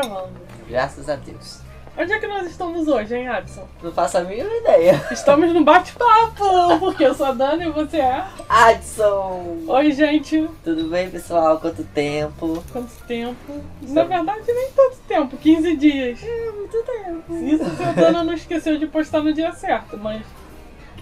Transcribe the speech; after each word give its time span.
gravando. 0.00 0.40
Graças 0.68 1.08
a 1.08 1.16
Deus. 1.16 1.60
Onde 1.98 2.12
é 2.12 2.18
que 2.18 2.26
nós 2.26 2.46
estamos 2.46 2.88
hoje, 2.88 3.14
hein, 3.14 3.28
Adson? 3.28 3.66
Não 3.82 3.92
faço 3.92 4.16
a 4.16 4.20
mínima 4.22 4.54
ideia. 4.54 5.04
Estamos 5.10 5.52
no 5.52 5.62
bate-papo, 5.64 6.78
porque 6.78 7.04
eu 7.04 7.14
sou 7.14 7.26
a 7.26 7.32
Dani 7.32 7.66
e 7.66 7.70
você 7.70 7.98
é. 7.98 8.24
Adson! 8.48 9.64
Oi, 9.66 9.92
gente. 9.92 10.48
Tudo 10.64 10.84
bem, 10.84 11.10
pessoal? 11.10 11.58
Quanto 11.58 11.82
tempo? 11.84 12.64
Quanto 12.72 12.92
tempo? 13.06 13.60
Na 13.82 14.04
verdade, 14.04 14.44
nem 14.46 14.70
tanto 14.70 14.96
tempo 15.06 15.36
15 15.36 15.76
dias. 15.76 16.22
É, 16.22 16.50
muito 16.52 16.82
tempo. 16.84 17.36
Isso 17.36 17.76
se 17.76 17.82
a 17.82 17.92
Dana 17.92 18.24
não 18.24 18.34
esqueceu 18.34 18.78
de 18.78 18.86
postar 18.86 19.20
no 19.20 19.32
dia 19.34 19.52
certo, 19.52 19.98
mas. 19.98 20.22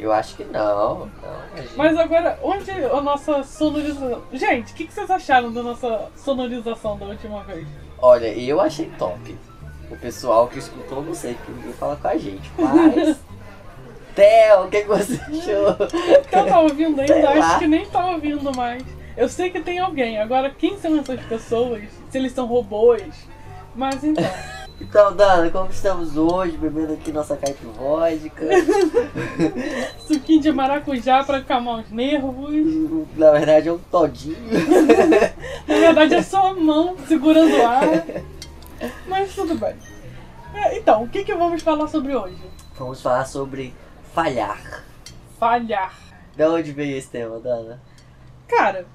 Eu 0.01 0.11
acho 0.11 0.37
que 0.37 0.45
não. 0.45 1.01
não 1.01 1.11
imagina. 1.53 1.75
Mas 1.77 1.97
agora, 1.99 2.39
onde 2.43 2.71
a 2.71 3.01
nossa 3.01 3.45
sonorização. 3.45 4.23
Gente, 4.33 4.73
o 4.73 4.75
que, 4.75 4.87
que 4.87 4.93
vocês 4.93 5.11
acharam 5.11 5.53
da 5.53 5.63
nossa 5.63 6.09
sonorização 6.17 6.97
da 6.99 7.07
última 7.07 7.45
vez? 7.45 7.69
Olha, 8.01 8.27
eu 8.29 8.61
achei 8.61 8.91
top. 8.99 9.37
O 9.91 9.97
pessoal 9.97 10.47
que 10.49 10.59
escutou, 10.59 11.03
não 11.03 11.15
sei, 11.15 11.35
que 11.35 11.51
ninguém 11.51 11.73
fala 11.73 11.97
com 11.97 12.09
a 12.09 12.17
gente. 12.17 12.51
Mas. 12.59 13.19
Theo, 14.15 14.65
o 14.65 14.69
que, 14.69 14.83
que 14.83 14.89
você 14.89 15.15
achou? 15.15 15.77
Então 16.27 16.47
tá 16.47 16.59
ouvindo 16.61 16.97
Sei 17.07 17.17
ainda? 17.17 17.35
lá. 17.35 17.47
Acho 17.51 17.59
que 17.61 17.69
nem 17.69 17.87
tá 17.87 18.11
ouvindo 18.11 18.55
mais. 18.57 18.83
Eu 19.17 19.29
sei 19.29 19.51
que 19.51 19.61
tem 19.61 19.79
alguém. 19.79 20.19
Agora, 20.19 20.51
quem 20.51 20.77
são 20.79 20.99
essas 20.99 21.21
pessoas? 21.23 21.85
Se 22.11 22.19
eles 22.19 22.33
são 22.33 22.47
robôs? 22.47 23.03
Mas 23.75 24.03
então. 24.03 24.25
Então, 24.81 25.15
Dana, 25.15 25.51
como 25.51 25.71
estamos 25.71 26.17
hoje? 26.17 26.57
Bebendo 26.57 26.93
aqui 26.93 27.11
nossa 27.11 27.37
caipivódica. 27.37 28.47
Suquinho 30.07 30.41
de 30.41 30.53
maracujá 30.53 31.25
pra 31.25 31.39
acalmar 31.39 31.81
os 31.81 31.91
nervos. 31.91 33.09
Na 33.17 33.33
verdade, 33.33 33.69
é 33.69 33.73
um 33.73 33.79
todinho. 33.79 34.37
Na 35.67 35.75
verdade 35.75 36.15
é 36.15 36.23
só 36.23 36.49
a 36.49 36.55
mão 36.55 36.97
segurando 37.07 37.57
o 37.57 37.67
ar. 37.67 38.05
Mas 39.09 39.35
tudo 39.35 39.57
bem. 39.57 39.75
É, 40.55 40.79
então, 40.79 41.03
o 41.03 41.09
que, 41.09 41.25
que 41.25 41.35
vamos 41.35 41.61
falar 41.63 41.89
sobre 41.89 42.15
hoje? 42.15 42.39
Vamos 42.79 43.03
falar 43.03 43.27
sobre 43.27 43.75
falhar. 44.15 44.85
Falhar. 45.39 45.95
Da 46.37 46.51
onde 46.51 46.73
veio 46.73 46.97
esse 46.97 47.09
tema, 47.09 47.41
Dana? 47.41 47.81
Cara, 48.47 48.87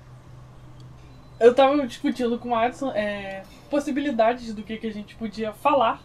eu 1.39 1.53
tava 1.53 1.85
discutindo 1.87 2.37
com 2.39 2.49
o 2.49 2.55
Adson 2.55 2.91
é, 2.91 3.43
possibilidades 3.69 4.53
do 4.53 4.63
que, 4.63 4.77
que 4.77 4.87
a 4.87 4.93
gente 4.93 5.15
podia 5.15 5.51
falar. 5.53 6.01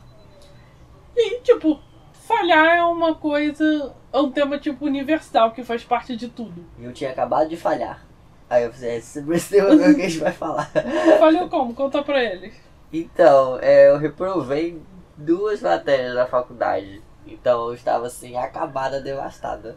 E, 1.17 1.41
tipo, 1.41 1.81
falhar 2.12 2.77
é 2.77 2.83
uma 2.83 3.15
coisa, 3.15 3.95
é 4.12 4.19
um 4.19 4.31
tema, 4.31 4.59
tipo, 4.59 4.84
universal, 4.84 5.53
que 5.53 5.62
faz 5.65 5.84
parte 5.84 6.17
de 6.17 6.29
tudo. 6.29 6.65
E 6.79 6.84
eu 6.84 6.93
tinha 6.93 7.11
acabado 7.11 7.49
de 7.49 7.56
falhar. 7.56 8.05
Aí 8.49 8.65
eu 8.65 8.73
falei, 8.73 8.97
esse 8.97 9.25
esse 9.33 9.51
tema 9.51 9.75
o 9.75 9.79
que 9.79 9.84
a 9.84 9.93
gente 9.93 10.19
vai 10.19 10.33
falar. 10.33 10.71
Falhou 11.19 11.49
como? 11.49 11.75
Conta 11.75 12.03
pra 12.03 12.23
eles. 12.23 12.55
Então, 12.93 13.59
é, 13.61 13.91
eu 13.91 13.99
reprovei 13.99 14.81
duas 15.17 15.61
matérias 15.61 16.15
da 16.15 16.27
faculdade. 16.27 17.03
Então 17.27 17.69
eu 17.69 17.75
estava 17.75 18.06
assim, 18.06 18.37
acabada, 18.37 19.03
devastada. 19.03 19.77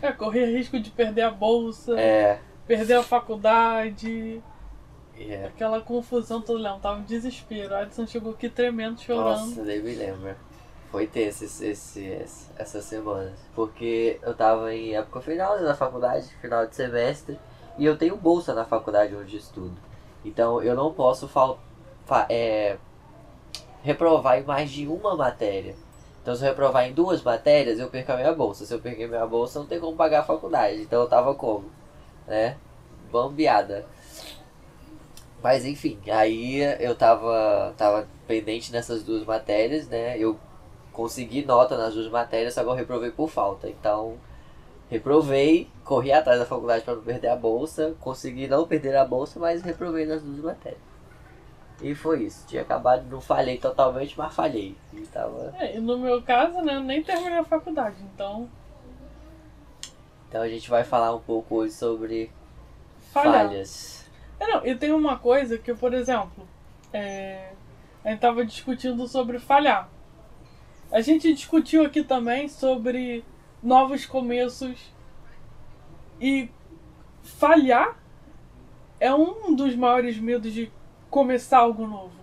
É, 0.00 0.12
correr 0.12 0.46
risco 0.46 0.78
de 0.78 0.90
perder 0.90 1.22
a 1.22 1.30
bolsa, 1.30 1.98
É. 1.98 2.38
perder 2.66 2.94
a 2.94 3.02
faculdade, 3.02 4.40
é. 5.18 5.46
aquela 5.46 5.80
confusão 5.80 6.40
toda. 6.40 6.62
Não, 6.62 6.80
tava 6.80 7.00
em 7.00 7.04
desespero. 7.04 7.72
O 7.72 7.76
Adson 7.76 8.06
chegou 8.06 8.32
aqui 8.32 8.48
tremendo, 8.48 9.00
chorando. 9.00 9.24
Nossa, 9.24 9.62
nem 9.62 9.80
me 9.82 9.94
lembro. 9.94 10.34
Foi 10.90 11.06
tenso 11.06 11.44
esse, 11.44 11.66
esse, 11.66 12.20
essas 12.56 12.84
semanas. 12.84 13.32
Porque 13.54 14.18
eu 14.22 14.34
tava 14.34 14.74
em 14.74 14.94
época 14.94 15.20
final 15.20 15.58
da 15.58 15.74
faculdade, 15.74 16.26
final 16.40 16.66
de 16.66 16.74
semestre, 16.76 17.38
e 17.78 17.84
eu 17.86 17.96
tenho 17.96 18.16
bolsa 18.16 18.52
na 18.52 18.64
faculdade 18.64 19.16
onde 19.16 19.36
estudo. 19.36 19.76
Então 20.24 20.62
eu 20.62 20.74
não 20.74 20.92
posso 20.92 21.26
fal 21.26 21.58
fa- 22.04 22.26
é, 22.28 22.76
reprovar 23.82 24.38
em 24.38 24.44
mais 24.44 24.70
de 24.70 24.86
uma 24.86 25.16
matéria. 25.16 25.74
Então 26.20 26.36
se 26.36 26.42
eu 26.44 26.48
reprovar 26.48 26.86
em 26.86 26.92
duas 26.92 27.22
matérias, 27.22 27.78
eu 27.78 27.88
perco 27.88 28.12
a 28.12 28.16
minha 28.16 28.32
bolsa. 28.34 28.64
Se 28.64 28.72
eu 28.74 28.78
perder 28.78 29.08
minha 29.08 29.26
bolsa, 29.26 29.58
não 29.58 29.66
tem 29.66 29.80
como 29.80 29.96
pagar 29.96 30.20
a 30.20 30.24
faculdade. 30.24 30.82
Então 30.82 31.00
eu 31.00 31.08
tava 31.08 31.34
como? 31.34 31.70
Né? 32.26 32.56
Bambeada. 33.10 33.86
Mas 35.42 35.64
enfim, 35.64 35.98
aí 36.10 36.60
eu 36.78 36.94
tava, 36.94 37.74
tava 37.76 38.06
pendente 38.28 38.70
nessas 38.72 39.02
duas 39.02 39.24
matérias, 39.24 39.88
né? 39.88 40.16
Eu 40.18 40.38
consegui 40.92 41.44
nota 41.44 41.76
nas 41.76 41.94
duas 41.94 42.08
matérias, 42.08 42.54
só 42.54 42.62
que 42.62 42.68
eu 42.68 42.74
reprovei 42.74 43.10
por 43.10 43.28
falta. 43.28 43.68
Então, 43.68 44.16
reprovei, 44.88 45.68
corri 45.84 46.12
atrás 46.12 46.38
da 46.38 46.46
faculdade 46.46 46.84
para 46.84 46.94
não 46.94 47.02
perder 47.02 47.28
a 47.28 47.36
bolsa, 47.36 47.94
consegui 48.00 48.46
não 48.46 48.66
perder 48.68 48.96
a 48.96 49.04
bolsa, 49.04 49.40
mas 49.40 49.62
reprovei 49.62 50.06
nas 50.06 50.22
duas 50.22 50.38
matérias. 50.38 50.92
E 51.80 51.94
foi 51.94 52.24
isso. 52.24 52.46
Tinha 52.46 52.62
acabado, 52.62 53.04
não 53.10 53.20
falhei 53.20 53.58
totalmente, 53.58 54.16
mas 54.16 54.32
falhei. 54.32 54.76
E 54.92 55.00
tava... 55.06 55.52
É, 55.58 55.80
no 55.80 55.98
meu 55.98 56.22
caso, 56.22 56.60
né, 56.62 56.76
eu 56.76 56.80
nem 56.80 57.02
terminei 57.02 57.38
a 57.38 57.44
faculdade, 57.44 57.96
então 58.14 58.48
Então 60.28 60.42
a 60.42 60.48
gente 60.48 60.70
vai 60.70 60.84
falar 60.84 61.12
um 61.14 61.20
pouco 61.20 61.56
hoje 61.56 61.74
sobre 61.74 62.30
falhar. 63.12 63.48
falhas. 63.48 64.01
É, 64.42 64.46
não, 64.48 64.66
e 64.66 64.74
tem 64.74 64.90
uma 64.90 65.16
coisa 65.16 65.56
que, 65.56 65.72
por 65.72 65.94
exemplo, 65.94 66.48
é, 66.92 67.52
a 68.04 68.10
gente 68.10 68.18
tava 68.18 68.44
discutindo 68.44 69.06
sobre 69.06 69.38
falhar. 69.38 69.88
A 70.90 71.00
gente 71.00 71.32
discutiu 71.32 71.84
aqui 71.86 72.02
também 72.02 72.48
sobre 72.48 73.24
novos 73.62 74.04
começos 74.04 74.92
e 76.20 76.50
falhar 77.22 77.96
é 78.98 79.14
um 79.14 79.54
dos 79.54 79.76
maiores 79.76 80.18
medos 80.18 80.52
de 80.52 80.72
começar 81.08 81.58
algo 81.58 81.86
novo. 81.86 82.20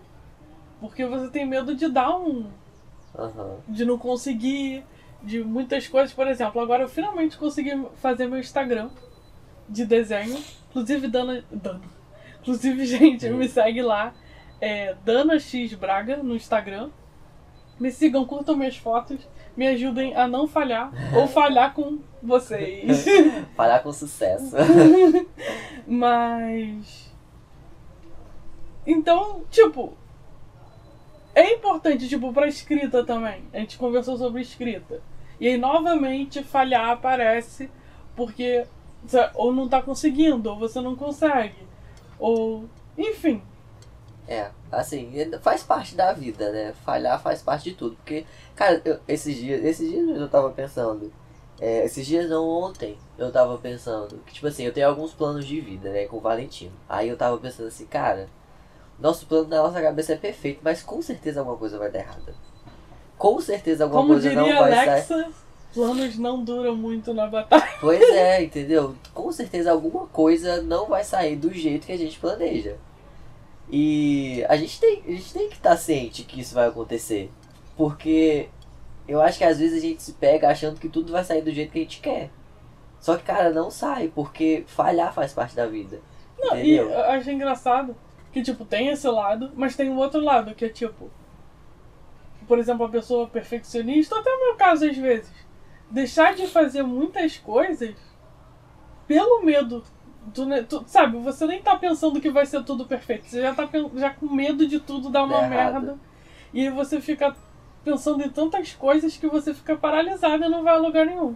Porque 0.82 1.06
você 1.06 1.30
tem 1.30 1.46
medo 1.46 1.74
de 1.74 1.88
dar 1.88 2.18
um, 2.18 2.50
Aham. 3.18 3.60
de 3.68 3.86
não 3.86 3.98
conseguir, 3.98 4.84
de 5.24 5.42
muitas 5.42 5.88
coisas. 5.88 6.14
Por 6.14 6.28
exemplo, 6.28 6.62
agora 6.62 6.84
eu 6.84 6.90
finalmente 6.90 7.38
consegui 7.38 7.72
fazer 7.96 8.28
meu 8.28 8.40
Instagram 8.40 8.90
de 9.70 9.86
desenho. 9.86 10.38
Inclusive, 10.70 11.08
Dana. 11.08 11.44
Dana. 11.50 11.99
Inclusive, 12.42 12.86
gente, 12.88 13.30
me 13.30 13.48
segue 13.48 13.82
lá. 13.82 14.14
É 14.62 14.96
Dana 15.06 15.40
X 15.40 15.74
Braga 15.74 16.18
no 16.18 16.36
Instagram. 16.36 16.90
Me 17.80 17.92
sigam, 17.92 18.26
curtam 18.26 18.56
minhas 18.56 18.78
fotos. 18.78 19.28
Me 19.56 19.68
ajudem 19.68 20.16
a 20.16 20.28
não 20.28 20.48
falhar 20.48 20.92
ou 21.16 21.28
falhar 21.28 21.74
com 21.74 22.00
vocês. 22.22 23.06
Falhar 23.56 23.82
com 23.82 23.92
sucesso. 23.92 24.56
Mas. 25.88 27.12
Então, 28.86 29.44
tipo. 29.50 29.98
É 31.34 31.54
importante, 31.54 32.10
tipo, 32.10 32.34
pra 32.34 32.48
escrita 32.48 33.04
também. 33.04 33.44
A 33.54 33.60
gente 33.60 33.78
conversou 33.78 34.18
sobre 34.18 34.42
escrita. 34.42 35.02
E 35.40 35.48
aí, 35.48 35.58
novamente, 35.58 36.44
falhar 36.44 36.90
aparece 36.90 37.70
porque 38.16 38.66
ou 39.36 39.54
não 39.54 39.70
tá 39.70 39.82
conseguindo, 39.82 40.50
ou 40.50 40.58
você 40.58 40.82
não 40.82 40.96
consegue. 40.96 41.69
Ou. 42.20 42.66
Enfim. 42.98 43.42
É, 44.28 44.52
assim, 44.72 45.12
faz 45.42 45.64
parte 45.64 45.96
da 45.96 46.14
vida, 46.14 46.52
né? 46.52 46.74
Falhar 46.86 47.20
faz 47.22 47.42
parte 47.42 47.72
de 47.72 47.76
tudo. 47.76 47.96
Porque, 47.96 48.26
cara, 48.56 48.80
eu- 48.86 49.00
esses 49.08 49.36
dias, 49.36 49.64
esses 49.64 49.90
dias 49.90 50.08
eu 50.18 50.30
tava 50.30 50.50
pensando. 50.52 51.12
é, 51.62 51.84
esses 51.84 52.06
dias 52.08 52.30
não, 52.30 52.48
ontem, 52.48 52.98
eu 53.18 53.32
tava 53.34 53.58
pensando 53.58 54.18
que, 54.26 54.34
tipo 54.34 54.48
assim, 54.48 54.64
eu 54.64 54.72
tenho 54.72 54.88
alguns 54.88 55.14
planos 55.14 55.46
de 55.46 55.60
vida, 55.60 55.90
né, 55.92 56.06
com 56.06 56.16
o 56.16 56.22
Valentino. 56.22 56.72
Aí 56.88 57.10
eu 57.10 57.18
tava 57.18 57.38
pensando 57.38 57.68
assim, 57.68 57.86
cara, 57.86 58.30
nosso 58.98 59.26
plano 59.26 59.50
na 59.50 59.58
nossa 59.64 59.82
cabeça 59.82 60.14
é 60.14 60.18
perfeito, 60.18 60.62
mas 60.64 60.82
com 60.82 61.02
certeza 61.02 61.42
alguma 61.42 61.58
coisa 61.58 61.78
vai 61.78 61.92
dar 61.92 62.00
errada. 62.00 62.34
Com 63.18 63.42
certeza 63.42 63.84
alguma 63.84 64.02
Como 64.04 64.14
coisa 64.14 64.34
não 64.34 64.58
vai 64.58 64.74
sair. 64.86 65.06
Planos 65.74 66.18
não 66.18 66.44
duram 66.44 66.76
muito 66.76 67.14
na 67.14 67.28
batalha. 67.28 67.70
Pois 67.80 68.02
é, 68.02 68.44
entendeu? 68.44 68.96
Com 69.14 69.32
certeza 69.32 69.72
alguma 69.72 70.08
coisa 70.08 70.62
não 70.62 70.88
vai 70.88 71.04
sair 71.04 71.36
do 71.36 71.54
jeito 71.54 71.86
que 71.86 71.92
a 71.92 71.98
gente 71.98 72.20
planeja. 72.20 72.78
E 73.72 74.44
a 74.50 74.58
gente 74.58 74.80
tem, 74.80 75.04
a 75.06 75.12
gente 75.12 75.34
tem 75.34 75.48
que 75.48 75.56
estar 75.56 75.78
ciente 75.78 76.24
que 76.24 76.42
isso 76.42 76.56
vai 76.56 76.68
acontecer. 76.68 77.32
Porque 77.78 78.50
eu 79.08 79.22
acho 79.22 79.38
que 79.38 79.44
às 79.44 79.60
vezes 79.60 79.78
a 79.78 79.82
gente 79.82 80.02
se 80.02 80.14
pega 80.14 80.50
achando 80.50 80.80
que 80.80 80.90
tudo 80.90 81.12
vai 81.12 81.24
sair 81.24 81.42
do 81.42 81.52
jeito 81.52 81.72
que 81.72 81.80
a 81.80 81.82
gente 81.82 82.00
quer. 82.00 82.32
Só 83.00 83.16
que, 83.16 83.24
cara, 83.24 83.52
não 83.52 83.72
sai, 83.72 84.12
porque 84.14 84.64
falhar 84.68 85.14
faz 85.14 85.34
parte 85.34 85.56
da 85.56 85.66
vida. 85.68 86.02
Não, 86.38 86.58
e 86.58 86.76
entendeu? 86.76 86.90
eu 86.90 87.12
acho 87.12 87.30
engraçado 87.30 87.96
que, 88.32 88.42
tipo, 88.42 88.66
tem 88.66 88.90
esse 88.90 89.08
lado, 89.08 89.52
mas 89.56 89.76
tem 89.76 89.90
o 89.90 89.96
outro 89.96 90.20
lado, 90.20 90.54
que 90.54 90.66
é 90.66 90.70
tipo. 90.70 91.10
Por 92.48 92.58
exemplo, 92.58 92.86
a 92.86 92.90
pessoa 92.90 93.28
perfeccionista, 93.28 94.18
até 94.18 94.30
o 94.30 94.40
meu 94.46 94.56
caso 94.56 94.90
às 94.90 94.98
vezes. 94.98 95.32
Deixar 95.90 96.36
de 96.36 96.48
fazer 96.48 96.84
muitas 96.84 97.38
coisas 97.38 97.96
pelo 99.08 99.44
medo. 99.44 99.84
Tu, 100.34 100.46
tu- 100.66 100.84
sabe, 100.86 101.18
você 101.20 101.46
nem 101.48 101.62
tá 101.62 101.76
pensando 101.78 102.22
que 102.22 102.30
vai 102.30 102.46
ser 102.46 102.64
tudo 102.64 102.86
perfeito. 102.86 103.26
Você 103.26 103.42
já 103.42 103.54
tá 103.56 103.68
já 103.96 104.12
com 104.12 104.28
medo 104.28 104.68
de 104.68 104.80
tudo 104.80 105.10
dar 105.10 105.24
uma 105.24 105.38
errado. 105.38 105.50
merda. 105.82 106.00
E 106.54 106.70
você 106.70 107.02
fica 107.02 107.36
pensando 107.84 108.24
em 108.24 108.30
tantas 108.30 108.74
coisas 108.74 109.18
que 109.18 109.28
você 109.28 109.54
fica 109.54 109.76
paralisado 109.76 110.44
e 110.44 110.50
não 110.50 110.64
vai 110.64 110.76
a 110.76 110.78
lugar 110.78 111.06
nenhum. 111.06 111.36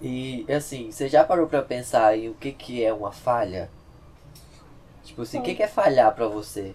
E 0.00 0.44
assim, 0.52 0.90
você 0.90 1.08
já 1.08 1.22
parou 1.22 1.46
pra 1.46 1.62
pensar 1.62 2.18
em 2.18 2.28
o 2.28 2.34
que, 2.34 2.50
que 2.50 2.82
é 2.82 2.92
uma 2.92 3.12
falha? 3.12 3.70
Tipo 5.04 5.22
assim, 5.22 5.38
o 5.38 5.42
que, 5.42 5.54
que 5.54 5.62
é 5.62 5.68
falhar 5.68 6.12
pra 6.14 6.26
você? 6.26 6.74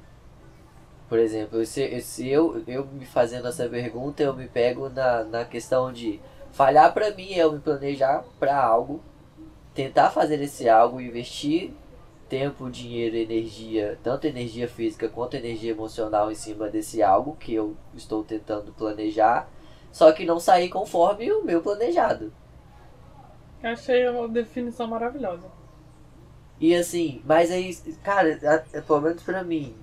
Por 1.09 1.17
exemplo, 1.19 1.65
se, 1.65 1.99
se 2.01 2.27
eu, 2.27 2.61
eu 2.67 2.85
me 2.85 3.05
fazendo 3.05 3.47
essa 3.47 3.67
pergunta, 3.67 4.21
eu 4.23 4.33
me 4.33 4.47
pego 4.47 4.89
na, 4.89 5.23
na 5.23 5.45
questão 5.45 5.91
de 5.91 6.19
falhar 6.51 6.93
para 6.93 7.11
mim 7.11 7.33
é 7.33 7.39
eu 7.39 7.53
me 7.53 7.59
planejar 7.59 8.23
para 8.39 8.57
algo, 8.57 9.01
tentar 9.73 10.09
fazer 10.09 10.41
esse 10.41 10.67
algo, 10.67 10.99
investir 10.99 11.73
tempo, 12.27 12.69
dinheiro, 12.69 13.15
energia, 13.15 13.97
tanto 14.03 14.27
energia 14.27 14.67
física 14.67 15.07
quanto 15.07 15.35
energia 15.35 15.71
emocional 15.71 16.31
em 16.31 16.35
cima 16.35 16.67
desse 16.67 17.01
algo 17.01 17.37
que 17.39 17.53
eu 17.53 17.75
estou 17.95 18.23
tentando 18.23 18.71
planejar, 18.73 19.49
só 19.91 20.11
que 20.11 20.25
não 20.25 20.39
sair 20.39 20.69
conforme 20.69 21.31
o 21.31 21.43
meu 21.43 21.61
planejado. 21.61 22.33
Achei 23.63 24.07
uma 24.09 24.27
definição 24.27 24.87
maravilhosa. 24.87 25.45
E 26.59 26.75
assim, 26.75 27.21
mas 27.25 27.51
aí, 27.51 27.75
cara, 28.03 28.65
pelo 28.85 29.01
menos 29.01 29.23
pra 29.23 29.43
mim, 29.43 29.75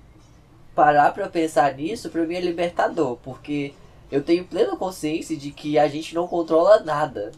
parar 0.73 1.13
pra 1.13 1.29
pensar 1.29 1.73
nisso, 1.73 2.09
pra 2.09 2.25
mim 2.25 2.35
é 2.35 2.41
libertador, 2.41 3.17
porque 3.17 3.73
eu 4.11 4.23
tenho 4.23 4.45
plena 4.45 4.75
consciência 4.75 5.35
de 5.35 5.51
que 5.51 5.77
a 5.77 5.87
gente 5.87 6.13
não 6.13 6.27
controla 6.27 6.79
nada. 6.79 7.31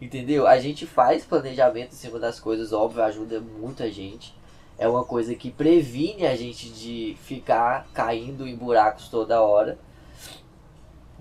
Entendeu? 0.00 0.46
A 0.46 0.58
gente 0.58 0.86
faz 0.86 1.24
planejamento 1.24 1.92
em 1.92 1.96
cima 1.96 2.18
das 2.18 2.40
coisas, 2.40 2.72
óbvio, 2.72 3.04
ajuda 3.04 3.40
muito 3.40 3.82
a 3.82 3.88
gente. 3.88 4.34
É 4.76 4.88
uma 4.88 5.04
coisa 5.04 5.34
que 5.34 5.50
previne 5.50 6.26
a 6.26 6.34
gente 6.34 6.70
de 6.70 7.16
ficar 7.22 7.86
caindo 7.94 8.46
em 8.48 8.56
buracos 8.56 9.08
toda 9.08 9.40
hora. 9.40 9.78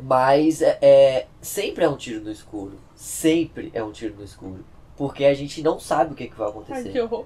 Mas 0.02 0.62
é, 0.62 0.80
é, 0.82 1.28
sempre 1.40 1.84
é 1.84 1.90
um 1.90 1.96
tiro 1.96 2.22
no 2.22 2.32
escuro. 2.32 2.80
Sempre 2.96 3.70
é 3.74 3.84
um 3.84 3.92
tiro 3.92 4.16
no 4.16 4.24
escuro. 4.24 4.66
Porque 4.98 5.26
a 5.26 5.34
gente 5.34 5.62
não 5.62 5.80
sabe 5.80 6.14
o 6.14 6.16
que, 6.16 6.28
que 6.28 6.36
vai 6.36 6.50
acontecer. 6.50 6.88
Ai, 6.88 6.92
que 6.92 7.00
horror. 7.02 7.26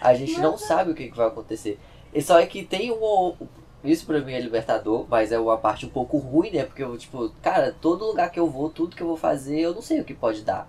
A 0.00 0.14
gente 0.14 0.38
não 0.40 0.58
sabe 0.58 0.90
o 0.90 0.94
que, 0.94 1.08
que 1.08 1.16
vai 1.16 1.28
acontecer. 1.28 1.78
E 2.12 2.20
só 2.20 2.38
é 2.38 2.46
que 2.46 2.64
tem 2.64 2.90
um. 2.90 3.34
Isso 3.84 4.06
pra 4.06 4.20
mim 4.20 4.32
é 4.32 4.40
libertador, 4.40 5.06
mas 5.08 5.32
é 5.32 5.38
uma 5.38 5.58
parte 5.58 5.86
um 5.86 5.90
pouco 5.90 6.16
ruim, 6.16 6.50
né? 6.50 6.64
Porque 6.64 6.82
eu, 6.82 6.96
tipo, 6.96 7.30
cara, 7.42 7.74
todo 7.80 8.06
lugar 8.06 8.30
que 8.30 8.38
eu 8.38 8.48
vou, 8.48 8.70
tudo 8.70 8.94
que 8.94 9.02
eu 9.02 9.08
vou 9.08 9.16
fazer, 9.16 9.60
eu 9.60 9.74
não 9.74 9.82
sei 9.82 10.00
o 10.00 10.04
que 10.04 10.14
pode 10.14 10.42
dar. 10.42 10.68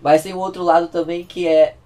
Mas 0.00 0.22
tem 0.22 0.34
um 0.34 0.38
outro 0.38 0.62
lado 0.62 0.88
também 0.88 1.24
que 1.24 1.48
é 1.48 1.76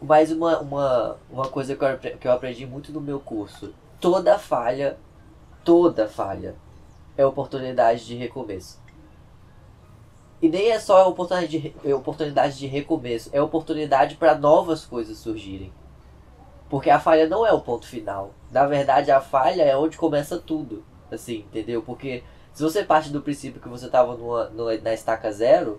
mais 0.00 0.30
uma, 0.30 0.58
uma, 0.60 1.16
uma 1.30 1.48
coisa 1.48 1.74
que 1.74 1.84
eu, 1.84 1.98
que 2.18 2.28
eu 2.28 2.32
aprendi 2.32 2.66
muito 2.66 2.92
no 2.92 3.00
meu 3.00 3.18
curso. 3.18 3.72
Toda 4.00 4.38
falha, 4.38 4.98
toda 5.64 6.06
falha 6.06 6.54
é 7.16 7.24
oportunidade 7.24 8.04
de 8.04 8.14
recomeço. 8.14 8.80
E 10.42 10.48
nem 10.48 10.70
é 10.70 10.78
só 10.78 11.08
oportunidade 11.08 11.58
de, 11.58 11.92
oportunidade 11.92 12.58
de 12.58 12.66
recomeço, 12.66 13.30
é 13.32 13.40
oportunidade 13.40 14.16
para 14.16 14.36
novas 14.36 14.84
coisas 14.84 15.18
surgirem. 15.18 15.72
Porque 16.72 16.88
a 16.88 16.98
falha 16.98 17.28
não 17.28 17.46
é 17.46 17.52
o 17.52 17.60
ponto 17.60 17.86
final. 17.86 18.30
Na 18.50 18.64
verdade, 18.64 19.10
a 19.10 19.20
falha 19.20 19.62
é 19.62 19.76
onde 19.76 19.98
começa 19.98 20.38
tudo. 20.38 20.82
Assim, 21.10 21.40
entendeu? 21.40 21.82
Porque 21.82 22.24
se 22.54 22.62
você 22.62 22.82
parte 22.82 23.10
do 23.10 23.20
princípio 23.20 23.60
que 23.60 23.68
você 23.68 23.84
estava 23.84 24.16
na 24.82 24.94
estaca 24.94 25.30
zero, 25.30 25.78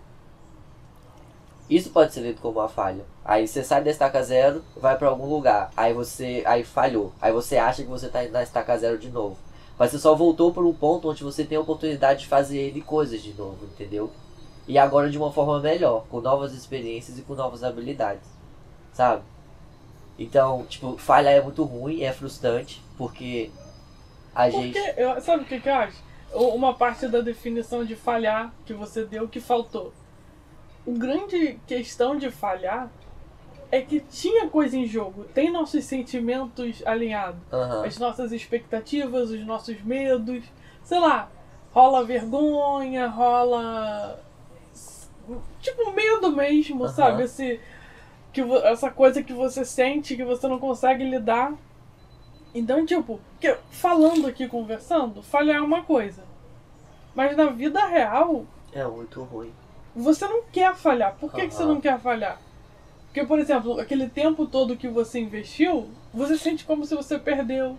isso 1.68 1.90
pode 1.90 2.13
ser 2.13 2.22
lido 2.22 2.40
como 2.40 2.60
uma 2.60 2.69
falha. 2.69 3.04
Aí 3.25 3.48
você 3.48 3.63
sai 3.63 3.84
da 3.84 3.90
estaca 3.90 4.22
zero, 4.22 4.63
vai 4.78 4.95
para 4.95 5.07
algum 5.07 5.25
lugar, 5.25 5.72
aí 5.75 5.95
você 5.95 6.44
aí 6.45 6.63
falhou, 6.63 7.12
aí 7.19 7.31
você 7.31 7.57
acha 7.57 7.81
que 7.81 7.90
você 7.90 8.06
está 8.06 8.22
na 8.28 8.44
estaca 8.44 8.78
zero 8.78 9.00
de 9.00 9.10
novo. 9.10 9.36
Mas 9.80 9.90
você 9.90 9.98
só 9.98 10.13
voltou 10.13 10.54
para 10.54 10.62
um 10.62 10.75
ponto 10.75 11.10
onde 11.10 11.24
você 11.24 11.44
tem 11.44 11.57
a 11.57 11.62
oportunidade 11.62 12.19
de 12.19 12.28
fazer 12.28 12.60
ele 12.60 12.81
coisas 12.81 13.19
de 13.19 13.34
novo, 13.34 13.66
entendeu? 13.66 14.12
E 14.68 14.78
agora 14.78 15.10
de 15.10 15.18
uma 15.18 15.31
forma 15.31 15.60
melhor, 15.60 16.06
com 16.07 16.22
novas 16.22 16.54
experiências 16.54 17.18
e 17.18 17.24
com 17.24 17.34
novas 17.34 17.63
habilidades, 17.63 18.30
sabe? 18.94 19.32
Então, 20.23 20.65
tipo, 20.65 20.97
falha 20.97 21.29
é 21.29 21.41
muito 21.41 21.63
ruim, 21.63 22.01
é 22.01 22.11
frustrante, 22.11 22.81
porque 22.97 23.51
a 24.33 24.49
porque, 24.49 24.73
gente. 24.73 24.79
Eu, 24.97 25.21
sabe 25.21 25.43
o 25.43 25.45
que, 25.45 25.59
que 25.59 25.69
eu 25.69 25.75
acho? 25.75 25.97
Uma 26.33 26.73
parte 26.73 27.07
da 27.07 27.21
definição 27.21 27.85
de 27.85 27.95
falhar 27.95 28.51
que 28.65 28.73
você 28.73 29.05
deu 29.05 29.27
que 29.27 29.39
faltou. 29.39 29.93
O 30.85 30.93
grande 30.93 31.59
questão 31.67 32.17
de 32.17 32.31
falhar 32.31 32.89
é 33.71 33.81
que 33.81 33.99
tinha 33.99 34.47
coisa 34.49 34.75
em 34.77 34.85
jogo. 34.85 35.25
Tem 35.25 35.51
nossos 35.51 35.83
sentimentos 35.85 36.81
alinhados. 36.85 37.39
Uhum. 37.51 37.83
As 37.83 37.97
nossas 37.97 38.31
expectativas, 38.31 39.29
os 39.29 39.45
nossos 39.45 39.81
medos. 39.83 40.43
Sei 40.83 40.99
lá, 40.99 41.29
rola 41.71 42.03
vergonha, 42.03 43.07
rola. 43.07 44.19
Tipo, 45.61 45.91
medo 45.91 46.31
mesmo, 46.35 46.83
uhum. 46.83 46.89
sabe? 46.89 47.23
Esse 47.23 47.59
que 48.33 48.41
essa 48.41 48.89
coisa 48.89 49.21
que 49.21 49.31
você 49.31 49.63
sente 49.63 50.15
que 50.15 50.25
você 50.25 50.47
não 50.47 50.59
consegue 50.59 51.03
lidar. 51.03 51.53
Então, 52.53 52.85
tipo, 52.85 53.19
que, 53.39 53.56
falando 53.69 54.27
aqui, 54.27 54.47
conversando, 54.47 55.21
falhar 55.21 55.57
é 55.57 55.62
uma 55.62 55.83
coisa. 55.83 56.24
Mas 57.15 57.38
na 57.38 57.47
vida 57.47 57.85
real. 57.85 58.45
É 58.74 58.83
muito 58.85 59.21
ruim. 59.24 59.53
Você 59.95 60.27
não 60.27 60.44
quer 60.51 60.75
falhar. 60.75 61.15
Por 61.19 61.31
que, 61.31 61.41
uhum. 61.41 61.47
que 61.47 61.53
você 61.53 61.63
não 61.63 61.80
quer 61.80 62.00
falhar? 62.00 62.41
Porque, 63.06 63.24
por 63.24 63.38
exemplo, 63.38 63.80
aquele 63.80 64.09
tempo 64.09 64.47
todo 64.47 64.75
que 64.75 64.88
você 64.88 65.19
investiu, 65.19 65.88
você 66.12 66.35
sente 66.35 66.65
como 66.65 66.83
se 66.85 66.95
você 66.95 67.19
perdeu. 67.19 67.77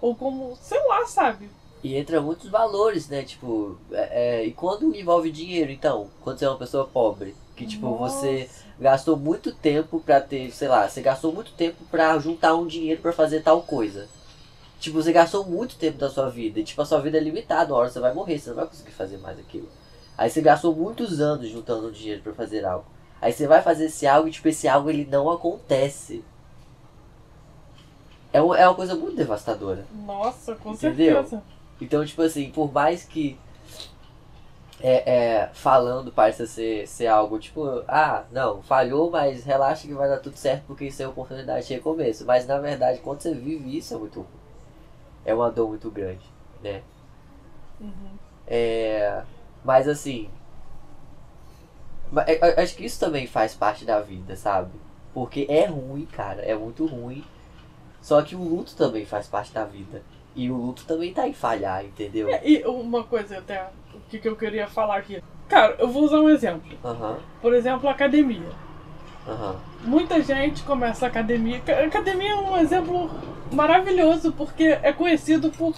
Ou 0.00 0.14
como, 0.14 0.56
sei 0.56 0.82
lá, 0.86 1.04
sabe? 1.06 1.50
E 1.84 1.94
entra 1.94 2.22
muitos 2.22 2.48
valores, 2.48 3.08
né? 3.08 3.22
Tipo, 3.22 3.76
é, 3.92 4.40
é, 4.40 4.46
e 4.46 4.52
quando 4.52 4.94
envolve 4.94 5.30
dinheiro, 5.30 5.70
então? 5.70 6.08
Quando 6.22 6.38
você 6.38 6.46
é 6.46 6.48
uma 6.48 6.56
pessoa 6.56 6.86
pobre, 6.86 7.34
que 7.54 7.66
tipo, 7.66 7.86
Nossa. 7.86 8.20
você 8.20 8.48
gastou 8.80 9.16
muito 9.16 9.52
tempo 9.52 10.00
pra 10.00 10.20
ter, 10.20 10.50
sei 10.52 10.68
lá, 10.68 10.88
você 10.88 11.00
gastou 11.00 11.32
muito 11.32 11.52
tempo 11.52 11.84
pra 11.90 12.18
juntar 12.18 12.54
um 12.54 12.66
dinheiro 12.66 13.00
pra 13.00 13.12
fazer 13.12 13.42
tal 13.42 13.62
coisa. 13.62 14.08
Tipo, 14.78 15.02
você 15.02 15.12
gastou 15.12 15.44
muito 15.44 15.76
tempo 15.76 15.98
da 15.98 16.08
sua 16.08 16.28
vida. 16.30 16.60
E 16.60 16.64
tipo, 16.64 16.80
a 16.80 16.86
sua 16.86 17.00
vida 17.00 17.18
é 17.18 17.20
limitada, 17.20 17.72
uma 17.72 17.80
hora 17.80 17.90
você 17.90 17.98
vai 17.98 18.14
morrer, 18.14 18.38
você 18.38 18.50
não 18.50 18.56
vai 18.56 18.66
conseguir 18.66 18.92
fazer 18.92 19.18
mais 19.18 19.38
aquilo. 19.38 19.68
Aí 20.16 20.30
você 20.30 20.40
gastou 20.40 20.74
muitos 20.74 21.20
anos 21.20 21.48
juntando 21.48 21.90
dinheiro 21.90 22.22
para 22.22 22.32
fazer 22.32 22.64
algo. 22.64 22.84
Aí 23.20 23.32
você 23.32 23.46
vai 23.48 23.62
fazer 23.62 23.86
esse 23.86 24.06
algo 24.06 24.28
e 24.28 24.32
tipo, 24.32 24.48
esse 24.48 24.68
algo 24.68 24.88
ele 24.88 25.04
não 25.10 25.28
acontece. 25.30 26.24
É, 28.32 28.40
uma, 28.40 28.58
é 28.58 28.68
uma 28.68 28.74
coisa 28.74 28.94
muito 28.94 29.16
devastadora. 29.16 29.84
Nossa, 30.06 30.54
com 30.54 30.72
Entendeu? 30.72 31.16
certeza. 31.24 31.42
Então, 31.80 32.04
tipo 32.04 32.22
assim, 32.22 32.50
por 32.50 32.72
mais 32.72 33.04
que 33.04 33.38
é, 34.80 35.10
é, 35.10 35.50
falando 35.52 36.12
parece 36.12 36.46
ser, 36.46 36.86
ser 36.86 37.08
algo 37.08 37.38
tipo, 37.38 37.82
ah, 37.88 38.24
não, 38.30 38.62
falhou, 38.62 39.10
mas 39.10 39.44
relaxa 39.44 39.86
que 39.86 39.94
vai 39.94 40.08
dar 40.08 40.18
tudo 40.18 40.36
certo 40.36 40.64
porque 40.66 40.86
isso 40.86 41.02
é 41.02 41.08
oportunidade 41.08 41.66
de 41.66 41.74
recomeço. 41.74 42.24
Mas 42.24 42.46
na 42.46 42.58
verdade, 42.58 43.00
quando 43.00 43.20
você 43.20 43.34
vive 43.34 43.76
isso, 43.76 43.94
é 43.94 43.98
muito 43.98 44.20
ruim. 44.20 44.28
É 45.24 45.34
uma 45.34 45.50
dor 45.50 45.68
muito 45.68 45.90
grande, 45.90 46.24
né? 46.62 46.82
Uhum. 47.80 48.18
É, 48.46 49.22
mas 49.64 49.88
assim, 49.88 50.30
é, 52.26 52.62
acho 52.62 52.76
que 52.76 52.84
isso 52.84 52.98
também 52.98 53.26
faz 53.26 53.54
parte 53.54 53.84
da 53.84 54.00
vida, 54.00 54.36
sabe? 54.36 54.70
Porque 55.12 55.46
é 55.48 55.66
ruim, 55.66 56.06
cara, 56.06 56.42
é 56.42 56.54
muito 56.54 56.86
ruim. 56.86 57.24
Só 58.00 58.22
que 58.22 58.36
o 58.36 58.42
luto 58.42 58.76
também 58.76 59.04
faz 59.04 59.26
parte 59.26 59.52
da 59.52 59.64
vida. 59.64 60.02
E 60.34 60.50
o 60.50 60.56
luto 60.56 60.84
também 60.86 61.12
tá 61.12 61.26
em 61.26 61.32
falhar, 61.32 61.84
entendeu? 61.84 62.28
É, 62.28 62.40
e 62.48 62.64
uma 62.64 63.02
coisa 63.02 63.38
até, 63.38 63.68
o 64.06 64.10
que, 64.10 64.18
que 64.18 64.28
eu 64.28 64.36
queria 64.36 64.66
falar 64.66 64.96
aqui. 64.96 65.22
Cara, 65.48 65.76
eu 65.78 65.88
vou 65.88 66.04
usar 66.04 66.20
um 66.20 66.28
exemplo. 66.28 66.76
Uhum. 66.84 67.16
Por 67.40 67.54
exemplo, 67.54 67.88
academia. 67.88 68.50
Uhum. 69.26 69.56
Muita 69.84 70.22
gente 70.22 70.62
começa 70.62 71.06
a 71.06 71.08
academia. 71.08 71.62
Academia 71.86 72.32
é 72.32 72.36
um 72.36 72.56
exemplo 72.56 73.10
maravilhoso 73.52 74.32
porque 74.32 74.78
é 74.82 74.92
conhecido 74.92 75.50
por 75.50 75.74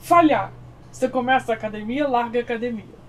falhar. 0.00 0.52
Você 0.90 1.08
começa 1.08 1.52
a 1.52 1.54
academia, 1.54 2.08
larga 2.08 2.38
a 2.40 2.42
academia. 2.42 3.00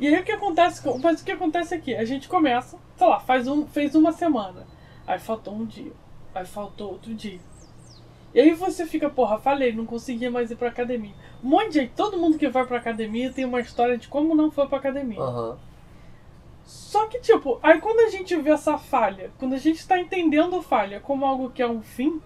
E 0.00 0.08
aí 0.08 0.20
o 0.20 0.24
que 0.24 0.32
acontece? 0.32 0.82
Mas 1.00 1.20
o 1.20 1.24
que 1.24 1.32
acontece 1.32 1.74
aqui? 1.74 1.94
A 1.94 2.04
gente 2.04 2.28
começa, 2.28 2.76
sei 2.96 3.06
lá, 3.06 3.20
faz 3.20 3.46
um, 3.46 3.66
fez 3.66 3.94
uma 3.94 4.12
semana. 4.12 4.66
Aí 5.06 5.18
faltou 5.18 5.54
um 5.54 5.64
dia. 5.64 5.92
Aí 6.34 6.44
faltou 6.44 6.92
outro 6.92 7.14
dia. 7.14 7.38
E 8.34 8.40
aí 8.40 8.54
você 8.54 8.86
fica, 8.86 9.10
porra, 9.10 9.38
falei, 9.38 9.72
não 9.72 9.84
conseguia 9.84 10.30
mais 10.30 10.50
ir 10.50 10.56
pra 10.56 10.68
academia. 10.68 11.14
Um 11.44 11.48
monte 11.48 11.68
de 11.68 11.80
gente, 11.80 11.92
todo 11.94 12.16
mundo 12.16 12.38
que 12.38 12.48
vai 12.48 12.66
pra 12.66 12.78
academia 12.78 13.32
tem 13.32 13.44
uma 13.44 13.60
história 13.60 13.98
de 13.98 14.08
como 14.08 14.34
não 14.34 14.50
foi 14.50 14.66
pra 14.66 14.78
academia. 14.78 15.20
Uhum. 15.20 15.56
Só 16.64 17.06
que, 17.08 17.20
tipo, 17.20 17.58
aí 17.62 17.80
quando 17.80 18.00
a 18.00 18.08
gente 18.08 18.34
vê 18.36 18.50
essa 18.50 18.78
falha, 18.78 19.30
quando 19.38 19.54
a 19.54 19.58
gente 19.58 19.86
tá 19.86 19.98
entendendo 19.98 20.62
falha 20.62 21.00
como 21.00 21.26
algo 21.26 21.50
que 21.50 21.60
é 21.60 21.68
um 21.68 21.82
fim, 21.82 22.20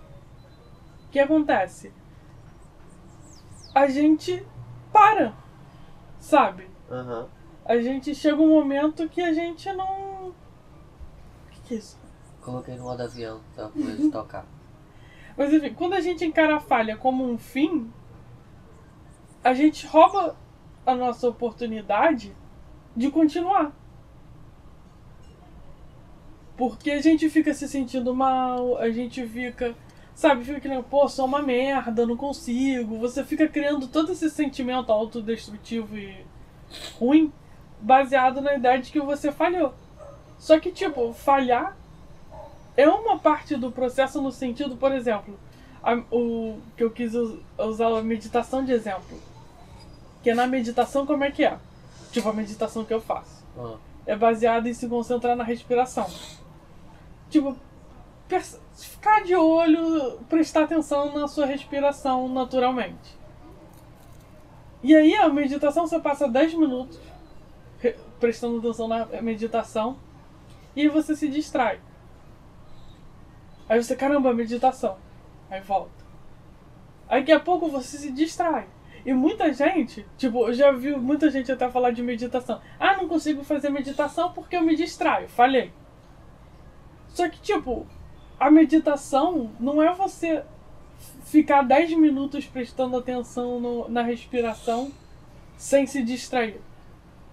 o 1.06 1.10
que 1.10 1.18
acontece? 1.18 1.92
A 3.75 3.88
gente 3.88 4.46
para, 4.92 5.34
sabe? 6.20 6.68
Uhum. 6.88 7.26
A 7.64 7.78
gente 7.78 8.14
chega 8.14 8.40
um 8.40 8.48
momento 8.48 9.08
que 9.08 9.20
a 9.20 9.32
gente 9.32 9.72
não. 9.72 10.28
O 10.28 10.34
que, 11.50 11.60
que 11.62 11.75
é 11.75 11.78
isso? 11.78 11.98
Coloquei 12.40 12.76
no 12.76 12.84
modo 12.84 13.02
avião? 13.02 13.40
Pra 13.56 13.68
tocar. 14.12 14.46
Mas 15.37 15.52
enfim, 15.52 15.75
quando 15.75 15.95
a 15.95 16.00
gente 16.00 16.25
encara 16.25 16.57
a 16.57 16.61
falha 16.61 16.97
como 16.97 17.25
um 17.25 17.37
fim, 17.37 17.90
a 19.45 19.52
gente 19.55 19.87
rouba 19.87 20.37
a 20.85 20.95
nossa 20.95 21.28
oportunidade 21.28 22.35
de 22.97 23.11
continuar. 23.11 23.73
Porque 26.57 26.90
a 26.90 27.02
gente 27.02 27.28
fica 27.28 27.52
se 27.52 27.69
sentindo 27.69 28.14
mal, 28.14 28.78
a 28.78 28.90
gente 28.90 29.26
fica 29.26 29.76
sabe, 30.16 30.45
fica 30.45 30.59
que 30.59 30.83
pô, 30.85 31.07
sou 31.07 31.26
uma 31.26 31.43
merda, 31.43 32.07
não 32.07 32.16
consigo. 32.16 32.99
Você 32.99 33.23
fica 33.23 33.47
criando 33.47 33.87
todo 33.87 34.12
esse 34.12 34.31
sentimento 34.31 34.90
autodestrutivo 34.90 35.97
e 35.97 36.25
ruim 36.99 37.31
baseado 37.81 38.40
na 38.40 38.55
ideia 38.55 38.81
de 38.81 38.90
que 38.90 38.99
você 38.99 39.31
falhou. 39.31 39.75
Só 40.38 40.59
que, 40.59 40.73
tipo, 40.73 41.12
falhar 41.12 41.76
é 42.76 42.88
uma 42.88 43.18
parte 43.18 43.56
do 43.56 43.71
processo 43.71 44.21
no 44.21 44.30
sentido, 44.30 44.76
por 44.76 44.92
exemplo, 44.92 45.38
a, 45.83 45.95
o 46.11 46.59
que 46.76 46.85
eu 46.85 46.90
quis 46.90 47.12
usar 47.59 47.88
a 47.88 48.02
meditação 48.02 48.64
de 48.64 48.73
exemplo. 48.73 49.18
Que 50.23 50.30
é 50.30 50.35
na 50.35 50.47
meditação 50.47 51.06
como 51.06 51.25
é 51.25 51.30
que 51.30 51.45
é? 51.45 51.59
Tipo 52.12 52.28
a 52.28 52.33
meditação 52.33 52.85
que 52.85 52.92
eu 52.92 53.00
faço. 53.00 53.45
Ah. 53.59 53.76
É 54.06 54.16
baseada 54.16 54.68
em 54.68 54.75
se 54.75 54.88
concentrar 54.88 55.37
na 55.37 55.45
respiração. 55.45 56.09
Tipo, 57.30 57.56
ficar 58.75 59.23
de 59.25 59.35
olho, 59.35 60.18
prestar 60.28 60.64
atenção 60.64 61.12
na 61.12 61.28
sua 61.28 61.47
respiração 61.47 62.28
naturalmente. 62.28 63.16
E 64.83 64.95
aí 64.95 65.14
a 65.16 65.28
meditação 65.28 65.87
você 65.87 65.99
passa 65.99 66.28
10 66.28 66.54
minutos 66.54 66.99
prestando 68.21 68.59
atenção 68.59 68.88
na 68.88 69.06
meditação 69.23 69.97
e 70.75 70.88
você 70.88 71.14
se 71.14 71.28
distrai. 71.28 71.80
Aí 73.68 73.82
você, 73.82 73.96
caramba, 73.96 74.32
meditação. 74.32 74.96
Aí 75.50 75.61
volta. 75.61 76.04
Aí 77.08 77.20
daqui 77.20 77.32
a 77.32 77.40
pouco 77.40 77.68
você 77.68 77.99
se 77.99 78.12
distrai. 78.12 78.66
E 79.04 79.12
muita 79.12 79.52
gente, 79.52 80.04
tipo, 80.18 80.49
eu 80.49 80.52
já 80.52 80.73
vi 80.73 80.96
muita 80.96 81.30
gente 81.30 81.50
até 81.52 81.70
falar 81.70 81.92
de 81.92 82.02
meditação. 82.02 82.61
Ah, 82.78 82.96
não 82.96 83.06
consigo 83.08 83.44
fazer 83.44 83.70
meditação 83.70 84.32
porque 84.32 84.56
eu 84.56 84.62
me 84.62 84.75
distraio. 84.75 85.28
Falhei. 85.28 85.73
Só 87.08 87.28
que, 87.28 87.40
tipo, 87.40 87.87
a 88.38 88.50
meditação 88.50 89.50
não 89.61 89.80
é 89.80 89.94
você 89.94 90.42
ficar 91.25 91.62
10 91.62 91.94
minutos 91.94 92.46
prestando 92.46 92.96
atenção 92.96 93.61
no, 93.61 93.88
na 93.88 94.02
respiração 94.02 94.90
sem 95.56 95.87
se 95.87 96.02
distrair. 96.02 96.61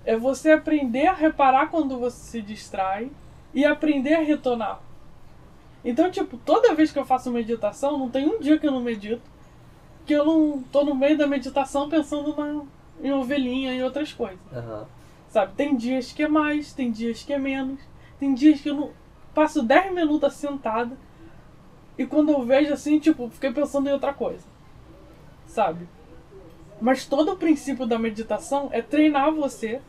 É 0.05 0.15
você 0.15 0.51
aprender 0.51 1.07
a 1.07 1.13
reparar 1.13 1.67
quando 1.67 1.97
você 1.97 2.31
se 2.31 2.41
distrai 2.41 3.09
e 3.53 3.65
aprender 3.65 4.13
a 4.13 4.21
retornar. 4.21 4.79
Então, 5.83 6.09
tipo, 6.09 6.37
toda 6.37 6.73
vez 6.73 6.91
que 6.91 6.99
eu 6.99 7.05
faço 7.05 7.31
meditação, 7.31 7.97
não 7.97 8.09
tem 8.09 8.25
um 8.27 8.39
dia 8.39 8.57
que 8.57 8.65
eu 8.65 8.71
não 8.71 8.81
medito, 8.81 9.21
que 10.05 10.13
eu 10.13 10.25
não 10.25 10.63
tô 10.63 10.83
no 10.83 10.95
meio 10.95 11.17
da 11.17 11.27
meditação 11.27 11.89
pensando 11.89 12.35
na, 12.35 12.63
em 13.01 13.11
ovelhinha 13.11 13.73
e 13.73 13.83
outras 13.83 14.13
coisas. 14.13 14.39
Uhum. 14.51 14.85
Sabe? 15.27 15.53
Tem 15.55 15.75
dias 15.75 16.11
que 16.11 16.23
é 16.23 16.27
mais, 16.27 16.73
tem 16.73 16.91
dias 16.91 17.23
que 17.23 17.33
é 17.33 17.39
menos. 17.39 17.79
Tem 18.19 18.33
dias 18.33 18.61
que 18.61 18.69
eu 18.69 18.75
não 18.75 18.91
passo 19.33 19.63
10 19.63 19.93
minutos 19.93 20.33
sentada 20.33 20.95
e 21.97 22.05
quando 22.05 22.31
eu 22.31 22.43
vejo 22.43 22.73
assim, 22.73 22.99
tipo, 22.99 23.29
fiquei 23.29 23.51
pensando 23.51 23.87
em 23.87 23.93
outra 23.93 24.13
coisa. 24.13 24.45
Sabe? 25.45 25.87
Mas 26.81 27.05
todo 27.05 27.33
o 27.33 27.37
princípio 27.37 27.85
da 27.85 27.99
meditação 27.99 28.69
é 28.71 28.81
treinar 28.81 29.31
você 29.31 29.81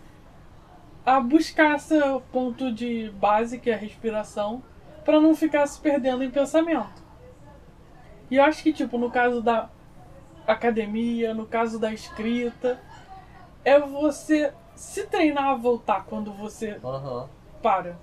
a 1.04 1.20
buscar 1.20 1.76
esse 1.76 1.98
ponto 2.32 2.72
de 2.72 3.10
base, 3.18 3.58
que 3.58 3.70
é 3.70 3.74
a 3.74 3.78
respiração, 3.78 4.62
para 5.04 5.20
não 5.20 5.34
ficar 5.34 5.66
se 5.66 5.80
perdendo 5.80 6.24
em 6.24 6.30
pensamento. 6.30 7.02
E 8.30 8.36
eu 8.36 8.44
acho 8.44 8.62
que, 8.62 8.72
tipo, 8.72 8.98
no 8.98 9.10
caso 9.10 9.42
da 9.42 9.68
academia, 10.46 11.34
no 11.34 11.46
caso 11.46 11.78
da 11.78 11.92
escrita, 11.92 12.80
é 13.64 13.78
você 13.78 14.52
se 14.74 15.06
treinar 15.06 15.44
a 15.44 15.54
voltar 15.54 16.04
quando 16.04 16.32
você 16.32 16.78
uhum. 16.82 17.28
para. 17.62 17.98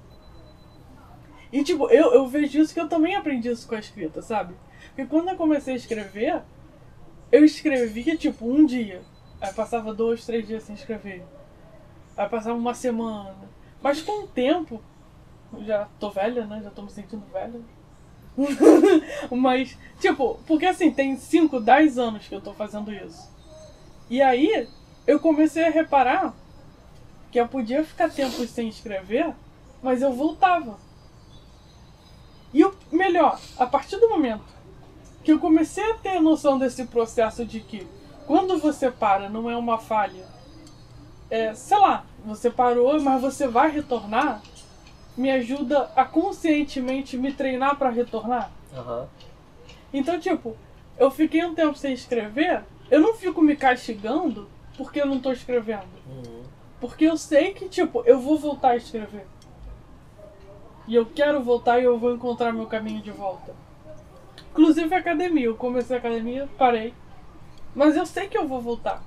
E, 1.52 1.64
tipo, 1.64 1.90
eu, 1.90 2.14
eu 2.14 2.28
vejo 2.28 2.60
isso 2.60 2.74
que 2.74 2.80
eu 2.80 2.88
também 2.88 3.16
aprendi 3.16 3.50
isso 3.50 3.68
com 3.68 3.76
a 3.76 3.80
escrita, 3.80 4.22
sabe? 4.22 4.56
Porque 4.88 5.06
quando 5.06 5.30
eu 5.30 5.36
comecei 5.36 5.74
a 5.74 5.78
escrever, 5.78 6.42
eu 7.32 7.44
escrevia, 7.44 8.16
tipo, 8.16 8.46
um 8.46 8.66
dia. 8.66 9.02
Aí 9.40 9.52
passava 9.54 9.94
dois, 9.94 10.26
três 10.26 10.48
dias 10.48 10.64
sem 10.64 10.76
escrever. 10.76 11.26
Aí 12.16 12.30
passava 12.30 12.58
uma 12.58 12.74
semana. 12.74 13.50
Mas 13.82 14.02
com 14.02 14.24
o 14.24 14.28
tempo, 14.28 14.82
já 15.60 15.88
tô 16.00 16.10
velha, 16.10 16.46
né? 16.46 16.62
Já 16.64 16.70
tô 16.70 16.82
me 16.82 16.90
sentindo 16.90 17.24
velha. 17.32 17.60
Mas, 19.32 19.78
tipo, 20.00 20.40
porque 20.48 20.66
assim, 20.66 20.92
tem 20.92 21.18
5, 21.18 21.60
10 21.60 21.98
anos 21.98 22.28
que 22.28 22.36
eu 22.36 22.42
tô 22.42 22.54
fazendo 22.54 22.92
isso. 22.94 23.30
E 24.10 24.22
aí, 24.22 24.68
eu 25.06 25.20
comecei 25.20 25.66
a 25.66 25.70
reparar 25.70 26.34
que 27.32 27.40
eu 27.40 27.48
podia 27.48 27.84
ficar 27.84 28.10
tempo 28.10 28.46
sem 28.46 28.68
escrever, 28.68 29.34
mas 29.82 30.02
eu 30.02 30.14
voltava. 30.14 30.78
E 32.54 32.64
o 32.64 32.76
melhor, 32.92 33.40
a 33.58 33.66
partir 33.66 33.98
do 33.98 34.10
momento 34.10 34.62
que 35.24 35.32
eu 35.32 35.40
comecei 35.40 35.84
a 35.92 35.94
ter 35.96 36.20
noção 36.20 36.58
desse 36.58 36.86
processo 36.86 37.46
de 37.46 37.60
que 37.60 37.88
quando 38.26 38.58
você 38.58 38.90
para 38.90 39.30
não 39.30 39.50
é 39.50 39.56
uma 39.56 39.78
falha, 39.78 40.26
é, 41.30 41.54
sei 41.54 41.78
lá, 41.78 42.06
você 42.26 42.50
parou, 42.50 43.00
mas 43.00 43.22
você 43.22 43.48
vai 43.48 43.72
retornar, 43.72 44.42
me 45.18 45.30
ajuda 45.30 45.92
a 45.96 46.06
conscientemente 46.06 47.18
me 47.18 47.34
treinar 47.34 47.78
para 47.78 47.90
retornar. 47.90 48.52
Uhum. 48.76 49.06
Então, 49.94 50.20
tipo, 50.20 50.56
eu 50.98 51.12
fiquei 51.12 51.44
um 51.44 51.54
tempo 51.54 51.78
sem 51.78 51.94
escrever, 51.94 52.64
eu 52.90 53.00
não 53.00 53.14
fico 53.16 53.42
me 53.42 53.56
castigando 53.56 54.50
porque 54.78 55.02
eu 55.02 55.06
não 55.06 55.20
tô 55.20 55.32
escrevendo. 55.32 55.88
Uhum. 56.08 56.44
Porque 56.80 57.06
eu 57.06 57.18
sei 57.18 57.54
que, 57.54 57.70
tipo, 57.70 58.04
eu 58.06 58.20
vou 58.20 58.38
voltar 58.38 58.72
a 58.72 58.76
escrever. 58.76 59.26
E 60.88 60.96
eu 60.96 61.06
quero 61.06 61.42
voltar 61.44 61.80
e 61.80 61.84
eu 61.84 61.98
vou 61.98 62.14
encontrar 62.14 62.52
meu 62.52 62.66
caminho 62.66 63.02
de 63.02 63.12
volta. 63.12 63.54
Inclusive 64.52 64.94
a 64.94 64.98
academia. 64.98 65.46
Eu 65.46 65.56
comecei 65.56 65.96
a 65.96 66.00
academia, 66.00 66.50
parei. 66.58 66.94
Mas 67.76 67.96
eu 67.96 68.06
sei 68.06 68.28
que 68.28 68.38
eu 68.38 68.48
vou 68.48 68.60
voltar. 68.60 69.04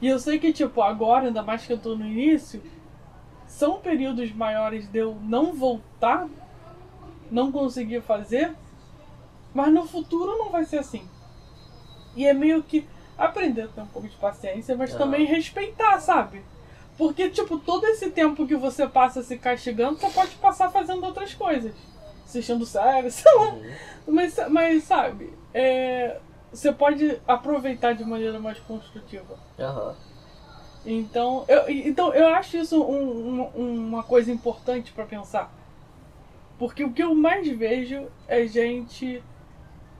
E 0.00 0.06
eu 0.06 0.18
sei 0.18 0.38
que, 0.38 0.52
tipo, 0.52 0.80
agora, 0.80 1.26
ainda 1.26 1.42
mais 1.42 1.66
que 1.66 1.72
eu 1.72 1.78
tô 1.78 1.96
no 1.96 2.06
início, 2.06 2.62
são 3.54 3.78
períodos 3.78 4.32
maiores 4.32 4.88
de 4.88 4.98
eu 4.98 5.16
não 5.22 5.52
voltar, 5.52 6.26
não 7.30 7.52
conseguir 7.52 8.02
fazer, 8.02 8.52
mas 9.54 9.72
no 9.72 9.86
futuro 9.86 10.36
não 10.36 10.50
vai 10.50 10.64
ser 10.64 10.78
assim. 10.78 11.08
E 12.16 12.26
é 12.26 12.34
meio 12.34 12.64
que 12.64 12.86
aprender 13.16 13.62
a 13.62 13.68
ter 13.68 13.80
um 13.80 13.86
pouco 13.86 14.08
de 14.08 14.16
paciência, 14.16 14.76
mas 14.76 14.92
também 14.94 15.24
respeitar, 15.24 16.00
sabe? 16.00 16.42
Porque, 16.98 17.30
tipo, 17.30 17.56
todo 17.58 17.86
esse 17.86 18.10
tempo 18.10 18.46
que 18.46 18.56
você 18.56 18.88
passa 18.88 19.22
se 19.22 19.38
castigando, 19.38 19.98
você 20.00 20.10
pode 20.10 20.34
passar 20.36 20.70
fazendo 20.70 21.04
outras 21.04 21.32
coisas. 21.32 21.72
Assistindo 22.24 22.66
série, 22.66 23.10
sei 23.12 23.32
lá. 23.36 23.50
Uhum. 23.52 23.72
Mas, 24.08 24.36
mas 24.50 24.82
sabe, 24.82 25.32
é, 25.52 26.18
você 26.52 26.72
pode 26.72 27.20
aproveitar 27.26 27.92
de 27.94 28.04
maneira 28.04 28.40
mais 28.40 28.58
construtiva. 28.58 29.38
Uhum. 29.58 29.94
Então, 30.86 31.44
eu, 31.48 31.68
então, 31.68 32.12
eu 32.12 32.28
acho 32.28 32.56
isso 32.58 32.82
um, 32.82 33.40
um, 33.56 33.88
uma 33.88 34.02
coisa 34.02 34.30
importante 34.30 34.92
para 34.92 35.04
pensar. 35.04 35.52
Porque 36.58 36.84
o 36.84 36.92
que 36.92 37.02
eu 37.02 37.14
mais 37.14 37.48
vejo 37.48 38.06
é 38.28 38.46
gente 38.46 39.22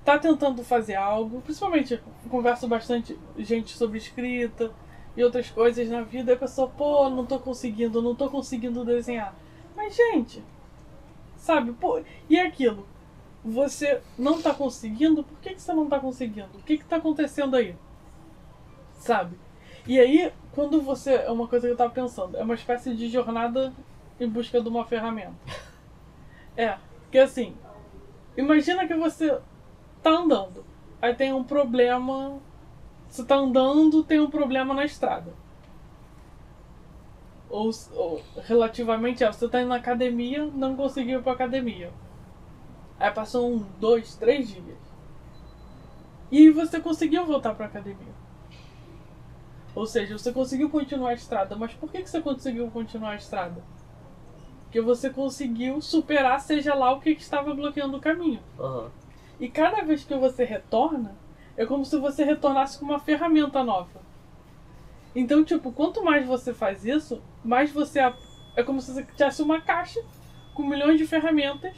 tá 0.04 0.18
tentando 0.18 0.62
fazer 0.62 0.94
algo, 0.94 1.40
principalmente 1.40 2.00
converso 2.28 2.68
bastante 2.68 3.18
gente 3.38 3.76
sobre 3.76 3.96
escrita 3.96 4.70
e 5.16 5.24
outras 5.24 5.50
coisas 5.50 5.88
na 5.88 6.02
vida, 6.02 6.32
e 6.32 6.34
a 6.34 6.38
pessoa, 6.38 6.68
pô, 6.68 7.08
não 7.08 7.24
tô 7.24 7.38
conseguindo, 7.38 8.02
não 8.02 8.14
tô 8.14 8.28
conseguindo 8.28 8.84
desenhar. 8.84 9.34
Mas, 9.74 9.96
gente, 9.96 10.42
sabe, 11.36 11.72
pô, 11.72 12.02
e 12.28 12.36
é 12.36 12.46
aquilo? 12.46 12.86
Você 13.44 14.00
não 14.18 14.40
tá 14.40 14.52
conseguindo, 14.52 15.22
por 15.22 15.38
que, 15.38 15.54
que 15.54 15.62
você 15.62 15.72
não 15.72 15.88
tá 15.88 15.98
conseguindo? 15.98 16.50
O 16.54 16.62
que 16.62 16.78
que 16.78 16.84
tá 16.84 16.96
acontecendo 16.96 17.56
aí? 17.56 17.74
Sabe? 18.94 19.38
E 19.86 19.98
aí, 19.98 20.32
quando 20.54 20.80
você. 20.80 21.14
É 21.14 21.30
uma 21.30 21.48
coisa 21.48 21.66
que 21.66 21.72
eu 21.72 21.76
tava 21.76 21.92
pensando, 21.92 22.36
é 22.36 22.42
uma 22.42 22.54
espécie 22.54 22.94
de 22.94 23.08
jornada 23.08 23.72
em 24.18 24.28
busca 24.28 24.60
de 24.60 24.68
uma 24.68 24.84
ferramenta. 24.84 25.34
É, 26.56 26.78
porque 27.02 27.18
assim, 27.18 27.52
imagina 28.36 28.86
que 28.86 28.94
você 28.94 29.40
tá 30.00 30.10
andando, 30.10 30.64
aí 31.02 31.12
tem 31.12 31.32
um 31.32 31.42
problema. 31.42 32.38
Você 33.08 33.24
tá 33.24 33.34
andando, 33.34 34.04
tem 34.04 34.20
um 34.20 34.30
problema 34.30 34.72
na 34.72 34.84
estrada. 34.84 35.32
Ou, 37.50 37.70
ou 37.92 38.22
relativamente 38.44 39.24
a 39.24 39.32
você 39.32 39.48
tá 39.48 39.60
indo 39.60 39.70
na 39.70 39.76
academia, 39.76 40.46
não 40.54 40.76
conseguiu 40.76 41.18
ir 41.18 41.22
pra 41.24 41.32
academia. 41.32 41.92
Aí 43.00 43.10
passou 43.10 43.52
um, 43.52 43.58
dois, 43.80 44.14
três 44.14 44.46
dias. 44.46 44.78
E 46.30 46.50
você 46.50 46.80
conseguiu 46.80 47.26
voltar 47.26 47.54
pra 47.54 47.66
academia. 47.66 48.13
Ou 49.74 49.86
seja, 49.86 50.16
você 50.16 50.32
conseguiu 50.32 50.70
continuar 50.70 51.10
a 51.10 51.14
estrada, 51.14 51.56
mas 51.56 51.72
por 51.74 51.90
que, 51.90 52.02
que 52.02 52.10
você 52.10 52.20
conseguiu 52.20 52.70
continuar 52.70 53.10
a 53.10 53.16
estrada? 53.16 53.62
Porque 54.64 54.80
você 54.80 55.10
conseguiu 55.10 55.80
superar, 55.80 56.40
seja 56.40 56.74
lá 56.74 56.92
o 56.92 57.00
que, 57.00 57.14
que 57.14 57.22
estava 57.22 57.54
bloqueando 57.54 57.96
o 57.96 58.00
caminho. 58.00 58.40
Uhum. 58.58 58.88
E 59.40 59.48
cada 59.48 59.82
vez 59.82 60.04
que 60.04 60.14
você 60.14 60.44
retorna, 60.44 61.16
é 61.56 61.64
como 61.66 61.84
se 61.84 61.98
você 61.98 62.24
retornasse 62.24 62.78
com 62.78 62.84
uma 62.84 62.98
ferramenta 62.98 63.62
nova. 63.64 64.02
Então, 65.14 65.44
tipo, 65.44 65.70
quanto 65.70 66.02
mais 66.04 66.26
você 66.26 66.52
faz 66.52 66.84
isso, 66.84 67.22
mais 67.44 67.70
você. 67.70 68.00
É 68.56 68.62
como 68.62 68.80
se 68.80 68.92
você 68.92 69.04
tivesse 69.04 69.42
uma 69.42 69.60
caixa 69.60 70.00
com 70.54 70.64
milhões 70.66 70.98
de 70.98 71.06
ferramentas. 71.06 71.76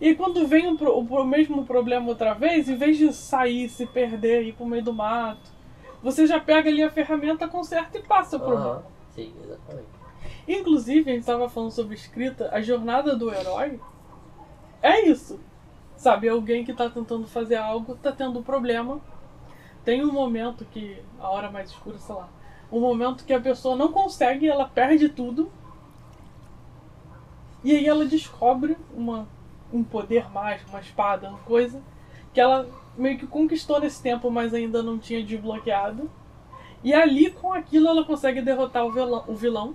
E 0.00 0.14
quando 0.14 0.46
vem 0.46 0.66
o, 0.66 0.76
pro- 0.76 0.98
o 0.98 1.24
mesmo 1.24 1.64
problema 1.64 2.08
outra 2.08 2.34
vez, 2.34 2.68
em 2.68 2.76
vez 2.76 2.98
de 2.98 3.10
sair, 3.12 3.68
se 3.70 3.86
perder, 3.86 4.42
ir 4.42 4.52
pro 4.52 4.66
meio 4.66 4.82
do 4.82 4.92
mato, 4.92 5.53
você 6.04 6.26
já 6.26 6.38
pega 6.38 6.68
ali 6.68 6.82
a 6.82 6.90
ferramenta, 6.90 7.48
conserta 7.48 7.96
e 7.96 8.02
passa 8.02 8.36
o 8.36 8.40
problema. 8.40 8.84
Sim, 9.14 9.32
exatamente. 9.42 9.88
Inclusive, 10.46 11.10
a 11.10 11.14
gente 11.14 11.22
estava 11.22 11.48
falando 11.48 11.70
sobre 11.70 11.94
escrita, 11.94 12.50
a 12.52 12.60
jornada 12.60 13.16
do 13.16 13.32
herói 13.32 13.80
é 14.82 15.08
isso. 15.08 15.40
Sabe, 15.96 16.28
alguém 16.28 16.62
que 16.62 16.72
está 16.72 16.90
tentando 16.90 17.26
fazer 17.26 17.56
algo, 17.56 17.94
está 17.94 18.12
tendo 18.12 18.38
um 18.38 18.42
problema. 18.42 19.00
Tem 19.82 20.04
um 20.04 20.12
momento 20.12 20.66
que, 20.66 21.02
a 21.18 21.30
hora 21.30 21.50
mais 21.50 21.70
escura, 21.70 21.96
sei 21.98 22.14
lá, 22.14 22.28
um 22.70 22.80
momento 22.80 23.24
que 23.24 23.32
a 23.32 23.40
pessoa 23.40 23.74
não 23.74 23.90
consegue, 23.90 24.46
ela 24.46 24.68
perde 24.68 25.08
tudo. 25.08 25.50
E 27.62 27.72
aí 27.74 27.88
ela 27.88 28.04
descobre 28.04 28.76
uma, 28.94 29.26
um 29.72 29.82
poder 29.82 30.30
mágico, 30.30 30.68
uma 30.68 30.80
espada, 30.80 31.30
uma 31.30 31.38
coisa, 31.38 31.80
que 32.34 32.40
ela 32.40 32.68
meio 32.96 33.18
que 33.18 33.26
conquistou 33.26 33.80
nesse 33.80 34.02
tempo, 34.02 34.30
mas 34.30 34.54
ainda 34.54 34.82
não 34.82 34.98
tinha 34.98 35.22
desbloqueado. 35.24 36.10
E 36.82 36.92
ali, 36.92 37.30
com 37.30 37.52
aquilo, 37.52 37.88
ela 37.88 38.04
consegue 38.04 38.42
derrotar 38.42 38.84
o 38.84 38.92
vilão, 38.92 39.24
o 39.26 39.34
vilão 39.34 39.74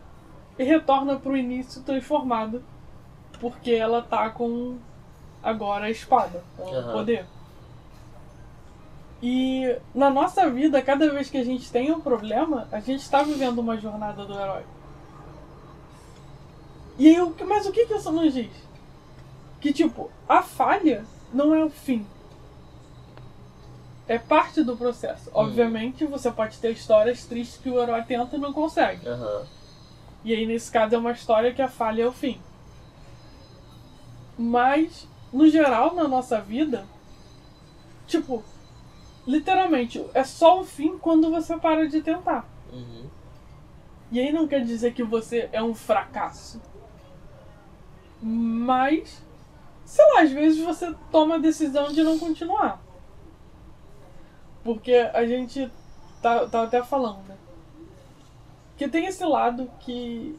e 0.57 0.63
retorna 0.63 1.17
pro 1.17 1.35
início 1.35 1.81
transformada. 1.81 2.61
Porque 3.39 3.71
ela 3.71 4.01
tá 4.01 4.29
com 4.29 4.77
agora 5.41 5.85
a 5.85 5.89
espada, 5.89 6.43
o 6.57 6.63
Aham. 6.63 6.91
poder. 6.91 7.25
E 9.21 9.75
na 9.93 10.09
nossa 10.09 10.49
vida, 10.49 10.81
cada 10.81 11.09
vez 11.11 11.29
que 11.29 11.37
a 11.37 11.43
gente 11.43 11.71
tem 11.71 11.91
um 11.91 11.99
problema, 11.99 12.67
a 12.71 12.79
gente 12.79 13.01
está 13.01 13.21
vivendo 13.23 13.59
uma 13.59 13.77
jornada 13.77 14.25
do 14.25 14.33
herói. 14.33 14.63
E 16.97 17.07
aí, 17.07 17.33
mas 17.45 17.65
o 17.65 17.71
que, 17.71 17.85
que 17.85 17.95
isso 17.95 18.11
nos 18.11 18.33
diz? 18.33 18.51
Que 19.59 19.73
tipo, 19.73 20.09
a 20.27 20.41
falha 20.41 21.05
não 21.33 21.53
é 21.53 21.63
o 21.63 21.69
fim. 21.69 22.05
É 24.09 24.17
parte 24.17 24.63
do 24.63 24.75
processo. 24.75 25.29
Obviamente, 25.31 26.03
você 26.03 26.31
pode 26.31 26.57
ter 26.57 26.71
histórias 26.71 27.27
tristes 27.27 27.61
que 27.61 27.69
o 27.69 27.79
herói 27.79 28.01
tenta 28.01 28.35
e 28.35 28.39
não 28.39 28.51
consegue. 28.51 29.07
Aham. 29.07 29.45
E 30.23 30.33
aí, 30.33 30.47
nesse 30.47 30.71
caso, 30.71 30.95
é 30.95 30.97
uma 30.97 31.11
história 31.11 31.53
que 31.53 31.61
a 31.61 31.67
falha 31.67 32.01
é 32.01 32.07
o 32.07 32.11
fim. 32.11 32.41
Mas, 34.35 35.07
no 35.31 35.47
geral, 35.47 35.93
na 35.93 36.07
nossa 36.07 36.41
vida, 36.41 36.87
tipo, 38.07 38.43
literalmente, 39.27 40.03
é 40.15 40.23
só 40.23 40.59
o 40.59 40.65
fim 40.65 40.97
quando 40.97 41.29
você 41.29 41.55
para 41.57 41.87
de 41.87 42.01
tentar. 42.01 42.49
Uhum. 42.73 43.05
E 44.11 44.19
aí 44.19 44.33
não 44.33 44.47
quer 44.47 44.65
dizer 44.65 44.95
que 44.95 45.03
você 45.03 45.47
é 45.51 45.61
um 45.61 45.75
fracasso. 45.75 46.59
Mas, 48.19 49.23
sei 49.85 50.13
lá, 50.15 50.21
às 50.23 50.31
vezes 50.31 50.65
você 50.65 50.95
toma 51.11 51.35
a 51.35 51.37
decisão 51.37 51.91
de 51.91 52.01
não 52.01 52.17
continuar. 52.17 52.88
Porque 54.69 54.93
a 54.93 55.25
gente 55.25 55.67
tá, 56.21 56.47
tá 56.47 56.61
até 56.61 56.83
falando, 56.83 57.27
né? 57.27 57.35
Que 58.77 58.87
tem 58.87 59.07
esse 59.07 59.25
lado 59.25 59.67
que 59.79 60.37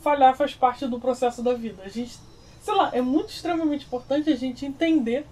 falhar 0.00 0.36
faz 0.36 0.56
parte 0.56 0.88
do 0.88 0.98
processo 0.98 1.40
da 1.40 1.54
vida. 1.54 1.84
A 1.84 1.88
gente, 1.88 2.18
sei 2.60 2.74
lá, 2.74 2.90
é 2.92 3.00
muito 3.00 3.28
extremamente 3.28 3.86
importante 3.86 4.28
a 4.28 4.34
gente 4.34 4.66
entender 4.66 5.24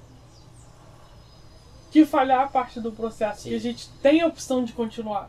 que 1.90 2.04
falhar 2.04 2.46
é 2.46 2.48
parte 2.48 2.80
do 2.80 2.92
processo, 2.92 3.42
Sim. 3.42 3.48
que 3.48 3.56
a 3.56 3.60
gente 3.60 3.88
tem 4.00 4.20
a 4.20 4.28
opção 4.28 4.62
de 4.62 4.72
continuar. 4.72 5.28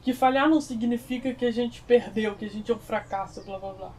Que 0.00 0.14
falhar 0.14 0.48
não 0.48 0.60
significa 0.60 1.34
que 1.34 1.46
a 1.46 1.50
gente 1.50 1.82
perdeu, 1.82 2.36
que 2.36 2.44
a 2.44 2.48
gente 2.48 2.70
é 2.70 2.74
um 2.76 2.78
fracasso, 2.78 3.42
blá 3.42 3.58
blá 3.58 3.72
blá. 3.72 3.92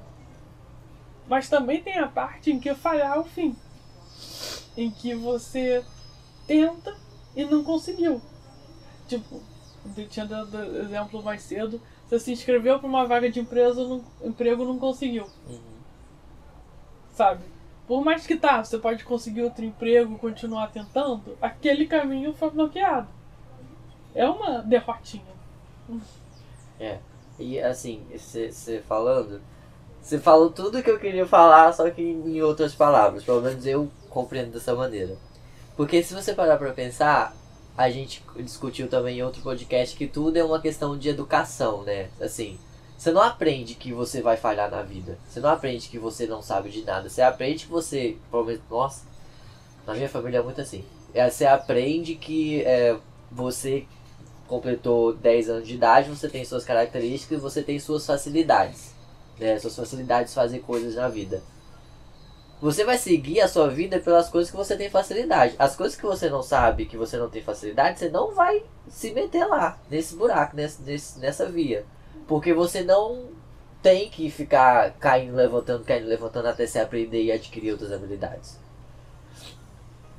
Mas 1.27 1.49
também 1.49 1.83
tem 1.83 1.99
a 1.99 2.07
parte 2.07 2.49
em 2.49 2.61
que 2.61 2.73
falhar 2.73 3.17
é 3.17 3.19
o 3.19 3.25
fim. 3.25 3.53
Em 4.77 4.89
que 4.89 5.13
você 5.15 5.83
tenta 6.47 7.08
e 7.39 7.45
não 7.45 7.63
conseguiu. 7.63 8.21
Tipo, 9.07 9.41
eu 9.95 10.07
tinha 10.07 10.25
dado 10.25 10.57
exemplo 10.79 11.23
mais 11.23 11.41
cedo. 11.41 11.81
Você 12.05 12.19
se 12.19 12.31
inscreveu 12.33 12.79
para 12.79 12.87
uma 12.87 13.05
vaga 13.05 13.31
de 13.31 13.39
empresa, 13.39 13.87
não, 13.87 14.03
emprego 14.21 14.65
não 14.65 14.77
conseguiu. 14.77 15.25
Uhum. 15.47 15.59
Sabe? 17.13 17.43
Por 17.87 18.03
mais 18.03 18.27
que 18.27 18.35
tá, 18.35 18.63
você 18.63 18.77
pode 18.77 19.03
conseguir 19.05 19.43
outro 19.43 19.63
emprego, 19.63 20.17
continuar 20.19 20.67
tentando, 20.67 21.37
aquele 21.41 21.87
caminho 21.87 22.33
foi 22.33 22.49
bloqueado. 22.49 23.07
É 24.13 24.27
uma 24.27 24.61
derrotinha. 24.61 25.23
E 27.39 27.59
assim, 27.59 28.05
você 28.11 28.83
falando, 28.85 29.41
você 30.01 30.19
falou 30.19 30.51
tudo 30.51 30.83
que 30.83 30.89
eu 30.89 30.99
queria 30.99 31.25
falar, 31.25 31.71
só 31.73 31.89
que 31.89 32.01
em 32.01 32.41
outras 32.41 32.75
palavras. 32.75 33.23
Pelo 33.23 33.41
menos 33.41 33.65
eu 33.65 33.89
compreendo 34.09 34.51
dessa 34.51 34.75
maneira. 34.75 35.17
Porque 35.79 36.03
se 36.03 36.13
você 36.13 36.33
parar 36.33 36.57
pra 36.57 36.73
pensar, 36.73 37.33
a 37.77 37.89
gente 37.89 38.21
discutiu 38.35 38.89
também 38.89 39.19
em 39.19 39.23
outro 39.23 39.41
podcast 39.41 39.95
que 39.95 40.07
tudo 40.07 40.35
é 40.35 40.43
uma 40.43 40.59
questão 40.59 40.97
de 40.97 41.07
educação, 41.07 41.83
né? 41.83 42.09
Assim, 42.19 42.59
você 42.97 43.13
não 43.13 43.21
aprende 43.21 43.75
que 43.75 43.93
você 43.93 44.21
vai 44.21 44.35
falhar 44.35 44.69
na 44.69 44.81
vida. 44.81 45.17
Você 45.29 45.39
não 45.39 45.49
aprende 45.49 45.87
que 45.87 45.97
você 45.97 46.27
não 46.27 46.41
sabe 46.41 46.69
de 46.69 46.83
nada. 46.83 47.07
Você 47.07 47.21
aprende 47.21 47.63
que 47.63 47.71
você. 47.71 48.17
Nossa, 48.69 49.05
na 49.87 49.93
minha 49.93 50.09
família 50.09 50.39
é 50.39 50.41
muito 50.41 50.59
assim. 50.59 50.83
É, 51.13 51.29
Você 51.29 51.45
aprende 51.45 52.15
que 52.15 52.61
é, 52.63 52.97
você 53.31 53.85
completou 54.49 55.13
10 55.13 55.49
anos 55.49 55.65
de 55.65 55.75
idade, 55.75 56.09
você 56.09 56.27
tem 56.27 56.43
suas 56.43 56.65
características 56.65 57.37
e 57.37 57.41
você 57.41 57.63
tem 57.63 57.79
suas 57.79 58.05
facilidades. 58.05 58.93
Né? 59.39 59.57
Suas 59.59 59.77
facilidades 59.77 60.31
de 60.31 60.35
fazer 60.35 60.59
coisas 60.59 60.95
na 60.95 61.07
vida. 61.07 61.41
Você 62.61 62.83
vai 62.83 62.97
seguir 62.97 63.39
a 63.39 63.47
sua 63.47 63.69
vida 63.69 63.99
pelas 63.99 64.27
coisas 64.29 64.51
que 64.51 64.57
você 64.57 64.75
tem 64.75 64.89
facilidade. 64.89 65.55
As 65.57 65.75
coisas 65.77 65.97
que 65.97 66.05
você 66.05 66.29
não 66.29 66.43
sabe, 66.43 66.85
que 66.85 66.97
você 66.97 67.17
não 67.17 67.29
tem 67.29 67.41
facilidade, 67.41 67.99
você 67.99 68.09
não 68.09 68.33
vai 68.33 68.63
se 68.89 69.11
meter 69.13 69.45
lá, 69.45 69.79
nesse 69.89 70.15
buraco, 70.15 70.55
nesse, 70.57 70.81
nesse- 70.81 71.19
nessa 71.19 71.45
via. 71.45 71.85
Porque 72.27 72.53
você 72.53 72.83
não 72.83 73.27
tem 73.81 74.09
que 74.09 74.29
ficar 74.29 74.91
caindo, 74.99 75.35
levantando, 75.35 75.85
caindo, 75.85 76.07
levantando 76.07 76.49
até 76.49 76.67
se 76.67 76.77
aprender 76.77 77.23
e 77.23 77.31
adquirir 77.31 77.71
outras 77.71 77.93
habilidades. 77.93 78.59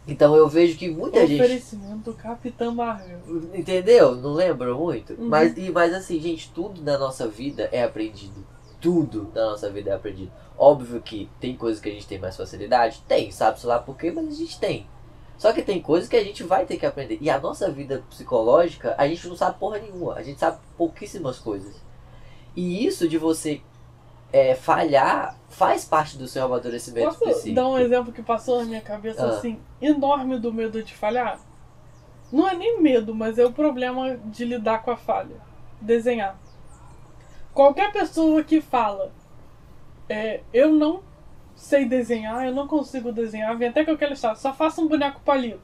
Então 0.08 0.34
eu 0.34 0.48
vejo 0.48 0.78
que 0.78 0.88
muita 0.88 1.26
gente. 1.26 1.42
Oferecimento 1.42 2.12
Capitã 2.14 2.72
Marvel. 2.72 3.18
Entendeu? 3.54 4.16
Não 4.16 4.32
lembro 4.32 4.76
muito. 4.78 5.12
Uhum. 5.12 5.28
Mas, 5.28 5.56
e, 5.56 5.70
mas 5.70 5.92
assim, 5.92 6.18
gente, 6.18 6.50
tudo 6.52 6.82
na 6.82 6.96
nossa 6.98 7.28
vida 7.28 7.68
é 7.70 7.82
aprendido. 7.84 8.44
Tudo 8.80 9.30
na 9.34 9.50
nossa 9.50 9.70
vida 9.70 9.90
é 9.90 9.94
aprendido. 9.94 10.32
Óbvio 10.58 11.00
que 11.00 11.28
tem 11.40 11.56
coisas 11.56 11.80
que 11.80 11.88
a 11.88 11.92
gente 11.92 12.06
tem 12.06 12.18
mais 12.18 12.36
facilidade? 12.36 13.02
Tem, 13.06 13.30
sabe-se 13.30 13.66
lá 13.66 13.78
por 13.78 13.96
quê, 13.96 14.10
mas 14.10 14.28
a 14.28 14.30
gente 14.36 14.58
tem. 14.58 14.86
Só 15.38 15.52
que 15.52 15.62
tem 15.62 15.80
coisas 15.80 16.08
que 16.08 16.16
a 16.16 16.22
gente 16.24 16.42
vai 16.42 16.66
ter 16.66 16.76
que 16.76 16.84
aprender. 16.84 17.18
E 17.20 17.30
a 17.30 17.40
nossa 17.40 17.70
vida 17.70 18.04
psicológica, 18.10 18.94
a 18.98 19.08
gente 19.08 19.26
não 19.26 19.36
sabe 19.36 19.58
porra 19.58 19.78
nenhuma. 19.78 20.14
A 20.14 20.22
gente 20.22 20.38
sabe 20.38 20.58
pouquíssimas 20.76 21.38
coisas. 21.38 21.80
E 22.54 22.84
isso 22.86 23.08
de 23.08 23.16
você 23.16 23.62
é, 24.32 24.54
falhar 24.54 25.36
faz 25.48 25.84
parte 25.84 26.18
do 26.18 26.28
seu 26.28 26.44
amadurecimento 26.44 27.06
Posso 27.18 27.24
psíquico. 27.24 27.54
dar 27.54 27.68
um 27.68 27.78
exemplo 27.78 28.12
que 28.12 28.22
passou 28.22 28.58
na 28.60 28.64
minha 28.66 28.80
cabeça 28.82 29.24
Ah. 29.24 29.30
assim, 29.30 29.58
enorme 29.80 30.38
do 30.38 30.52
medo 30.52 30.82
de 30.82 30.94
falhar? 30.94 31.40
Não 32.30 32.48
é 32.48 32.54
nem 32.54 32.80
medo, 32.80 33.14
mas 33.14 33.38
é 33.38 33.44
o 33.44 33.52
problema 33.52 34.16
de 34.26 34.44
lidar 34.44 34.82
com 34.82 34.90
a 34.90 34.96
falha. 34.96 35.36
Desenhar. 35.80 36.38
Qualquer 37.52 37.92
pessoa 37.92 38.44
que 38.44 38.60
fala, 38.60 39.12
é, 40.08 40.40
eu 40.52 40.72
não 40.72 41.02
sei 41.54 41.84
desenhar, 41.84 42.46
eu 42.46 42.54
não 42.54 42.66
consigo 42.66 43.12
desenhar, 43.12 43.56
vem 43.56 43.68
até 43.68 43.84
com 43.84 43.90
aquela 43.92 44.14
história, 44.14 44.36
só 44.36 44.52
faça 44.52 44.80
um 44.80 44.88
boneco 44.88 45.20
palito. 45.20 45.60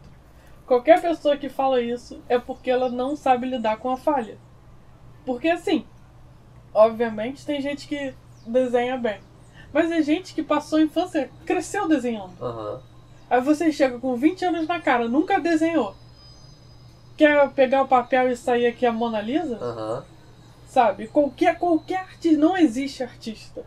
Qualquer 0.67 1.01
pessoa 1.01 1.37
que 1.37 1.49
fala 1.49 1.81
isso 1.81 2.21
é 2.29 2.39
porque 2.39 2.71
ela 2.71 2.89
não 2.89 3.17
sabe 3.17 3.47
lidar 3.47 3.79
com 3.79 3.89
a 3.89 3.97
falha. 3.97 4.37
Porque 5.25 5.49
assim, 5.49 5.87
obviamente 6.75 7.47
tem 7.47 7.61
gente 7.61 7.87
que 7.87 8.13
desenha 8.47 8.97
bem. 8.97 9.21
Mas 9.73 9.91
é 9.91 10.03
gente 10.03 10.35
que 10.35 10.43
passou 10.43 10.79
a 10.79 10.83
infância, 10.83 11.31
cresceu 11.45 11.89
desenhando. 11.89 12.33
Aham. 12.41 12.83
Aí 13.29 13.41
você 13.41 13.73
chega 13.73 13.99
com 13.99 14.15
20 14.17 14.45
anos 14.45 14.67
na 14.67 14.81
cara, 14.81 15.09
nunca 15.09 15.41
desenhou. 15.41 15.95
Quer 17.17 17.49
pegar 17.51 17.83
o 17.83 17.89
papel 17.89 18.31
e 18.31 18.37
sair 18.37 18.67
aqui 18.67 18.85
a 18.85 18.93
Mona 18.93 19.21
Lisa? 19.21 19.57
Aham. 19.57 20.05
Sabe? 20.77 21.07
Qualquer, 21.07 21.59
qualquer 21.59 22.01
artista. 22.01 22.37
Não 22.39 22.55
existe 22.55 23.03
artista 23.03 23.65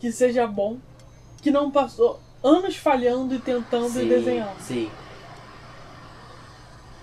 que 0.00 0.10
seja 0.10 0.44
bom, 0.44 0.78
que 1.40 1.52
não 1.52 1.70
passou 1.70 2.18
anos 2.42 2.74
falhando 2.76 3.32
e 3.32 3.38
tentando 3.38 3.86
e 3.86 3.90
Sim, 3.90 4.08
desenhando. 4.08 4.58
Sim. 4.58 4.90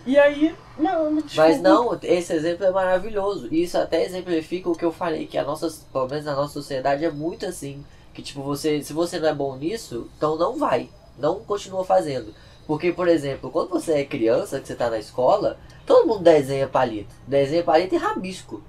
E 0.05 0.19
aí. 0.19 0.53
Não, 0.77 1.09
Mas 1.09 1.23
desculpa. 1.23 1.57
não, 1.62 1.97
esse 2.03 2.33
exemplo 2.33 2.65
é 2.65 2.71
maravilhoso. 2.71 3.47
E 3.49 3.63
isso 3.63 3.77
até 3.77 4.03
exemplifica 4.03 4.69
o 4.69 4.75
que 4.75 4.83
eu 4.83 4.91
falei, 4.91 5.25
que 5.25 5.38
a 5.38 5.45
nossa, 5.45 5.73
pelo 5.93 6.09
menos 6.09 6.27
a 6.27 6.36
nossa 6.36 6.51
sociedade 6.51 7.05
é 7.05 7.09
muito 7.09 7.45
assim. 7.45 7.81
Que 8.13 8.21
tipo, 8.21 8.43
você, 8.43 8.83
se 8.83 8.91
você 8.91 9.21
não 9.21 9.29
é 9.29 9.33
bom 9.33 9.55
nisso, 9.55 10.09
então 10.17 10.36
não 10.36 10.57
vai. 10.57 10.89
Não 11.17 11.39
continua 11.39 11.86
fazendo. 11.86 12.33
Porque, 12.67 12.91
por 12.91 13.07
exemplo, 13.07 13.49
quando 13.49 13.69
você 13.69 13.99
é 13.99 14.03
criança, 14.03 14.59
que 14.59 14.67
você 14.67 14.75
tá 14.75 14.89
na 14.89 14.99
escola, 14.99 15.57
todo 15.86 16.07
mundo 16.07 16.23
desenha 16.23 16.67
palito. 16.67 17.15
Desenha 17.25 17.63
palito 17.63 17.95
e 17.95 17.97
rabisco. 17.97 18.62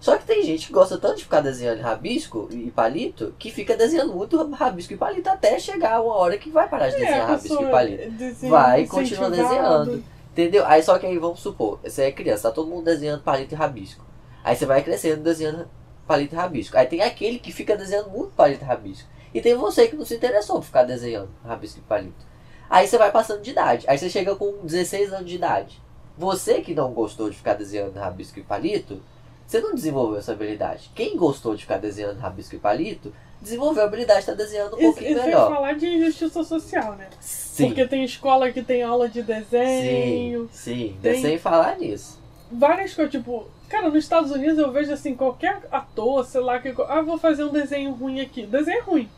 Só 0.00 0.16
que 0.16 0.24
tem 0.24 0.42
gente 0.42 0.66
que 0.66 0.72
gosta 0.72 0.96
tanto 0.96 1.16
de 1.18 1.24
ficar 1.24 1.42
desenhando 1.42 1.80
rabisco 1.82 2.48
e 2.50 2.70
palito 2.70 3.34
que 3.38 3.50
fica 3.50 3.76
desenhando 3.76 4.14
muito 4.14 4.42
rabisco 4.52 4.94
e 4.94 4.96
palito 4.96 5.28
até 5.28 5.58
chegar 5.58 6.00
uma 6.00 6.14
hora 6.14 6.38
que 6.38 6.48
vai 6.50 6.66
parar 6.68 6.88
de 6.88 6.96
É, 6.96 6.98
desenhar 7.00 7.20
a 7.20 7.26
rabisco 7.32 7.62
e 7.62 7.70
palito. 7.70 8.10
desenha 8.12 8.50
Vai 8.50 8.82
e 8.82 8.88
continua 8.88 9.30
desenhando. 9.30 10.02
Entendeu? 10.32 10.64
Aí 10.64 10.82
só 10.82 10.98
que 10.98 11.04
aí 11.06 11.18
vamos 11.18 11.40
supor, 11.40 11.78
você 11.84 12.04
é 12.04 12.12
criança, 12.12 12.48
tá 12.48 12.54
todo 12.54 12.68
mundo 12.68 12.84
desenhando 12.84 13.22
palito 13.22 13.54
e 13.54 13.56
rabisco. 13.56 14.02
Aí 14.42 14.56
você 14.56 14.64
vai 14.64 14.82
crescendo 14.82 15.22
desenhando 15.22 15.68
palito 16.06 16.34
e 16.34 16.38
rabisco. 16.38 16.78
Aí 16.78 16.86
tem 16.86 17.02
aquele 17.02 17.38
que 17.38 17.52
fica 17.52 17.76
desenhando 17.76 18.08
muito 18.08 18.30
palito 18.32 18.64
e 18.64 18.66
rabisco. 18.66 19.06
E 19.34 19.40
tem 19.42 19.54
você 19.54 19.86
que 19.86 19.96
não 19.96 20.04
se 20.06 20.14
interessou 20.14 20.56
por 20.56 20.64
ficar 20.64 20.84
desenhando 20.84 21.28
rabisco 21.44 21.78
e 21.78 21.82
palito. 21.82 22.24
Aí 22.70 22.86
você 22.86 22.96
vai 22.96 23.10
passando 23.12 23.42
de 23.42 23.50
idade. 23.50 23.84
Aí 23.86 23.98
você 23.98 24.08
chega 24.08 24.34
com 24.34 24.64
16 24.64 25.12
anos 25.12 25.28
de 25.28 25.36
idade. 25.36 25.82
Você 26.16 26.62
que 26.62 26.74
não 26.74 26.92
gostou 26.92 27.28
de 27.28 27.36
ficar 27.36 27.54
desenhando 27.54 27.96
rabisco 27.98 28.38
e 28.38 28.42
palito, 28.42 29.02
você 29.50 29.60
não 29.60 29.74
desenvolveu 29.74 30.18
essa 30.18 30.30
habilidade. 30.32 30.90
Quem 30.94 31.16
gostou 31.16 31.56
de 31.56 31.62
ficar 31.62 31.78
desenhando 31.78 32.18
rabisco 32.20 32.54
e 32.54 32.58
palito, 32.58 33.12
desenvolveu 33.40 33.82
a 33.82 33.86
habilidade 33.86 34.20
de 34.20 34.30
estar 34.30 34.34
desenhando 34.34 34.76
um 34.76 34.78
Isso, 34.78 34.92
pouquinho 34.92 35.16
sem 35.16 35.24
melhor. 35.26 35.48
falar 35.52 35.72
de 35.72 35.86
injustiça 35.88 36.44
social, 36.44 36.92
né? 36.94 37.08
Sim. 37.20 37.66
Porque 37.66 37.84
tem 37.86 38.04
escola 38.04 38.52
que 38.52 38.62
tem 38.62 38.82
aula 38.84 39.08
de 39.08 39.20
Sim, 39.22 39.26
desenho, 39.26 40.48
sim. 40.52 40.96
Tem- 41.02 41.20
Sem 41.20 41.36
falar 41.38 41.76
nisso. 41.78 42.16
várias 42.52 42.94
coisas, 42.94 43.10
tipo, 43.10 43.46
cara, 43.68 43.88
nos 43.88 44.04
Estados 44.04 44.30
Unidos 44.30 44.56
eu 44.58 44.70
vejo 44.70 44.92
assim, 44.92 45.16
qualquer 45.16 45.60
ator, 45.72 46.24
sei 46.24 46.40
lá, 46.42 46.60
que. 46.60 46.72
Ah, 46.88 47.02
vou 47.02 47.18
fazer 47.18 47.42
um 47.44 47.48
desenho 47.50 47.90
ruim 47.92 48.20
aqui. 48.20 48.46
Desenho 48.46 48.84
ruim. 48.84 49.08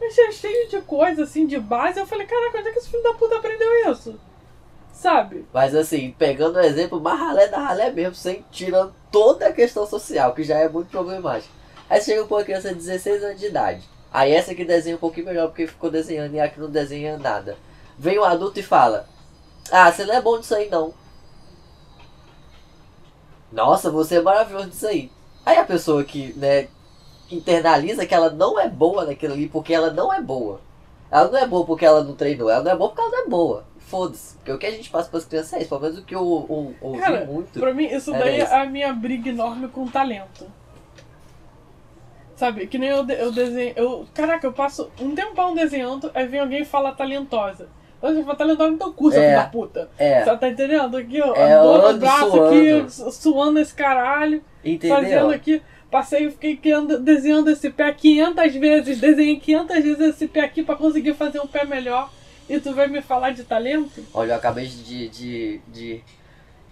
Mas 0.00 0.16
é 0.16 0.32
cheio 0.32 0.68
de 0.70 0.80
coisa, 0.82 1.24
assim, 1.24 1.46
de 1.46 1.58
base. 1.58 1.98
Eu 2.00 2.06
falei, 2.06 2.26
caraca, 2.26 2.58
onde 2.58 2.68
é 2.68 2.72
que 2.72 2.78
esse 2.78 2.88
filho 2.88 3.02
da 3.02 3.12
puta 3.14 3.36
aprendeu 3.36 3.90
isso? 3.90 4.18
Sabe? 4.96 5.46
Mas 5.52 5.74
assim, 5.74 6.14
pegando 6.18 6.56
o 6.56 6.60
exemplo 6.60 6.98
mais 6.98 7.20
ralé 7.20 7.48
da 7.48 7.58
ralé 7.58 7.90
mesmo, 7.90 8.14
sem 8.14 8.42
tirando 8.50 8.94
toda 9.12 9.46
a 9.46 9.52
questão 9.52 9.86
social, 9.86 10.32
que 10.32 10.42
já 10.42 10.56
é 10.56 10.70
muito 10.70 10.88
problemática. 10.88 11.52
Aí 11.88 12.00
chega 12.00 12.24
uma 12.24 12.42
criança 12.42 12.70
de 12.70 12.76
16 12.76 13.22
anos 13.22 13.38
de 13.38 13.46
idade. 13.46 13.82
Aí 14.10 14.32
essa 14.32 14.54
que 14.54 14.64
desenha 14.64 14.96
um 14.96 14.98
pouquinho 14.98 15.26
melhor 15.26 15.48
porque 15.48 15.66
ficou 15.66 15.90
desenhando 15.90 16.34
e 16.34 16.40
a 16.40 16.48
que 16.48 16.58
não 16.58 16.70
desenha 16.70 17.18
nada. 17.18 17.58
Vem 17.98 18.18
um 18.18 18.24
adulto 18.24 18.58
e 18.58 18.62
fala: 18.62 19.06
Ah, 19.70 19.92
você 19.92 20.06
não 20.06 20.14
é 20.14 20.20
bom 20.22 20.40
disso 20.40 20.54
aí 20.54 20.70
não. 20.70 20.94
Nossa, 23.52 23.90
você 23.90 24.16
é 24.16 24.22
maravilhoso 24.22 24.70
disso 24.70 24.86
aí. 24.86 25.12
Aí 25.44 25.58
a 25.58 25.64
pessoa 25.64 26.02
que, 26.04 26.32
né, 26.38 26.68
internaliza 27.30 28.06
que 28.06 28.14
ela 28.14 28.30
não 28.30 28.58
é 28.58 28.66
boa 28.68 29.04
naquilo 29.04 29.34
ali 29.34 29.46
porque 29.46 29.74
ela 29.74 29.90
não 29.90 30.12
é 30.12 30.22
boa. 30.22 30.60
Ela 31.10 31.28
não 31.28 31.38
é 31.38 31.46
boa 31.46 31.66
porque 31.66 31.84
ela 31.84 32.02
não 32.02 32.14
treinou, 32.14 32.48
ela 32.48 32.64
não 32.64 32.72
é 32.72 32.76
boa 32.76 32.88
porque 32.88 33.02
ela 33.02 33.10
não 33.10 33.18
é 33.18 33.28
boa. 33.28 33.64
Foda-se. 33.86 34.36
Porque 34.36 34.52
o 34.52 34.58
que 34.58 34.66
a 34.66 34.70
gente 34.70 34.90
passa 34.90 35.08
pras 35.08 35.24
crianças 35.24 35.52
é 35.54 35.60
isso. 35.60 35.68
Pelo 35.68 35.80
menos 35.80 35.98
o 35.98 36.02
que 36.04 36.14
eu, 36.14 36.20
eu 36.48 36.74
ouvi 36.80 36.98
Cara, 37.00 37.24
muito. 37.24 37.58
Pra 37.60 37.72
mim, 37.72 37.84
isso 37.86 38.10
daí 38.12 38.40
isso. 38.40 38.52
é 38.52 38.60
a 38.62 38.66
minha 38.66 38.92
briga 38.92 39.28
enorme 39.30 39.68
com 39.68 39.86
talento. 39.86 40.46
Sabe, 42.34 42.66
que 42.66 42.76
nem 42.78 42.90
eu, 42.90 43.08
eu 43.08 43.32
desenho. 43.32 43.72
Eu, 43.76 44.06
caraca, 44.12 44.46
eu 44.46 44.52
passo 44.52 44.90
um 45.00 45.14
tempão 45.14 45.54
desenhando, 45.54 46.10
aí 46.14 46.26
vem 46.26 46.40
alguém 46.40 46.62
e 46.62 46.64
fala 46.66 46.92
talentosa. 46.92 47.68
Então 47.96 48.12
você 48.14 48.22
fala 48.22 48.36
talentosa 48.36 48.70
no 48.72 48.76
teu 48.78 48.92
cu, 48.92 49.10
seu 49.10 49.22
É. 49.22 49.26
filho 49.28 49.38
da 49.38 49.46
puta. 49.48 49.88
É, 49.96 50.22
Você 50.22 50.36
tá 50.36 50.48
entendendo? 50.48 50.96
Aqui, 50.98 51.22
ó, 51.22 51.34
É, 51.34 51.62
dor 51.62 51.92
no 51.94 51.98
braço 51.98 52.30
suando. 52.30 52.46
aqui, 52.48 52.90
su- 52.92 53.10
suando 53.12 53.58
esse 53.58 53.72
caralho, 53.72 54.42
fazendo 54.62 55.02
entendeu? 55.04 55.30
aqui. 55.30 55.62
Passei 55.90 56.26
e 56.26 56.30
fiquei 56.30 56.56
criando- 56.56 56.98
desenhando 56.98 57.48
esse 57.50 57.70
pé 57.70 57.90
500 57.92 58.54
vezes, 58.56 59.00
desenhei 59.00 59.36
500 59.40 59.82
vezes 59.82 60.00
esse 60.00 60.26
pé 60.28 60.40
aqui 60.40 60.62
pra 60.62 60.74
conseguir 60.76 61.14
fazer 61.14 61.40
um 61.40 61.46
pé 61.46 61.64
melhor. 61.64 62.10
E 62.48 62.60
tu 62.60 62.74
vai 62.74 62.86
me 62.88 63.02
falar 63.02 63.30
de 63.32 63.44
talento? 63.44 64.04
Olha, 64.14 64.32
eu 64.32 64.36
acabei 64.36 64.66
de, 64.66 65.08
de, 65.08 65.60
de 65.68 66.00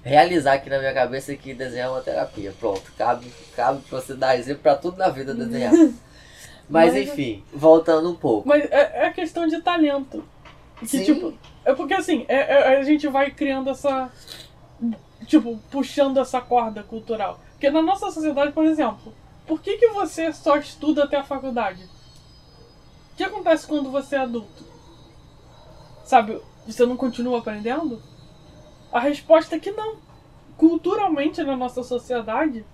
realizar 0.03 0.55
aqui 0.55 0.71
na 0.71 0.79
minha 0.79 0.95
cabeça 0.95 1.35
que 1.35 1.53
desenhar 1.55 1.89
é 1.89 1.91
uma 1.91 2.01
terapia. 2.01 2.53
Pronto, 2.61 2.93
cabe, 2.97 3.33
cabe 3.57 3.81
pra 3.89 4.01
você 4.01 4.15
dar 4.15 4.37
exemplo 4.39 4.63
pra 4.63 4.77
tudo 4.77 4.97
na 4.99 5.09
vida 5.09 5.35
desenhar. 5.35 5.73
Mas 6.69 6.95
Mas- 6.95 6.97
enfim, 7.09 7.45
voltando 7.53 8.11
um 8.11 8.15
pouco. 8.15 8.49
Mas 8.49 8.65
é, 8.71 9.07
é 9.07 9.11
questão 9.13 9.47
de 9.47 9.61
talento. 9.61 10.25
Que, 10.79 10.87
Sim. 10.87 11.05
tipo, 11.05 11.35
é 11.65 11.75
porque 11.75 11.95
assim, 11.95 12.25
é- 12.29 12.75
é- 12.75 12.79
a 12.79 12.83
gente 12.83 13.07
vai 13.09 13.31
criando 13.31 13.69
essa. 13.71 14.11
Tipo, 15.27 15.59
puxando 15.71 16.19
essa 16.21 16.41
corda 16.41 16.83
cultural. 16.83 17.41
Porque 17.53 17.71
na 17.71 17.81
nossa 17.83 18.11
sociedade, 18.11 18.53
por 18.53 18.65
exemplo, 18.65 19.15
por 19.47 19.61
que, 19.61 19.77
que 19.79 19.89
você 19.89 20.33
só 20.33 20.57
estuda 20.57 21.05
até 21.05 21.17
a 21.17 21.23
faculdade? 21.25 21.83
O 23.13 23.17
que 23.17 23.25
acontece 23.25 23.67
quando 23.67 23.91
você 23.91 24.17
é 24.17 24.21
adulto? 24.21 24.74
Sabe, 26.05 26.41
você 26.67 26.85
não 26.85 26.97
continua 26.97 27.39
aprendendo? 27.39 28.01
A 28.93 29.01
resposta 29.01 29.57
é 29.57 29.59
que 29.59 29.71
não. 29.71 29.97
Culturalmente 30.57 31.43
na 31.43 31.57
nossa 31.57 31.83
sociedade, 31.83 32.65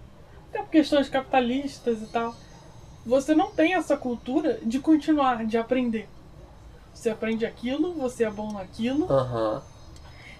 até 0.49 0.61
por 0.61 0.71
questões 0.71 1.09
capitalistas 1.09 2.03
e 2.03 2.07
tal, 2.07 2.35
você 3.07 3.35
não 3.35 3.51
tem 3.53 3.75
essa 3.75 3.97
cultura 3.97 4.59
de 4.63 4.79
continuar, 4.81 5.47
de 5.47 5.57
aprender. 5.57 6.09
Você 6.93 7.09
aprende 7.09 7.47
aquilo, 7.47 7.95
você 7.95 8.25
é 8.25 8.31
bom 8.31 8.53
naquilo. 8.53 9.11
Aham. 9.11 9.63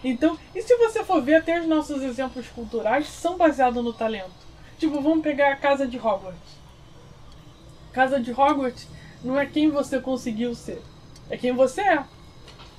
Então, 0.03 0.39
e 0.55 0.63
se 0.63 0.77
você 0.77 1.05
for 1.05 1.23
ver, 1.23 1.37
até 1.37 1.61
os 1.61 1.67
nossos 1.67 2.03
exemplos 2.03 2.49
culturais 2.49 3.07
são 3.07 3.37
baseados 3.37 3.83
no 3.83 3.93
talento. 3.93 4.31
Tipo, 4.79 5.01
vamos 5.01 5.23
pegar 5.23 5.53
a 5.53 5.57
Casa 5.57 5.87
de 5.87 5.99
Hogwarts. 5.99 6.59
Casa 7.93 8.19
de 8.19 8.33
Hogwarts 8.33 8.89
não 9.23 9.39
é 9.39 9.47
quem 9.47 9.71
você 9.71 10.01
conseguiu 10.01 10.55
ser, 10.55 10.83
é 11.29 11.37
quem 11.37 11.53
você 11.53 11.83
é. 11.83 12.05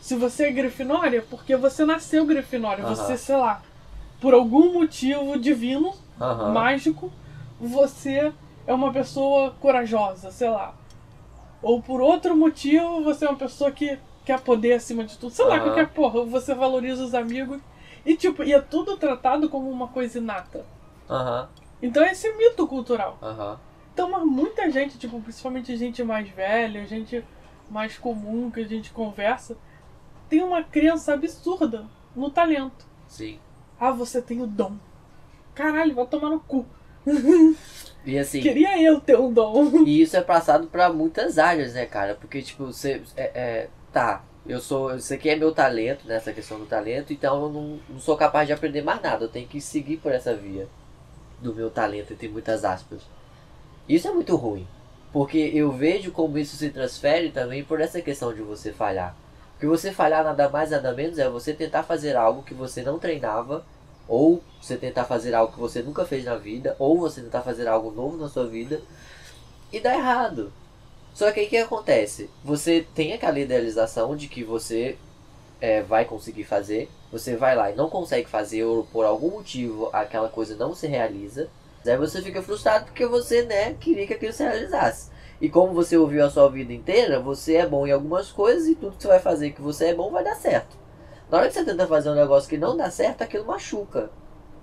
Se 0.02 0.16
você 0.16 0.48
é 0.48 0.52
Grifinória, 0.52 1.20
é 1.20 1.22
porque 1.22 1.56
você 1.56 1.86
nasceu 1.86 2.26
Grifinória. 2.26 2.84
Você, 2.84 3.16
sei 3.18 3.38
lá, 3.38 3.62
por 4.20 4.34
algum 4.34 4.74
motivo 4.74 5.40
divino, 5.40 5.94
mágico, 6.52 7.12
você 7.60 8.34
é 8.66 8.74
uma 8.74 8.92
pessoa 8.92 9.52
corajosa, 9.62 10.32
sei 10.32 10.50
lá. 10.50 10.74
Ou 11.62 11.82
por 11.82 12.02
outro 12.02 12.36
motivo, 12.36 13.04
você 13.04 13.26
é 13.26 13.30
uma 13.30 13.38
pessoa 13.38 13.72
que 13.72 13.98
quer 14.26 14.40
poder 14.40 14.74
acima 14.74 15.04
de 15.04 15.18
tudo. 15.18 15.32
Sei 15.32 15.46
lá, 15.46 15.60
qualquer 15.60 15.90
porra, 15.90 16.26
você 16.26 16.54
valoriza 16.56 17.04
os 17.04 17.14
amigos. 17.14 17.62
E 18.04 18.18
tipo, 18.18 18.44
e 18.44 18.52
é 18.52 18.60
tudo 18.60 18.98
tratado 18.98 19.48
como 19.48 19.70
uma 19.70 19.88
coisa 19.88 20.18
inata. 20.18 20.66
Aham. 21.08 21.48
Então 21.82 22.04
é 22.04 22.12
esse 22.12 22.32
mito 22.34 22.68
cultural. 22.68 23.18
Então, 23.94 24.10
mas 24.10 24.24
muita 24.24 24.72
gente, 24.72 24.98
tipo, 24.98 25.20
principalmente 25.22 25.76
gente 25.78 26.04
mais 26.04 26.28
velha, 26.30 26.86
gente 26.88 27.24
mais 27.70 27.98
comum 27.98 28.50
que 28.50 28.62
a 28.62 28.68
gente 28.68 28.92
conversa, 28.92 29.56
tem 30.32 30.42
uma 30.42 30.64
crença 30.64 31.14
absurda 31.14 31.86
no 32.16 32.32
talento. 32.32 32.86
Sim. 33.06 33.38
Ah, 33.78 33.92
você 33.92 34.22
tem 34.22 34.42
o 34.42 34.48
dom. 34.48 34.78
Caralho, 35.54 35.94
vai 35.94 36.08
tomar 36.08 36.30
no 36.30 36.40
cu. 36.40 36.66
E 38.04 38.18
assim. 38.18 38.42
Queria 38.42 38.82
eu 38.82 39.00
ter 39.00 39.16
um 39.16 39.32
dom. 39.32 39.84
E 39.86 40.02
isso 40.02 40.18
é 40.18 40.22
passado 40.22 40.66
pra 40.66 40.92
muitas 40.92 41.38
áreas, 41.38 41.76
né, 41.76 41.86
cara? 41.86 42.16
Porque, 42.16 42.42
tipo, 42.42 42.66
você. 42.66 43.04
É, 43.16 43.24
é, 43.36 43.70
tá, 43.94 44.24
eu 44.44 44.60
sou. 44.60 44.96
Isso 44.96 45.14
aqui 45.14 45.30
é 45.30 45.36
meu 45.36 45.54
talento, 45.54 46.08
né? 46.08 46.16
Essa 46.16 46.34
questão 46.34 46.58
do 46.58 46.66
talento, 46.66 47.14
então 47.14 47.44
eu 47.44 47.50
não, 47.50 47.80
não 47.88 48.00
sou 48.00 48.18
capaz 48.18 48.48
de 48.48 48.54
aprender 48.54 48.82
mais 48.82 49.00
nada. 49.04 49.26
Eu 49.26 49.30
tenho 49.30 49.48
que 49.48 49.62
seguir 49.62 49.98
por 49.98 50.12
essa 50.12 50.34
via 50.34 50.68
do 51.40 51.54
meu 51.54 51.70
talento, 51.70 52.14
entre 52.14 52.28
muitas 52.28 52.66
aspas. 52.66 53.04
Isso 53.88 54.08
é 54.08 54.12
muito 54.12 54.36
ruim. 54.36 54.68
Porque 55.14 55.52
eu 55.54 55.72
vejo 55.72 56.12
como 56.12 56.40
isso 56.40 56.56
se 56.56 56.72
transfere 56.72 57.30
também 57.30 57.64
por 57.64 57.80
essa 57.80 58.02
questão 58.02 58.34
de 58.34 58.42
você 58.42 58.74
falhar. 58.74 59.16
Porque 59.62 59.78
você 59.78 59.92
falhar 59.92 60.24
nada 60.24 60.50
mais 60.50 60.72
nada 60.72 60.92
menos 60.92 61.20
é 61.20 61.30
você 61.30 61.54
tentar 61.54 61.84
fazer 61.84 62.16
algo 62.16 62.42
que 62.42 62.52
você 62.52 62.82
não 62.82 62.98
treinava, 62.98 63.64
ou 64.08 64.42
você 64.60 64.76
tentar 64.76 65.04
fazer 65.04 65.36
algo 65.36 65.54
que 65.54 65.60
você 65.60 65.84
nunca 65.84 66.04
fez 66.04 66.26
na 66.26 66.36
vida, 66.36 66.76
ou 66.80 67.00
você 67.00 67.22
tentar 67.22 67.44
fazer 67.44 67.68
algo 67.68 67.92
novo 67.92 68.18
na 68.18 68.28
sua 68.28 68.48
vida 68.48 68.82
e 69.72 69.80
dá 69.80 69.94
errado. 69.94 70.52
Só 71.14 71.32
que 71.32 71.42
aí 71.42 71.46
o 71.46 71.50
que 71.50 71.58
acontece? 71.58 72.28
Você 72.44 72.84
tem 72.96 73.14
aquela 73.14 73.40
idealização 73.40 74.16
de 74.16 74.28
que 74.28 74.44
você 74.44 74.98
é, 75.62 75.84
vai 75.84 76.06
conseguir 76.06 76.46
fazer, 76.46 76.90
você 77.12 77.36
vai 77.36 77.56
lá 77.56 77.70
e 77.70 77.76
não 77.76 77.88
consegue 77.88 78.28
fazer, 78.28 78.64
ou 78.64 78.84
por 78.86 79.06
algum 79.06 79.30
motivo 79.30 79.92
aquela 79.94 80.28
coisa 80.28 80.56
não 80.56 80.74
se 80.74 80.88
realiza. 80.88 81.48
Aí 81.86 81.98
você 81.98 82.20
fica 82.20 82.42
frustrado 82.42 82.86
porque 82.86 83.06
você, 83.06 83.44
né, 83.44 83.76
queria 83.76 84.08
que 84.08 84.16
aquilo 84.16 84.34
se 84.34 84.42
realizasse. 84.42 85.12
E 85.42 85.50
como 85.50 85.74
você 85.74 85.98
ouviu 85.98 86.24
a 86.24 86.30
sua 86.30 86.48
vida 86.50 86.72
inteira, 86.72 87.20
você 87.20 87.56
é 87.56 87.66
bom 87.68 87.88
em 87.88 87.92
algumas 87.92 88.32
coisas 88.32 88.68
e 88.68 88.76
tudo 88.76 88.96
que 88.96 89.02
você 89.02 89.08
vai 89.08 89.20
fazer 89.20 89.52
que 89.52 89.62
você 89.62 89.88
é 89.88 89.94
bom 89.96 90.12
vai 90.12 90.24
dar 90.24 90.36
certo. 90.36 90.78
Na 91.32 91.40
hora 91.40 91.48
que 91.48 91.54
você 91.56 91.66
tenta 91.66 91.88
fazer 91.88 92.12
um 92.12 92.16
negócio 92.16 92.48
que 92.48 92.58
não 92.58 92.78
dá 92.78 92.92
certo, 92.92 93.24
aquilo 93.24 93.46
machuca. 93.48 94.12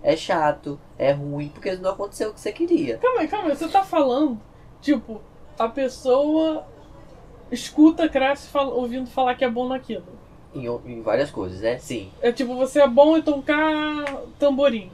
É 0.02 0.14
chato, 0.14 0.78
é 0.96 1.10
ruim, 1.10 1.48
porque 1.48 1.74
não 1.76 1.90
aconteceu 1.90 2.30
o 2.30 2.32
que 2.34 2.40
você 2.40 2.52
queria. 2.52 2.98
Calma 2.98 3.20
aí, 3.22 3.28
calma 3.28 3.48
aí. 3.48 3.56
Você 3.56 3.66
tá 3.66 3.82
falando, 3.82 4.40
tipo, 4.80 5.20
a 5.58 5.68
pessoa 5.68 6.64
escuta, 7.50 8.08
cresce 8.08 8.48
fala- 8.48 8.72
ouvindo 8.72 9.08
falar 9.10 9.34
que 9.34 9.44
é 9.44 9.50
bom 9.50 9.66
naquilo. 9.66 10.04
Em, 10.54 10.66
em 10.66 11.02
várias 11.02 11.30
coisas, 11.30 11.60
né? 11.60 11.78
Sim. 11.78 12.12
É 12.22 12.30
tipo, 12.30 12.54
você 12.54 12.80
é 12.80 12.86
bom 12.86 13.16
em 13.16 13.22
tocar 13.22 14.04
tamborim. 14.38 14.92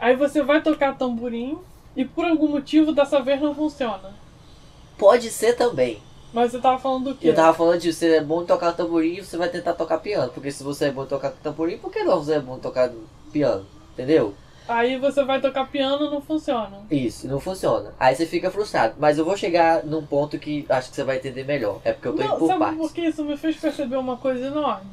Aí 0.00 0.16
você 0.16 0.42
vai 0.42 0.60
tocar 0.60 0.98
tamborim 0.98 1.58
e 1.94 2.04
por 2.04 2.24
algum 2.24 2.48
motivo 2.48 2.92
dessa 2.92 3.22
vez 3.22 3.40
não 3.40 3.54
funciona. 3.54 4.23
Pode 4.96 5.30
ser 5.30 5.54
também. 5.54 6.00
Mas 6.32 6.50
você 6.50 6.58
tava 6.58 6.78
falando 6.78 7.04
do 7.10 7.14
quê? 7.14 7.28
Eu 7.28 7.34
tava 7.34 7.56
falando 7.56 7.80
de 7.80 7.92
você 7.92 8.16
é 8.16 8.20
bom 8.20 8.42
em 8.42 8.46
tocar 8.46 8.72
tamborim 8.72 9.14
e 9.14 9.24
você 9.24 9.36
vai 9.36 9.48
tentar 9.48 9.74
tocar 9.74 9.98
piano. 9.98 10.32
Porque 10.32 10.50
se 10.50 10.64
você 10.64 10.86
é 10.86 10.90
bom 10.90 11.04
em 11.04 11.06
tocar 11.06 11.30
tamborim, 11.30 11.78
por 11.78 11.92
que 11.92 12.02
não 12.02 12.18
você 12.18 12.34
é 12.34 12.40
bom 12.40 12.56
em 12.56 12.60
tocar 12.60 12.90
piano? 13.32 13.64
Entendeu? 13.92 14.34
Aí 14.66 14.98
você 14.98 15.22
vai 15.24 15.40
tocar 15.40 15.66
piano 15.66 16.10
não 16.10 16.20
funciona. 16.20 16.80
Isso, 16.90 17.28
não 17.28 17.38
funciona. 17.38 17.92
Aí 18.00 18.16
você 18.16 18.26
fica 18.26 18.50
frustrado. 18.50 18.94
Mas 18.98 19.18
eu 19.18 19.24
vou 19.24 19.36
chegar 19.36 19.84
num 19.84 20.04
ponto 20.04 20.38
que 20.38 20.64
acho 20.68 20.88
que 20.90 20.96
você 20.96 21.04
vai 21.04 21.18
entender 21.18 21.44
melhor. 21.44 21.80
É 21.84 21.92
porque 21.92 22.08
eu 22.08 22.16
tô 22.16 22.22
não, 22.22 22.28
indo 22.30 22.38
por 22.38 22.46
sabe 22.48 22.58
partes. 22.60 22.78
por 22.78 22.92
que 22.92 23.00
isso 23.02 23.24
me 23.24 23.36
fez 23.36 23.56
perceber 23.56 23.96
uma 23.96 24.16
coisa 24.16 24.46
enorme? 24.46 24.90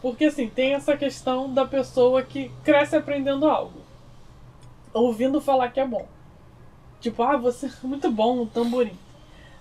Porque 0.00 0.24
assim, 0.24 0.48
tem 0.48 0.74
essa 0.74 0.96
questão 0.96 1.52
da 1.52 1.66
pessoa 1.66 2.22
que 2.22 2.50
cresce 2.64 2.96
aprendendo 2.96 3.46
algo. 3.46 3.80
Ouvindo 4.94 5.40
falar 5.40 5.68
que 5.68 5.78
é 5.78 5.86
bom. 5.86 6.08
Tipo, 7.00 7.22
ah, 7.22 7.36
você 7.36 7.66
é 7.66 7.70
muito 7.86 8.10
bom 8.10 8.36
no 8.36 8.46
tamborim. 8.46 8.96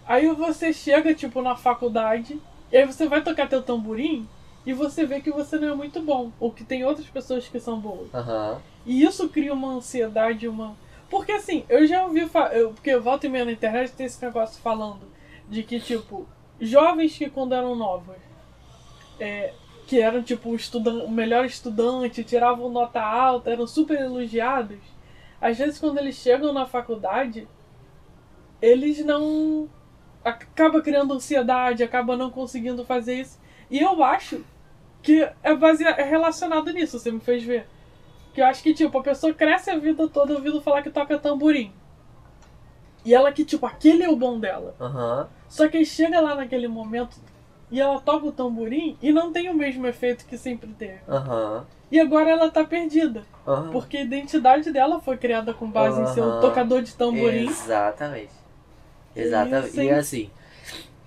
Aí 0.05 0.27
você 0.33 0.73
chega, 0.73 1.13
tipo, 1.13 1.41
na 1.41 1.55
faculdade, 1.55 2.39
e 2.71 2.77
aí 2.77 2.85
você 2.85 3.07
vai 3.07 3.23
tocar 3.23 3.47
teu 3.47 3.61
tamborim 3.61 4.27
e 4.65 4.73
você 4.73 5.05
vê 5.05 5.21
que 5.21 5.31
você 5.31 5.57
não 5.57 5.69
é 5.69 5.75
muito 5.75 6.01
bom. 6.01 6.31
Ou 6.39 6.51
que 6.51 6.63
tem 6.63 6.83
outras 6.83 7.07
pessoas 7.07 7.47
que 7.47 7.59
são 7.59 7.79
boas. 7.79 8.13
Aham. 8.13 8.61
E 8.85 9.03
isso 9.03 9.29
cria 9.29 9.53
uma 9.53 9.73
ansiedade, 9.73 10.47
uma. 10.47 10.75
Porque 11.09 11.31
assim, 11.31 11.63
eu 11.69 11.87
já 11.87 12.03
ouvi. 12.03 12.27
Fa... 12.27 12.47
Eu, 12.47 12.71
porque 12.71 12.89
eu 12.89 13.01
volto 13.01 13.25
e 13.25 13.29
meia 13.29 13.45
na 13.45 13.51
internet 13.51 13.91
tem 13.91 14.05
esse 14.05 14.23
negócio 14.23 14.61
falando 14.61 15.01
de 15.47 15.63
que, 15.63 15.79
tipo, 15.79 16.27
jovens 16.59 17.17
que 17.17 17.29
quando 17.29 17.53
eram 17.53 17.75
novos, 17.75 18.15
é, 19.19 19.53
que 19.87 19.99
eram, 19.99 20.21
tipo, 20.21 20.49
o, 20.49 20.55
estudan... 20.55 21.03
o 21.03 21.09
melhor 21.09 21.45
estudante, 21.45 22.23
tiravam 22.23 22.69
nota 22.69 23.01
alta, 23.01 23.49
eram 23.49 23.65
super 23.65 23.99
elogiados, 23.99 24.77
às 25.41 25.57
vezes 25.57 25.79
quando 25.79 25.97
eles 25.97 26.15
chegam 26.15 26.53
na 26.53 26.65
faculdade, 26.65 27.47
eles 28.61 29.03
não. 29.05 29.69
acaba 30.23 30.81
criando 30.81 31.13
ansiedade, 31.13 31.83
acaba 31.83 32.17
não 32.17 32.29
conseguindo 32.29 32.85
fazer 32.85 33.15
isso. 33.15 33.39
E 33.69 33.79
eu 33.79 34.03
acho 34.03 34.43
que 35.01 35.27
é, 35.43 35.55
basea... 35.55 35.89
é 35.89 36.03
relacionado 36.03 36.71
nisso, 36.71 36.99
você 36.99 37.11
me 37.11 37.19
fez 37.19 37.43
ver. 37.43 37.67
Que 38.33 38.41
eu 38.41 38.45
acho 38.45 38.61
que, 38.61 38.73
tipo, 38.73 38.97
a 38.97 39.03
pessoa 39.03 39.33
cresce 39.33 39.69
a 39.71 39.77
vida 39.77 40.07
toda 40.07 40.33
ouvindo 40.33 40.61
falar 40.61 40.81
que 40.81 40.89
toca 40.89 41.17
tamborim. 41.17 41.71
E 43.05 43.13
ela 43.13 43.31
que, 43.31 43.45
tipo, 43.45 43.65
aquele 43.65 44.03
é 44.03 44.09
o 44.09 44.15
bom 44.15 44.39
dela. 44.39 44.75
Aham. 44.79 45.29
Só 45.47 45.67
que 45.67 45.83
chega 45.85 46.19
lá 46.19 46.35
naquele 46.35 46.67
momento 46.67 47.17
e 47.71 47.79
ela 47.79 47.99
toca 48.01 48.27
o 48.27 48.31
tamborim 48.31 48.97
e 49.01 49.11
não 49.11 49.31
tem 49.31 49.49
o 49.49 49.53
mesmo 49.53 49.87
efeito 49.87 50.25
que 50.25 50.37
sempre 50.37 50.69
teve. 50.73 50.99
Aham. 51.07 51.65
E 51.91 51.99
agora 51.99 52.29
ela 52.29 52.49
tá 52.49 52.63
perdida. 52.63 53.23
Aham. 53.47 53.71
Porque 53.71 53.97
a 53.97 54.01
identidade 54.01 54.71
dela 54.71 54.99
foi 54.99 55.17
criada 55.17 55.53
com 55.53 55.69
base 55.69 56.01
em 56.01 56.07
ser 56.13 56.21
um 56.21 56.39
tocador 56.39 56.81
de 56.81 56.93
tamborim. 56.93 57.47
Exatamente. 57.47 58.31
Exatamente. 59.15 59.71
sim. 59.71 59.85
E 59.85 59.89
assim. 59.89 60.29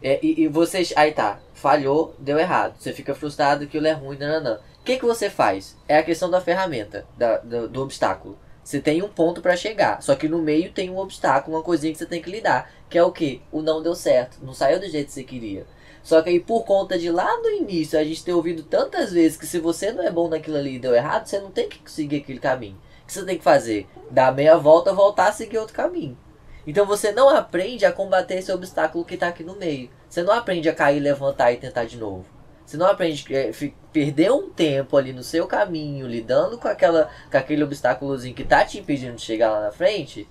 é, 0.02 0.18
e, 0.22 0.42
e 0.42 0.48
vocês. 0.48 0.92
Aí 0.96 1.12
tá. 1.12 1.38
Falhou, 1.54 2.14
deu 2.18 2.38
errado. 2.38 2.74
Você 2.78 2.92
fica 2.92 3.14
frustrado 3.14 3.60
que 3.60 3.76
aquilo 3.76 3.86
é 3.86 3.92
ruim, 3.92 4.18
nananã. 4.18 4.58
O 4.80 4.84
que, 4.84 4.98
que 4.98 5.04
você 5.04 5.30
faz? 5.30 5.76
É 5.86 5.98
a 5.98 6.02
questão 6.02 6.28
da 6.28 6.40
ferramenta, 6.40 7.06
da, 7.16 7.38
do, 7.38 7.68
do 7.68 7.82
obstáculo. 7.82 8.36
Você 8.64 8.80
tem 8.80 9.02
um 9.02 9.08
ponto 9.08 9.40
pra 9.40 9.56
chegar, 9.56 10.02
só 10.02 10.14
que 10.14 10.28
no 10.28 10.38
meio 10.38 10.72
tem 10.72 10.90
um 10.90 10.98
obstáculo, 10.98 11.56
uma 11.56 11.62
coisinha 11.62 11.92
que 11.92 11.98
você 11.98 12.06
tem 12.06 12.22
que 12.22 12.30
lidar, 12.30 12.70
que 12.88 12.96
é 12.96 13.02
o 13.02 13.10
que? 13.10 13.42
O 13.50 13.60
não 13.60 13.82
deu 13.82 13.94
certo, 13.94 14.38
não 14.42 14.52
saiu 14.52 14.78
do 14.78 14.88
jeito 14.88 15.06
que 15.06 15.12
você 15.12 15.24
queria. 15.24 15.66
Só 16.02 16.20
que 16.20 16.30
aí 16.30 16.40
por 16.40 16.64
conta 16.64 16.98
de 16.98 17.10
lá 17.10 17.38
no 17.40 17.48
início 17.50 17.98
a 17.98 18.04
gente 18.04 18.24
ter 18.24 18.32
ouvido 18.32 18.62
tantas 18.62 19.12
vezes 19.12 19.36
que 19.36 19.46
se 19.46 19.58
você 19.58 19.92
não 19.92 20.02
é 20.04 20.10
bom 20.10 20.28
naquilo 20.28 20.56
ali 20.56 20.74
e 20.74 20.78
deu 20.78 20.94
errado, 20.94 21.26
você 21.26 21.38
não 21.38 21.50
tem 21.50 21.68
que 21.68 21.78
seguir 21.90 22.16
aquele 22.16 22.40
caminho. 22.40 22.76
O 23.02 23.06
que 23.06 23.12
você 23.12 23.24
tem 23.24 23.38
que 23.38 23.44
fazer? 23.44 23.86
Dar 24.10 24.34
meia 24.34 24.56
volta, 24.56 24.92
voltar 24.92 25.28
a 25.28 25.32
seguir 25.32 25.58
outro 25.58 25.74
caminho. 25.74 26.18
Então 26.66 26.86
você 26.86 27.12
não 27.12 27.28
aprende 27.28 27.84
a 27.84 27.92
combater 27.92 28.36
esse 28.36 28.52
obstáculo 28.52 29.04
que 29.04 29.14
está 29.14 29.28
aqui 29.28 29.42
no 29.44 29.56
meio. 29.56 29.90
Você 30.08 30.22
não 30.22 30.32
aprende 30.32 30.68
a 30.68 30.74
cair, 30.74 31.00
levantar 31.00 31.52
e 31.52 31.56
tentar 31.56 31.84
de 31.84 31.96
novo. 31.96 32.24
Você 32.64 32.76
não 32.76 32.86
aprende 32.86 33.24
fi- 33.52 33.74
perder 33.92 34.30
um 34.32 34.48
tempo 34.48 34.96
ali 34.96 35.12
no 35.12 35.22
seu 35.22 35.46
caminho, 35.46 36.06
lidando 36.06 36.58
com, 36.58 36.68
aquela, 36.68 37.10
com 37.30 37.36
aquele 37.36 37.64
obstáculozinho 37.64 38.34
que 38.34 38.44
tá 38.44 38.64
te 38.64 38.78
impedindo 38.78 39.16
de 39.16 39.22
chegar 39.22 39.50
lá 39.50 39.60
na 39.60 39.72
frente. 39.72 40.28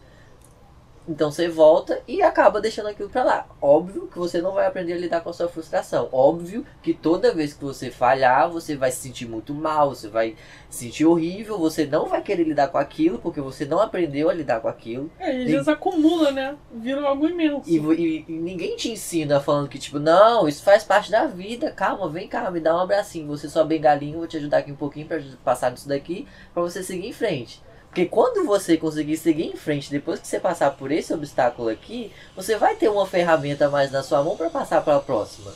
Então 1.07 1.31
você 1.31 1.47
volta 1.49 1.99
e 2.07 2.21
acaba 2.21 2.61
deixando 2.61 2.87
aquilo 2.87 3.09
pra 3.09 3.23
lá. 3.23 3.47
Óbvio 3.59 4.07
que 4.07 4.19
você 4.19 4.39
não 4.39 4.53
vai 4.53 4.67
aprender 4.67 4.93
a 4.93 4.97
lidar 4.97 5.21
com 5.21 5.31
a 5.31 5.33
sua 5.33 5.47
frustração. 5.49 6.07
Óbvio 6.11 6.63
que 6.81 6.93
toda 6.93 7.33
vez 7.33 7.53
que 7.53 7.63
você 7.63 7.89
falhar, 7.89 8.49
você 8.49 8.75
vai 8.75 8.91
se 8.91 8.99
sentir 9.01 9.27
muito 9.27 9.51
mal, 9.53 9.89
você 9.89 10.07
vai 10.07 10.35
se 10.69 10.85
sentir 10.85 11.05
horrível, 11.05 11.57
você 11.57 11.85
não 11.87 12.05
vai 12.05 12.21
querer 12.21 12.43
lidar 12.43 12.67
com 12.67 12.77
aquilo 12.77 13.17
porque 13.17 13.41
você 13.41 13.65
não 13.65 13.79
aprendeu 13.79 14.29
a 14.29 14.33
lidar 14.33 14.61
com 14.61 14.67
aquilo. 14.67 15.09
É, 15.19 15.35
e 15.35 15.41
às 15.45 15.51
vezes 15.51 15.67
acumula, 15.67 16.31
né? 16.31 16.55
Vira 16.71 17.01
algo 17.05 17.27
imenso. 17.27 17.67
E, 17.69 17.77
e- 17.77 18.25
e 18.27 18.31
ninguém 18.33 18.75
te 18.75 18.91
ensina 18.91 19.39
falando 19.41 19.67
que, 19.69 19.79
tipo, 19.79 19.97
não, 19.97 20.47
isso 20.47 20.63
faz 20.63 20.83
parte 20.83 21.09
da 21.09 21.25
vida, 21.25 21.71
calma, 21.71 22.07
vem 22.09 22.27
cá, 22.27 22.49
me 22.51 22.59
dá 22.59 22.75
um 22.75 22.79
abracinho, 22.79 23.27
você 23.27 23.49
só 23.49 23.63
bem 23.63 23.81
galinho, 23.81 24.19
vou 24.19 24.27
te 24.27 24.37
ajudar 24.37 24.59
aqui 24.59 24.71
um 24.71 24.75
pouquinho 24.75 25.07
pra 25.07 25.19
passar 25.43 25.71
disso 25.71 25.89
daqui, 25.89 26.27
pra 26.53 26.61
você 26.61 26.83
seguir 26.83 27.07
em 27.07 27.13
frente. 27.13 27.59
Porque 27.91 28.05
quando 28.05 28.47
você 28.47 28.77
conseguir 28.77 29.17
seguir 29.17 29.47
em 29.47 29.57
frente, 29.57 29.91
depois 29.91 30.17
que 30.17 30.25
você 30.25 30.39
passar 30.39 30.71
por 30.71 30.93
esse 30.93 31.13
obstáculo 31.13 31.67
aqui, 31.67 32.09
você 32.33 32.55
vai 32.55 32.73
ter 32.73 32.87
uma 32.87 33.05
ferramenta 33.05 33.69
mais 33.69 33.91
na 33.91 34.01
sua 34.01 34.23
mão 34.23 34.37
pra 34.37 34.49
passar 34.49 34.81
para 34.81 34.95
a 34.95 35.01
próxima. 35.01 35.51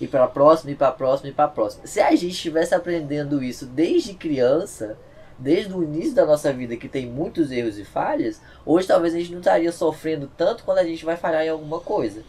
E 0.00 0.06
para 0.06 0.22
a 0.22 0.28
próxima, 0.28 0.70
e 0.70 0.76
para 0.76 0.88
a 0.88 0.92
próxima, 0.92 1.30
e 1.30 1.32
para 1.32 1.46
a 1.46 1.48
próxima. 1.48 1.84
Se 1.84 2.00
a 2.00 2.08
gente 2.12 2.28
estivesse 2.28 2.72
aprendendo 2.72 3.42
isso 3.42 3.66
desde 3.66 4.14
criança, 4.14 4.96
desde 5.36 5.74
o 5.74 5.82
início 5.82 6.14
da 6.14 6.24
nossa 6.24 6.52
vida, 6.52 6.76
que 6.76 6.88
tem 6.88 7.04
muitos 7.04 7.50
erros 7.50 7.76
e 7.76 7.84
falhas, 7.84 8.40
hoje 8.64 8.86
talvez 8.86 9.12
a 9.12 9.18
gente 9.18 9.32
não 9.32 9.40
estaria 9.40 9.72
sofrendo 9.72 10.30
tanto 10.36 10.62
quando 10.62 10.78
a 10.78 10.84
gente 10.84 11.04
vai 11.04 11.16
falhar 11.16 11.44
em 11.44 11.48
alguma 11.48 11.80
coisa. 11.80 12.22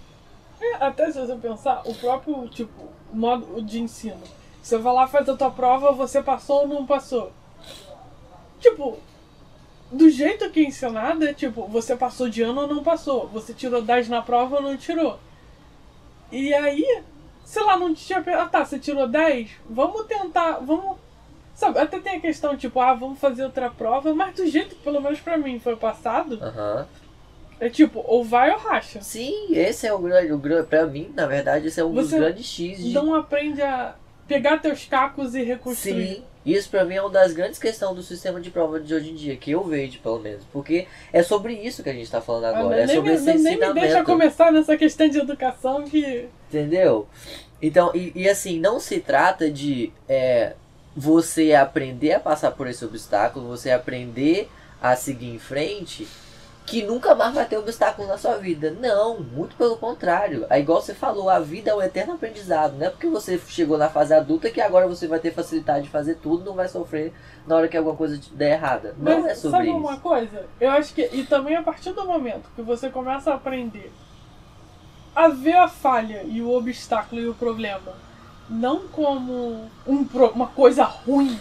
É, 0.59 0.83
até 0.83 1.11
se 1.11 1.19
você 1.19 1.35
pensar, 1.35 1.83
o 1.85 1.93
próprio, 1.93 2.49
tipo, 2.49 2.89
modo 3.13 3.61
de 3.61 3.79
ensino. 3.79 4.23
Você 4.63 4.79
vai 4.79 4.93
lá, 4.95 5.07
faz 5.07 5.29
a 5.29 5.37
tua 5.37 5.51
prova, 5.51 5.91
você 5.91 6.23
passou 6.23 6.61
ou 6.61 6.67
não 6.67 6.87
passou. 6.87 7.31
Tipo, 8.59 8.97
do 9.93 10.09
jeito 10.09 10.49
que 10.49 10.59
é 10.59 10.63
ensinado, 10.63 11.23
é 11.23 11.33
tipo, 11.33 11.67
você 11.67 11.95
passou 11.95 12.27
de 12.27 12.41
ano 12.41 12.61
ou 12.61 12.67
não 12.67 12.83
passou. 12.83 13.27
Você 13.27 13.53
tirou 13.53 13.81
10 13.81 14.09
na 14.09 14.21
prova 14.21 14.57
ou 14.57 14.61
não 14.61 14.75
tirou. 14.75 15.19
E 16.31 16.53
aí, 16.53 17.03
sei 17.45 17.63
lá, 17.63 17.77
não 17.77 17.93
tinha. 17.93 18.19
Ah 18.19 18.47
tá, 18.47 18.65
você 18.65 18.79
tirou 18.79 19.07
10? 19.07 19.51
Vamos 19.69 20.05
tentar. 20.07 20.59
Vamos. 20.61 20.97
Sabe, 21.53 21.77
até 21.77 21.99
tem 21.99 22.15
a 22.15 22.19
questão, 22.19 22.57
tipo, 22.57 22.79
ah, 22.79 22.95
vamos 22.95 23.19
fazer 23.19 23.43
outra 23.43 23.69
prova, 23.69 24.11
mas 24.15 24.35
do 24.35 24.47
jeito 24.47 24.75
que 24.75 24.81
pelo 24.81 24.99
menos 24.99 25.19
pra 25.19 25.37
mim 25.37 25.59
foi 25.59 25.75
passado, 25.75 26.39
Aham. 26.41 26.87
é 27.59 27.69
tipo, 27.69 28.03
ou 28.07 28.23
vai 28.23 28.49
ou 28.49 28.57
racha. 28.57 28.99
Sim, 29.03 29.55
esse 29.55 29.85
é 29.85 29.93
o 29.93 29.99
grande, 29.99 30.33
o. 30.33 30.65
Pra 30.65 30.87
mim, 30.87 31.11
na 31.13 31.27
verdade, 31.27 31.67
esse 31.67 31.79
é 31.79 31.85
um 31.85 31.93
dos 31.93 32.09
Você 32.09 32.17
grandes 32.17 32.47
X 32.47 32.79
de 32.79 32.91
Não 32.93 33.13
aprende 33.13 33.61
a 33.61 33.93
pegar 34.27 34.57
teus 34.57 34.85
cacos 34.85 35.35
e 35.35 35.43
reconstruir. 35.43 36.15
Sim, 36.15 36.23
isso 36.45 36.69
pra 36.69 36.83
mim 36.83 36.95
é 36.95 37.01
uma 37.01 37.09
das 37.09 37.31
grandes 37.33 37.57
questões 37.59 37.95
do 37.95 38.03
sistema 38.03 38.39
de 38.41 38.49
prova 38.51 38.79
de 38.79 38.93
hoje 38.93 39.11
em 39.11 39.15
dia, 39.15 39.35
que 39.37 39.51
eu 39.51 39.63
vejo, 39.63 39.99
pelo 39.99 40.19
menos. 40.19 40.43
Porque 40.51 40.87
é 41.11 41.23
sobre 41.23 41.53
isso 41.53 41.81
que 41.83 41.89
a 41.89 41.93
gente 41.93 42.09
tá 42.11 42.19
falando 42.21 42.45
Ah, 42.45 42.59
agora. 42.59 42.81
é 42.81 42.85
nem, 42.85 42.95
sobre 42.95 43.09
me, 43.11 43.15
esse 43.15 43.25
nem 43.25 43.35
me 43.35 43.41
deixa 43.41 43.59
ensinamento. 43.69 44.05
começar 44.05 44.51
nessa 44.51 44.75
questão 44.77 45.07
de 45.07 45.19
educação 45.19 45.83
que. 45.83 46.27
Entendeu? 46.49 47.07
Então, 47.61 47.91
e, 47.95 48.11
e 48.13 48.27
assim, 48.27 48.59
não 48.59 48.79
se 48.79 48.99
trata 48.99 49.49
de 49.49 49.91
é, 50.09 50.53
você 50.95 51.53
aprender 51.53 52.11
a 52.13 52.19
passar 52.19 52.51
por 52.51 52.67
esse 52.67 52.83
obstáculo, 52.83 53.47
você 53.47 53.71
aprender 53.71 54.49
a 54.81 54.95
seguir 54.97 55.29
em 55.33 55.39
frente, 55.39 56.05
que 56.65 56.81
nunca 56.83 57.13
mais 57.13 57.33
vai 57.33 57.45
ter 57.45 57.57
obstáculo 57.57 58.07
na 58.07 58.17
sua 58.17 58.37
vida. 58.37 58.71
Não, 58.71 59.19
muito 59.19 59.55
pelo 59.55 59.77
contrário. 59.77 60.45
É 60.49 60.59
igual 60.59 60.81
você 60.81 60.93
falou, 60.93 61.29
a 61.29 61.39
vida 61.39 61.71
é 61.71 61.75
um 61.75 61.81
eterno 61.81 62.13
aprendizado. 62.13 62.77
Não 62.77 62.87
é 62.87 62.89
porque 62.89 63.07
você 63.07 63.37
chegou 63.47 63.77
na 63.77 63.89
fase 63.89 64.13
adulta 64.13 64.49
que 64.49 64.61
agora 64.61 64.87
você 64.87 65.07
vai 65.07 65.19
ter 65.19 65.33
facilidade 65.33 65.85
de 65.85 65.89
fazer 65.91 66.15
tudo, 66.15 66.45
não 66.45 66.53
vai 66.53 66.67
sofrer 66.67 67.13
na 67.45 67.55
hora 67.55 67.67
que 67.67 67.75
alguma 67.75 67.95
coisa 67.95 68.17
te 68.17 68.33
der 68.33 68.53
errada. 68.53 68.95
Não 68.97 69.21
Mas 69.21 69.25
é 69.25 69.35
sobre 69.35 69.57
sabe 69.57 69.69
isso. 69.69 69.77
uma 69.77 69.99
coisa? 69.99 70.45
Eu 70.59 70.71
acho 70.71 70.93
que. 70.93 71.09
E 71.11 71.25
também 71.25 71.55
a 71.55 71.63
partir 71.63 71.91
do 71.91 72.05
momento 72.05 72.49
que 72.55 72.61
você 72.61 72.89
começa 72.89 73.31
a 73.31 73.35
aprender 73.35 73.91
a 75.15 75.27
ver 75.27 75.55
a 75.55 75.67
falha 75.67 76.23
e 76.23 76.41
o 76.41 76.51
obstáculo 76.51 77.21
e 77.21 77.27
o 77.27 77.35
problema 77.35 77.93
não 78.49 78.87
como 78.87 79.69
um, 79.87 80.07
uma 80.33 80.47
coisa 80.47 80.83
ruim. 80.83 81.39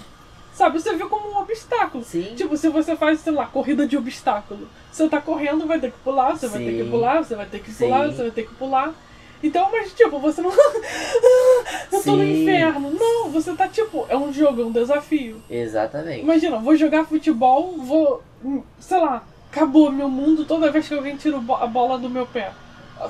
Sabe, 0.55 0.81
você 0.81 0.95
vê 0.95 1.05
como 1.07 1.31
um 1.31 1.38
obstáculo. 1.41 2.05
Sim. 2.05 2.35
Tipo, 2.37 2.57
se 2.57 2.69
você 2.69 2.95
faz, 2.95 3.21
sei 3.21 3.33
lá, 3.33 3.47
corrida 3.47 3.87
de 3.87 3.97
obstáculo, 3.97 4.69
você 4.91 5.09
tá 5.09 5.21
correndo, 5.21 5.67
vai 5.67 5.81
ter 5.81 5.91
que 5.91 5.99
pular, 5.99 6.37
você 6.37 6.47
vai 6.47 6.62
ter 6.62 6.73
que 6.77 6.85
Sim. 6.85 6.91
pular, 6.91 7.25
você 7.25 7.35
vai 7.35 7.47
ter 7.47 7.59
que 7.61 7.73
pular, 7.73 8.05
Sim. 8.09 8.12
você 8.17 8.23
vai 8.23 8.31
ter 8.31 8.43
que 8.47 8.55
pular. 8.55 8.95
Então, 9.43 9.69
mas 9.73 9.93
tipo, 9.93 10.19
você 10.19 10.41
não. 10.41 10.51
eu 11.91 12.03
tô 12.03 12.17
no 12.17 12.23
Sim. 12.23 12.43
inferno. 12.43 12.91
Não, 12.93 13.31
você 13.31 13.53
tá 13.55 13.67
tipo, 13.67 14.07
é 14.09 14.17
um 14.17 14.33
jogo, 14.33 14.62
é 14.62 14.65
um 14.65 14.71
desafio. 14.71 15.43
Exatamente. 15.51 16.21
Imagina, 16.21 16.59
vou 16.59 16.77
jogar 16.77 17.05
futebol, 17.07 17.75
vou. 17.79 18.23
hum, 18.45 18.62
Sei 18.79 19.01
lá, 19.01 19.25
acabou 19.51 19.91
meu 19.91 20.09
mundo 20.09 20.45
toda 20.45 20.71
vez 20.71 20.87
que 20.87 20.95
alguém 20.95 21.17
tira 21.17 21.38
a 21.38 21.67
bola 21.67 21.99
do 21.99 22.09
meu 22.09 22.27
pé. 22.27 22.53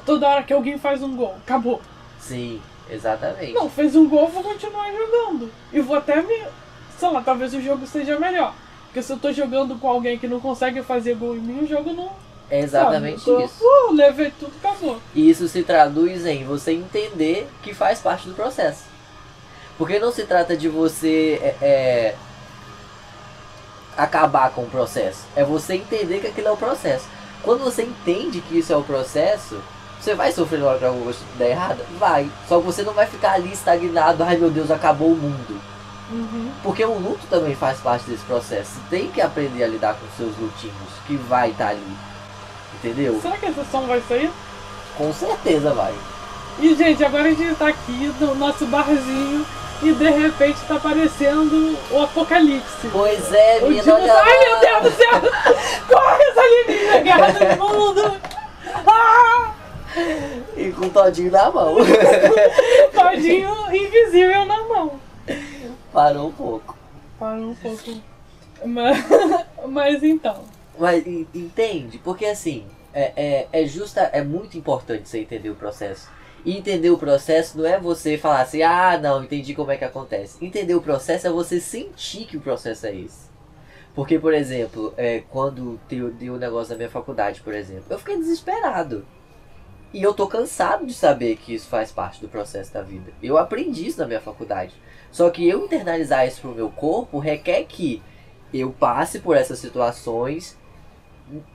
Toda 0.06 0.26
hora 0.28 0.42
que 0.42 0.52
alguém 0.54 0.78
faz 0.78 1.02
um 1.02 1.14
gol, 1.14 1.34
acabou. 1.42 1.82
Sim, 2.18 2.62
exatamente. 2.88 3.52
Não, 3.52 3.68
fez 3.68 3.94
um 3.94 4.08
gol, 4.08 4.28
vou 4.28 4.42
continuar 4.42 4.90
jogando. 4.90 5.50
E 5.72 5.80
vou 5.80 5.96
até 5.96 6.22
me. 6.22 6.44
Sei 7.02 7.10
lá, 7.10 7.20
talvez 7.20 7.52
o 7.52 7.60
jogo 7.60 7.84
seja 7.84 8.16
melhor. 8.16 8.54
Porque 8.84 9.02
se 9.02 9.12
eu 9.12 9.18
tô 9.18 9.32
jogando 9.32 9.74
com 9.74 9.88
alguém 9.88 10.16
que 10.16 10.28
não 10.28 10.38
consegue 10.38 10.84
fazer 10.84 11.16
gol 11.16 11.34
em 11.34 11.40
mim, 11.40 11.64
o 11.64 11.66
jogo 11.66 11.92
não. 11.92 12.12
É 12.48 12.60
exatamente 12.60 13.18
sabe? 13.18 13.30
Eu 13.32 13.38
tô, 13.38 13.44
isso. 13.44 13.64
Uh, 13.64 13.92
levei 13.92 14.32
tudo, 14.38 14.52
acabou. 14.62 15.00
E 15.12 15.28
isso 15.28 15.48
se 15.48 15.64
traduz 15.64 16.24
em 16.24 16.44
você 16.44 16.70
entender 16.70 17.50
que 17.60 17.74
faz 17.74 17.98
parte 17.98 18.28
do 18.28 18.36
processo. 18.36 18.84
Porque 19.76 19.98
não 19.98 20.12
se 20.12 20.22
trata 20.22 20.56
de 20.56 20.68
você 20.68 21.40
é, 21.42 21.56
é, 21.60 22.14
acabar 23.96 24.52
com 24.52 24.62
o 24.62 24.70
processo. 24.70 25.24
É 25.34 25.42
você 25.42 25.74
entender 25.74 26.20
que 26.20 26.28
aquilo 26.28 26.46
é 26.46 26.52
o 26.52 26.56
processo. 26.56 27.06
Quando 27.42 27.64
você 27.64 27.82
entende 27.82 28.40
que 28.42 28.58
isso 28.58 28.72
é 28.72 28.76
o 28.76 28.84
processo, 28.84 29.60
você 30.00 30.14
vai 30.14 30.30
sofrer 30.30 30.60
na 30.60 30.66
hora 30.68 30.78
que 30.78 30.84
alguma 30.84 31.06
coisa 31.06 31.18
der 31.36 31.50
errada? 31.50 31.84
Vai. 31.98 32.30
Só 32.48 32.60
que 32.60 32.66
você 32.66 32.84
não 32.84 32.92
vai 32.92 33.06
ficar 33.06 33.32
ali 33.32 33.52
estagnado, 33.52 34.22
ai 34.22 34.36
meu 34.36 34.50
Deus, 34.50 34.70
acabou 34.70 35.08
o 35.08 35.16
mundo. 35.16 35.71
Uhum. 36.12 36.50
Porque 36.62 36.84
o 36.84 36.92
luto 36.92 37.26
também 37.30 37.54
faz 37.54 37.80
parte 37.80 38.04
desse 38.08 38.24
processo. 38.24 38.72
Você 38.72 38.80
tem 38.90 39.08
que 39.08 39.20
aprender 39.20 39.64
a 39.64 39.66
lidar 39.66 39.94
com 39.94 40.06
seus 40.16 40.36
lutinhos, 40.36 40.74
que 41.06 41.16
vai 41.16 41.50
estar 41.50 41.68
ali. 41.68 41.96
Entendeu? 42.74 43.18
Será 43.20 43.36
que 43.38 43.46
essa 43.46 43.64
som 43.64 43.86
vai 43.86 44.02
sair? 44.06 44.30
Com 44.96 45.12
certeza 45.12 45.72
vai. 45.72 45.94
E, 46.58 46.74
gente, 46.74 47.02
agora 47.02 47.28
a 47.28 47.32
gente 47.32 47.54
tá 47.54 47.68
aqui 47.68 48.12
no 48.20 48.34
nosso 48.34 48.66
barzinho 48.66 49.46
e 49.82 49.92
de 49.92 50.10
repente 50.10 50.60
tá 50.68 50.76
aparecendo 50.76 51.78
o 51.90 52.02
apocalipse. 52.02 52.88
Pois 52.92 53.32
é, 53.32 53.58
O 53.62 53.68
menina, 53.68 53.82
Dino 53.82 53.96
olha 53.96 54.14
Ai, 54.14 54.38
meu 54.38 54.60
Deus 54.60 54.82
do 54.82 54.90
céu! 54.96 55.20
Corre, 55.88 56.32
Salimina! 56.34 56.98
Guerra 57.00 57.32
do 57.32 57.58
mundo! 57.58 58.20
Ah! 58.86 59.54
E 60.56 60.70
com 60.72 60.86
o 60.86 60.90
todinho 60.90 61.30
na 61.30 61.50
mão. 61.50 61.76
Todinho 62.94 63.50
invisível 63.74 64.44
na 64.44 64.62
mão. 64.62 65.00
Parou 65.92 66.28
um 66.28 66.32
pouco. 66.32 66.76
Para 67.18 67.36
um 67.40 67.54
pouco. 67.54 67.82
Mas, 68.64 69.04
mas 69.68 70.02
então. 70.02 70.44
Mas 70.78 71.06
en- 71.06 71.26
entende? 71.34 71.98
Porque 71.98 72.24
assim, 72.24 72.64
é, 72.94 73.12
é, 73.52 73.62
é 73.62 73.66
justa, 73.66 74.00
é 74.12 74.22
muito 74.22 74.56
importante 74.56 75.08
você 75.08 75.20
entender 75.20 75.50
o 75.50 75.54
processo. 75.54 76.08
E 76.44 76.56
entender 76.56 76.90
o 76.90 76.98
processo 76.98 77.56
não 77.58 77.66
é 77.66 77.78
você 77.78 78.18
falar 78.18 78.40
assim, 78.40 78.62
ah 78.62 78.98
não, 78.98 79.22
entendi 79.22 79.54
como 79.54 79.70
é 79.70 79.76
que 79.76 79.84
acontece. 79.84 80.44
Entender 80.44 80.74
o 80.74 80.82
processo 80.82 81.26
é 81.26 81.30
você 81.30 81.60
sentir 81.60 82.24
que 82.26 82.36
o 82.36 82.40
processo 82.40 82.86
é 82.86 82.94
esse. 82.96 83.30
Porque, 83.94 84.18
por 84.18 84.32
exemplo, 84.32 84.92
é, 84.96 85.22
quando 85.30 85.78
deu, 85.88 86.34
o 86.34 86.38
negócio 86.38 86.70
da 86.70 86.76
minha 86.76 86.88
faculdade, 86.90 87.42
por 87.42 87.54
exemplo, 87.54 87.84
eu 87.90 87.98
fiquei 87.98 88.16
desesperado. 88.16 89.04
E 89.92 90.02
eu 90.02 90.14
tô 90.14 90.26
cansado 90.26 90.86
de 90.86 90.94
saber 90.94 91.36
que 91.36 91.54
isso 91.54 91.68
faz 91.68 91.92
parte 91.92 92.20
do 92.20 92.28
processo 92.28 92.72
da 92.72 92.80
vida. 92.82 93.12
Eu 93.22 93.36
aprendi 93.36 93.86
isso 93.86 94.00
na 94.00 94.06
minha 94.06 94.20
faculdade. 94.20 94.74
Só 95.12 95.28
que 95.30 95.46
eu 95.48 95.64
internalizar 95.66 96.26
isso 96.26 96.40
pro 96.40 96.50
meu 96.54 96.70
corpo 96.70 97.18
requer 97.20 97.62
que 97.64 98.02
eu 98.52 98.72
passe 98.72 99.20
por 99.20 99.36
essas 99.36 99.58
situações, 99.60 100.58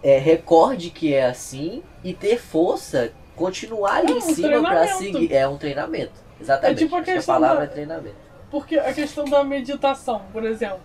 é, 0.02 0.17
recorde 0.17 0.89
que 0.91 1.13
é 1.13 1.26
assim 1.26 1.84
e 2.04 2.13
ter 2.13 2.38
força, 2.39 3.12
continuar 3.36 3.98
ali 3.98 4.13
É 4.13 4.17
em 4.17 4.22
cima 4.22 4.48
pra 4.62 4.70
treinamento. 4.70 4.98
seguir. 4.98 5.34
É 5.34 5.48
um 5.48 5.58
treinamento. 5.58 6.13
Exatamente. 6.39 6.78
É 6.84 6.86
tipo 6.86 6.96
a 6.96 7.00
Acho 7.00 7.06
que 7.06 7.12
a 7.12 7.15
questão 7.15 7.36
palavra 7.36 7.58
da- 7.58 7.63
é 7.63 7.67
treinamento. 7.67 8.15
Porque 8.50 8.78
a 8.80 8.93
questão 8.93 9.26
da 9.26 9.43
meditação, 9.43 10.22
por 10.32 10.43
exemplo. 10.46 10.80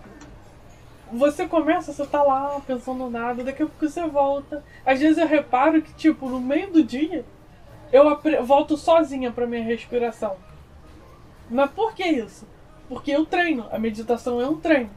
Você 1.11 1.47
começa, 1.47 1.93
você 1.93 2.05
tá 2.07 2.23
lá 2.23 2.59
pensando 2.65 3.07
nada, 3.09 3.43
daqui 3.43 3.61
a 3.61 3.67
pouco 3.67 3.87
você 3.87 4.05
volta. 4.07 4.63
Às 4.83 4.99
vezes 4.99 5.19
eu 5.19 5.27
reparo 5.27 5.79
que, 5.81 5.93
tipo, 5.93 6.27
no 6.27 6.41
meio 6.41 6.71
do 6.71 6.83
dia, 6.83 7.23
eu 7.91 8.19
volto 8.43 8.75
sozinha 8.75 9.31
pra 9.31 9.45
minha 9.45 9.63
respiração. 9.63 10.35
Mas 11.49 11.69
por 11.71 11.93
que 11.93 12.03
isso? 12.03 12.47
Porque 12.87 13.11
eu 13.11 13.25
treino. 13.25 13.67
A 13.71 13.79
meditação 13.79 14.41
é 14.41 14.47
um 14.47 14.57
treino. 14.57 14.89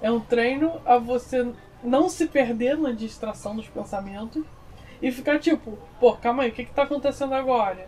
É 0.00 0.10
um 0.10 0.20
treino 0.20 0.80
a 0.84 0.98
você 0.98 1.46
não 1.82 2.08
se 2.08 2.26
perder 2.26 2.76
na 2.76 2.92
distração 2.92 3.56
dos 3.56 3.68
pensamentos 3.68 4.44
e 5.00 5.12
ficar 5.12 5.38
tipo, 5.38 5.78
pô, 6.00 6.14
calma 6.14 6.42
aí, 6.42 6.50
o 6.50 6.52
que, 6.52 6.64
que 6.64 6.72
tá 6.72 6.82
acontecendo 6.82 7.34
agora? 7.34 7.86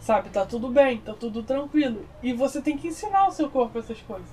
Sabe, 0.00 0.30
tá 0.30 0.44
tudo 0.46 0.68
bem, 0.68 0.98
tá 0.98 1.12
tudo 1.12 1.42
tranquilo. 1.42 2.06
E 2.22 2.32
você 2.32 2.60
tem 2.60 2.76
que 2.76 2.88
ensinar 2.88 3.26
o 3.28 3.32
seu 3.32 3.50
corpo 3.50 3.78
essas 3.78 4.00
coisas. 4.00 4.28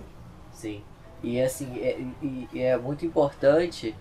Sim. 0.53 0.83
E 1.21 1.41
assim, 1.41 1.79
é, 1.79 1.99
e 2.21 2.61
é 2.61 2.77
muito 2.77 3.05
importante, 3.05 3.95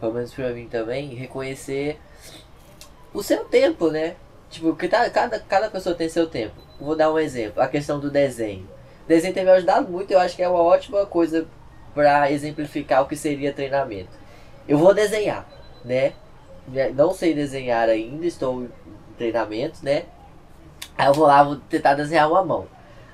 pelo 0.00 0.14
menos 0.14 0.32
pra 0.32 0.50
mim 0.50 0.66
também, 0.68 1.14
reconhecer 1.14 1.98
o 3.12 3.22
seu 3.22 3.44
tempo, 3.44 3.90
né? 3.90 4.16
Tipo, 4.50 4.74
que 4.74 4.88
tá, 4.88 5.08
cada, 5.10 5.38
cada 5.38 5.70
pessoa 5.70 5.94
tem 5.94 6.08
seu 6.08 6.26
tempo. 6.26 6.54
Vou 6.80 6.96
dar 6.96 7.12
um 7.12 7.18
exemplo, 7.18 7.62
a 7.62 7.68
questão 7.68 8.00
do 8.00 8.10
desenho. 8.10 8.68
Desenho 9.06 9.34
tem 9.34 9.44
me 9.44 9.50
ajudado 9.50 9.88
muito, 9.90 10.10
eu 10.10 10.18
acho 10.18 10.36
que 10.36 10.42
é 10.42 10.48
uma 10.48 10.62
ótima 10.62 11.04
coisa 11.06 11.46
pra 11.94 12.30
exemplificar 12.30 13.02
o 13.02 13.06
que 13.06 13.16
seria 13.16 13.52
treinamento. 13.52 14.10
Eu 14.66 14.78
vou 14.78 14.94
desenhar, 14.94 15.46
né? 15.84 16.12
Não 16.94 17.12
sei 17.12 17.34
desenhar 17.34 17.88
ainda, 17.88 18.24
estou 18.24 18.62
em 18.62 18.70
treinamento, 19.18 19.80
né? 19.82 20.04
Aí 20.96 21.06
eu 21.06 21.14
vou 21.14 21.26
lá, 21.26 21.42
vou 21.42 21.56
tentar 21.56 21.94
desenhar 21.94 22.30
uma 22.30 22.44
mão. 22.44 22.66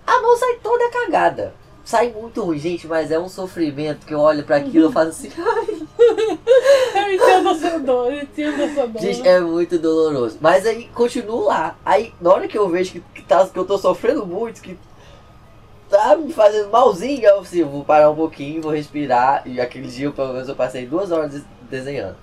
A 0.07 0.21
mão 0.21 0.37
sai 0.37 0.57
toda 0.63 0.91
cagada. 0.91 1.55
Sai 1.85 2.13
muito 2.13 2.43
ruim, 2.45 2.59
gente, 2.59 2.87
mas 2.87 3.11
é 3.11 3.19
um 3.19 3.31
sofrimento 3.31 4.05
que 4.05 4.13
eu 4.13 4.21
olho 4.21 4.45
pra 4.45 4.57
aquilo 4.57 4.91
e 4.91 4.93
faço 4.93 5.09
assim, 5.09 5.31
Eu 6.95 7.15
entendo 7.15 7.49
a 7.49 7.55
sua 7.55 7.79
dor, 7.79 8.13
eu 8.13 8.23
entendo 8.23 8.63
a 8.63 8.75
sua 8.75 8.87
dor. 8.87 9.01
gente, 9.01 9.27
é 9.27 9.41
muito 9.41 9.79
doloroso. 9.79 10.37
Mas 10.41 10.67
aí 10.67 10.89
continuo 10.95 11.45
lá. 11.45 11.79
Aí 11.85 12.13
na 12.21 12.31
hora 12.31 12.47
que 12.47 12.59
eu 12.59 12.69
vejo 12.69 12.93
que, 12.93 13.01
que, 13.15 13.23
tá, 13.23 13.47
que 13.47 13.59
eu 13.59 13.65
tô 13.65 13.79
sofrendo 13.79 14.27
muito, 14.27 14.61
que 14.61 14.77
tá 15.89 16.17
me 16.17 16.33
fazendo 16.33 16.71
malzinho, 16.71 17.25
eu 17.25 17.41
assim, 17.41 17.63
vou 17.65 17.85
parar 17.85 18.11
um 18.11 18.15
pouquinho, 18.17 18.63
vou 18.63 18.73
respirar. 18.73 19.43
E 19.47 19.61
aquele 19.61 19.89
dia, 19.89 20.11
pelo 20.11 20.33
menos, 20.33 20.49
eu 20.49 20.55
passei 20.57 20.87
duas 20.87 21.11
horas 21.11 21.31
des- 21.33 21.45
desenhando. 21.71 22.17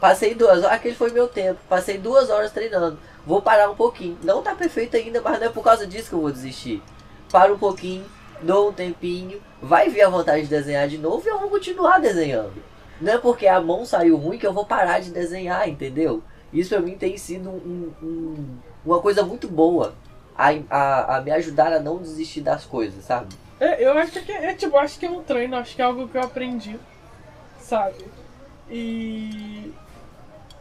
Passei 0.00 0.34
duas 0.34 0.58
horas, 0.58 0.72
aquele 0.72 0.94
foi 0.94 1.10
meu 1.10 1.26
tempo. 1.28 1.58
Passei 1.68 1.98
duas 1.98 2.28
horas 2.30 2.52
treinando. 2.52 2.98
Vou 3.26 3.40
parar 3.40 3.70
um 3.70 3.74
pouquinho. 3.74 4.18
Não 4.22 4.42
tá 4.42 4.54
perfeito 4.54 4.96
ainda, 4.96 5.20
mas 5.22 5.38
não 5.40 5.46
é 5.46 5.50
por 5.50 5.64
causa 5.64 5.86
disso 5.86 6.08
que 6.10 6.14
eu 6.14 6.20
vou 6.20 6.30
desistir. 6.32 6.82
Paro 7.30 7.54
um 7.54 7.58
pouquinho, 7.58 8.04
dou 8.42 8.68
um 8.68 8.72
tempinho, 8.72 9.40
vai 9.60 9.88
vir 9.88 10.02
a 10.02 10.08
vontade 10.08 10.42
de 10.42 10.48
desenhar 10.48 10.86
de 10.86 10.98
novo 10.98 11.26
e 11.26 11.30
eu 11.30 11.38
vou 11.40 11.48
continuar 11.50 11.98
desenhando. 11.98 12.52
Não 13.00 13.12
é 13.14 13.18
porque 13.18 13.46
a 13.46 13.60
mão 13.60 13.84
saiu 13.84 14.16
ruim 14.16 14.38
que 14.38 14.46
eu 14.46 14.52
vou 14.52 14.64
parar 14.64 15.00
de 15.00 15.10
desenhar, 15.10 15.68
entendeu? 15.68 16.22
Isso 16.52 16.70
pra 16.70 16.80
mim 16.80 16.96
tem 16.96 17.16
sido 17.18 17.48
um- 17.50 17.92
um- 18.02 18.56
uma 18.84 19.00
coisa 19.00 19.22
muito 19.24 19.48
boa. 19.48 19.92
A, 20.36 20.50
a, 20.68 21.16
a 21.16 21.20
me 21.20 21.30
ajudar 21.30 21.72
a 21.72 21.80
não 21.80 21.98
desistir 21.98 22.42
das 22.42 22.64
coisas, 22.64 23.04
sabe? 23.04 23.34
É, 23.58 23.82
eu 23.82 23.96
acho 23.96 24.20
que 24.22 24.32
é 24.32 24.54
tipo, 24.54 24.76
acho 24.76 24.98
que 24.98 25.06
é 25.06 25.10
um 25.10 25.22
treino, 25.22 25.56
acho 25.56 25.74
que 25.74 25.80
é 25.80 25.84
algo 25.84 26.06
que 26.08 26.16
eu 26.16 26.22
aprendi, 26.22 26.78
sabe? 27.58 28.04
E. 28.70 29.72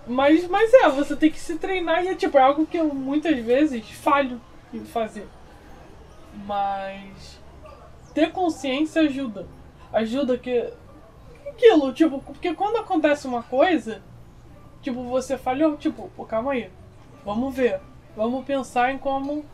Mas, 0.07 0.47
mas 0.47 0.73
é, 0.73 0.89
você 0.89 1.15
tem 1.15 1.31
que 1.31 1.39
se 1.39 1.57
treinar 1.57 2.03
e 2.03 2.09
é 2.09 2.15
tipo, 2.15 2.37
é 2.37 2.41
algo 2.41 2.65
que 2.65 2.77
eu 2.77 2.93
muitas 2.93 3.37
vezes 3.39 3.89
falho 3.89 4.39
em 4.73 4.85
fazer. 4.85 5.27
Mas 6.45 7.39
ter 8.13 8.31
consciência 8.31 9.01
ajuda. 9.01 9.45
Ajuda 9.91 10.37
que. 10.37 10.71
Aquilo, 11.47 11.93
tipo, 11.93 12.19
porque 12.21 12.53
quando 12.53 12.77
acontece 12.77 13.27
uma 13.27 13.41
coisa, 13.43 14.01
tipo, 14.81 15.03
você 15.03 15.37
falhou, 15.37 15.77
tipo, 15.77 16.09
pô, 16.15 16.25
calma 16.25 16.53
aí. 16.53 16.69
Vamos 17.23 17.55
ver. 17.55 17.79
Vamos 18.15 18.45
pensar 18.45 18.91
em 18.91 18.97
como 18.97 19.45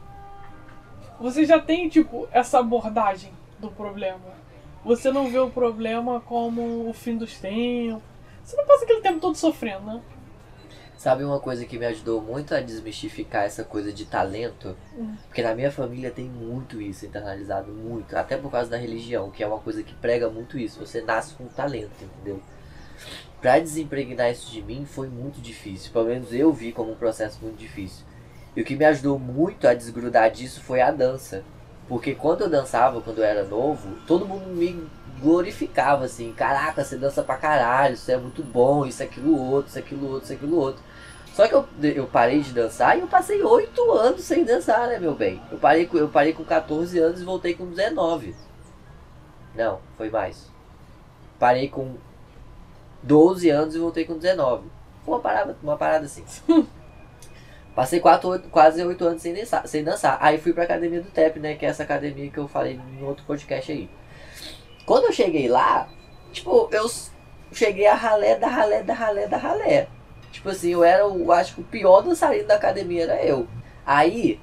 você 1.22 1.46
já 1.46 1.60
tem, 1.60 1.88
tipo, 1.88 2.28
essa 2.32 2.60
abordagem 2.60 3.32
do 3.60 3.70
problema. 3.70 4.42
Você 4.84 5.12
não 5.12 5.30
vê 5.30 5.38
o 5.38 5.52
problema 5.52 6.20
como 6.22 6.90
o 6.90 6.94
fim 6.94 7.16
dos 7.16 7.38
tempos. 7.38 8.02
Você 8.44 8.58
não 8.58 8.66
passa 8.66 8.84
aquele 8.84 9.02
tempo 9.02 9.20
todo 9.20 9.36
sofrendo, 9.36 9.86
né? 9.86 10.02
Sabe 10.98 11.24
uma 11.24 11.40
coisa 11.40 11.66
que 11.66 11.78
me 11.78 11.86
ajudou 11.86 12.22
muito 12.22 12.54
a 12.54 12.62
desmistificar 12.62 13.44
essa 13.44 13.64
coisa 13.64 13.92
de 13.94 14.06
talento? 14.06 14.76
Hum. 14.96 15.16
Porque 15.28 15.42
na 15.42 15.54
minha 15.54 15.72
família 15.72 16.12
tem 16.12 16.26
muito 16.26 16.82
isso 16.82 17.06
internalizado, 17.06 17.72
muito. 17.72 18.16
Até 18.16 18.38
por 18.38 18.52
causa 18.52 18.70
da 18.70 18.78
religião, 18.78 19.32
que 19.32 19.44
é 19.44 19.48
uma 19.48 19.60
coisa 19.60 19.84
que 19.84 19.94
prega 19.96 20.30
muito 20.30 20.58
isso. 20.58 20.80
Você 20.80 21.02
nasce 21.02 21.34
com 21.36 21.46
talento, 21.46 22.04
entendeu? 22.04 22.42
Pra 23.40 23.60
desempregnar 23.60 24.32
isso 24.32 24.52
de 24.52 24.62
mim 24.62 24.86
foi 24.86 25.08
muito 25.08 25.42
difícil. 25.42 25.92
Pelo 25.92 26.06
menos 26.06 26.34
eu 26.34 26.52
vi 26.52 26.72
como 26.72 26.92
um 26.92 26.96
processo 26.96 27.40
muito 27.42 27.58
difícil. 27.58 28.06
E 28.56 28.62
o 28.62 28.66
que 28.66 28.76
me 28.76 28.86
ajudou 28.86 29.18
muito 29.18 29.68
a 29.68 29.74
desgrudar 29.74 30.30
disso 30.32 30.62
foi 30.62 30.82
a 30.82 30.92
dança. 30.92 31.44
Porque 31.88 32.16
quando 32.16 32.42
eu 32.42 32.50
dançava, 32.50 33.02
quando 33.02 33.20
eu 33.20 33.24
era 33.24 33.44
novo, 33.44 33.98
todo 34.08 34.26
mundo 34.26 34.48
me 34.48 34.88
glorificava 35.22 36.06
assim. 36.06 36.34
Caraca, 36.34 36.84
você 36.84 36.98
dança 36.98 37.24
pra 37.24 37.38
caralho, 37.38 37.94
isso 37.94 38.12
é 38.12 38.18
muito 38.18 38.44
bom, 38.44 38.86
isso, 38.86 39.04
aquilo, 39.04 39.38
outro, 39.38 39.70
isso, 39.70 39.80
aquilo, 39.80 40.08
outro, 40.08 40.24
isso, 40.24 40.34
aquilo, 40.34 40.58
outro. 40.58 40.84
Só 41.34 41.48
que 41.48 41.56
eu, 41.56 41.66
eu 41.82 42.08
parei 42.08 42.42
de 42.42 42.52
dançar 42.52 42.98
e 42.98 43.02
eu 43.02 43.08
passei 43.08 43.42
8 43.42 43.92
anos 43.94 44.22
sem 44.22 44.44
dançar, 44.44 44.88
né, 44.88 45.00
meu 45.00 45.16
bem? 45.16 45.42
Eu 45.50 45.58
parei, 45.58 45.90
eu 45.94 46.10
parei 46.10 46.34
com 46.34 46.44
14 46.44 47.00
anos 47.00 47.22
e 47.22 47.24
voltei 47.24 47.54
com 47.54 47.66
19. 47.68 48.36
Não, 49.56 49.80
foi 49.98 50.10
mais. 50.10 50.50
Parei 51.40 51.70
com 51.70 51.96
12 53.04 53.50
anos 53.50 53.76
e 53.76 53.80
voltei 53.80 54.06
com 54.06 54.18
19. 54.18 54.68
Foi 55.06 55.14
uma 55.14 55.22
parada, 55.22 55.58
uma 55.64 55.78
parada 55.78 56.06
assim. 56.06 56.26
Passei 57.76 58.00
quatro, 58.00 58.30
oito- 58.30 58.50
quase 58.50 58.84
8 58.84 59.06
anos 59.06 59.22
sem 59.22 59.34
dançar, 59.34 59.68
sem 59.68 59.84
dançar. 59.84 60.18
Aí 60.22 60.38
fui 60.38 60.52
pra 60.54 60.64
academia 60.64 61.02
do 61.02 61.10
TEP, 61.10 61.40
né? 61.40 61.56
Que 61.56 61.66
é 61.66 61.70
essa 61.70 61.84
academia 61.84 62.30
que 62.30 62.38
eu 62.38 62.48
falei 62.48 62.80
em 63.00 63.04
outro 63.04 63.24
podcast 63.26 63.72
aí. 63.72 63.90
Quando 64.86 65.06
eu 65.06 65.14
cheguei 65.14 65.48
lá, 65.48 65.88
tipo, 66.34 66.68
eu 66.72 66.90
cheguei 67.52 67.88
a 67.88 67.96
ralé 67.96 68.36
da 68.38 68.48
ralé 68.48 68.84
da 68.84 68.94
ralé 68.94 69.28
da 69.28 69.38
ralé. 69.38 69.88
Tipo 70.32 70.50
assim, 70.50 70.72
eu 70.72 70.84
era 70.84 71.08
o, 71.08 71.32
acho 71.32 71.56
que 71.56 71.62
o 71.62 71.66
pior 71.66 72.02
dançarino 72.02 72.48
da 72.48 72.56
academia 72.56 73.04
era 73.04 73.24
eu. 73.24 73.48
Aí, 73.86 74.40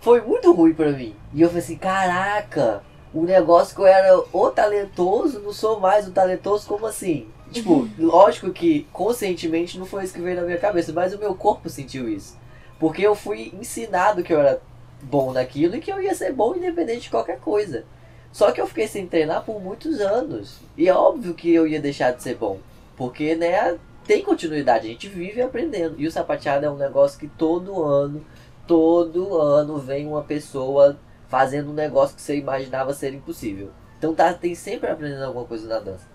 foi 0.00 0.20
muito 0.20 0.52
ruim 0.52 0.74
pra 0.74 0.90
mim. 0.92 1.14
E 1.32 1.40
eu 1.42 1.48
falei 1.48 1.62
assim, 1.62 1.76
caraca, 1.76 2.82
um 3.14 3.22
negócio 3.24 3.74
que 3.74 3.80
eu 3.80 3.86
era 3.86 4.18
o 4.32 4.50
talentoso, 4.50 5.40
não 5.40 5.52
sou 5.52 5.80
mais 5.80 6.06
o 6.06 6.12
talentoso, 6.12 6.66
como 6.66 6.86
assim? 6.86 7.26
Tipo, 7.54 7.88
lógico 7.98 8.52
que 8.52 8.86
conscientemente 8.92 9.78
não 9.78 9.86
foi 9.86 10.04
isso 10.04 10.14
que 10.14 10.20
veio 10.20 10.36
na 10.36 10.42
minha 10.42 10.58
cabeça, 10.58 10.92
mas 10.92 11.14
o 11.14 11.18
meu 11.18 11.34
corpo 11.34 11.68
sentiu 11.68 12.08
isso. 12.08 12.36
Porque 12.78 13.02
eu 13.02 13.14
fui 13.14 13.52
ensinado 13.58 14.22
que 14.22 14.32
eu 14.32 14.40
era 14.40 14.60
bom 15.02 15.32
naquilo 15.32 15.76
e 15.76 15.80
que 15.80 15.92
eu 15.92 16.02
ia 16.02 16.14
ser 16.14 16.32
bom 16.32 16.54
independente 16.54 17.02
de 17.02 17.10
qualquer 17.10 17.38
coisa. 17.38 17.84
Só 18.32 18.50
que 18.50 18.60
eu 18.60 18.66
fiquei 18.66 18.88
sem 18.88 19.06
treinar 19.06 19.44
por 19.44 19.62
muitos 19.62 20.00
anos. 20.00 20.58
E 20.76 20.88
é 20.88 20.94
óbvio 20.94 21.34
que 21.34 21.52
eu 21.52 21.66
ia 21.66 21.80
deixar 21.80 22.10
de 22.10 22.22
ser 22.22 22.34
bom. 22.34 22.58
Porque, 22.96 23.36
né, 23.36 23.78
tem 24.04 24.22
continuidade, 24.22 24.86
a 24.86 24.90
gente 24.90 25.08
vive 25.08 25.40
aprendendo. 25.40 25.94
E 25.98 26.06
o 26.06 26.10
sapateado 26.10 26.66
é 26.66 26.70
um 26.70 26.76
negócio 26.76 27.18
que 27.18 27.28
todo 27.28 27.82
ano, 27.82 28.24
todo 28.66 29.38
ano 29.40 29.78
vem 29.78 30.06
uma 30.06 30.22
pessoa 30.22 30.98
fazendo 31.28 31.70
um 31.70 31.74
negócio 31.74 32.16
que 32.16 32.22
você 32.22 32.36
imaginava 32.36 32.92
ser 32.92 33.14
impossível. 33.14 33.70
Então 33.98 34.14
tá, 34.14 34.34
tem 34.34 34.54
sempre 34.54 34.90
aprendendo 34.90 35.24
alguma 35.24 35.44
coisa 35.46 35.66
na 35.68 35.78
dança. 35.78 36.13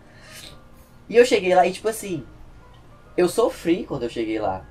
E 1.09 1.17
eu 1.17 1.25
cheguei 1.25 1.55
lá 1.55 1.65
e 1.65 1.71
tipo 1.71 1.89
assim, 1.89 2.23
eu 3.17 3.27
sofri 3.27 3.83
quando 3.83 4.03
eu 4.03 4.09
cheguei 4.09 4.39
lá. 4.39 4.63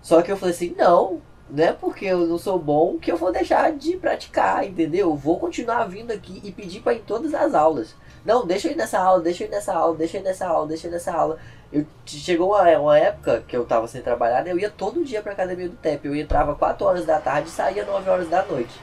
Só 0.00 0.22
que 0.22 0.30
eu 0.30 0.36
falei 0.36 0.54
assim, 0.54 0.74
não, 0.78 1.20
não 1.50 1.64
é 1.64 1.72
porque 1.72 2.06
eu 2.06 2.26
não 2.26 2.38
sou 2.38 2.58
bom 2.58 2.98
que 2.98 3.10
eu 3.10 3.16
vou 3.16 3.32
deixar 3.32 3.72
de 3.72 3.96
praticar, 3.96 4.64
entendeu? 4.64 5.10
Eu 5.10 5.16
vou 5.16 5.38
continuar 5.38 5.84
vindo 5.84 6.12
aqui 6.12 6.40
e 6.42 6.52
pedir 6.52 6.80
para 6.80 6.94
ir 6.94 6.98
em 6.98 7.02
todas 7.02 7.34
as 7.34 7.54
aulas. 7.54 7.94
Não, 8.24 8.46
deixa 8.46 8.68
eu 8.68 8.72
ir 8.72 8.76
nessa 8.76 9.00
aula, 9.00 9.20
deixa 9.20 9.44
eu 9.44 9.48
ir 9.48 9.50
nessa 9.50 9.74
aula, 9.74 9.96
deixa 9.96 10.16
eu 10.16 10.20
ir 10.20 10.24
nessa 10.24 10.46
aula, 10.46 10.68
deixa 10.68 10.86
eu 10.86 10.90
ir 10.90 10.94
nessa 10.94 11.12
aula. 11.12 11.38
Eu, 11.72 11.84
chegou 12.06 12.50
uma, 12.50 12.78
uma 12.78 12.98
época 12.98 13.44
que 13.46 13.56
eu 13.56 13.64
tava 13.64 13.88
sem 13.88 14.00
trabalhar, 14.00 14.44
né? 14.44 14.52
eu 14.52 14.58
ia 14.58 14.70
todo 14.70 15.04
dia 15.04 15.20
pra 15.20 15.32
academia 15.32 15.68
do 15.68 15.76
TEP. 15.76 16.06
Eu 16.06 16.14
entrava 16.14 16.54
4 16.54 16.86
horas 16.86 17.04
da 17.04 17.18
tarde 17.18 17.48
e 17.48 17.52
saía 17.52 17.84
9 17.84 18.08
horas 18.08 18.28
da 18.28 18.44
noite. 18.44 18.80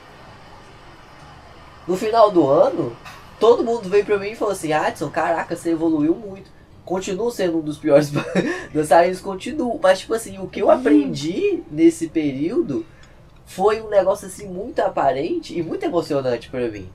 No 1.88 1.96
final 1.96 2.30
do 2.30 2.48
ano, 2.48 2.96
todo 3.40 3.64
mundo 3.64 3.90
veio 3.90 4.06
pra 4.06 4.18
mim 4.18 4.32
e 4.32 4.36
falou 4.36 4.52
assim, 4.52 4.74
Adson, 4.74 5.10
caraca, 5.10 5.56
você 5.56 5.72
evoluiu 5.72 6.14
muito. 6.14 6.59
Continuo 6.90 7.30
sendo 7.30 7.60
um 7.60 7.62
dos 7.62 7.78
piores 7.78 8.12
dançarinos, 8.74 9.22
continuo. 9.22 9.80
Mas, 9.80 10.00
tipo 10.00 10.16
assim, 10.16 10.40
o 10.40 10.48
que 10.48 10.60
eu 10.60 10.72
aprendi 10.72 11.62
nesse 11.70 12.08
período 12.10 12.84
foi 13.46 13.80
um 13.80 13.90
negócio 13.90 14.26
assim 14.26 14.48
muito 14.48 14.80
aparente 14.80 15.56
e 15.56 15.62
muito 15.62 15.84
emocionante 15.84 16.50
para 16.50 16.68
mim. 16.68 16.90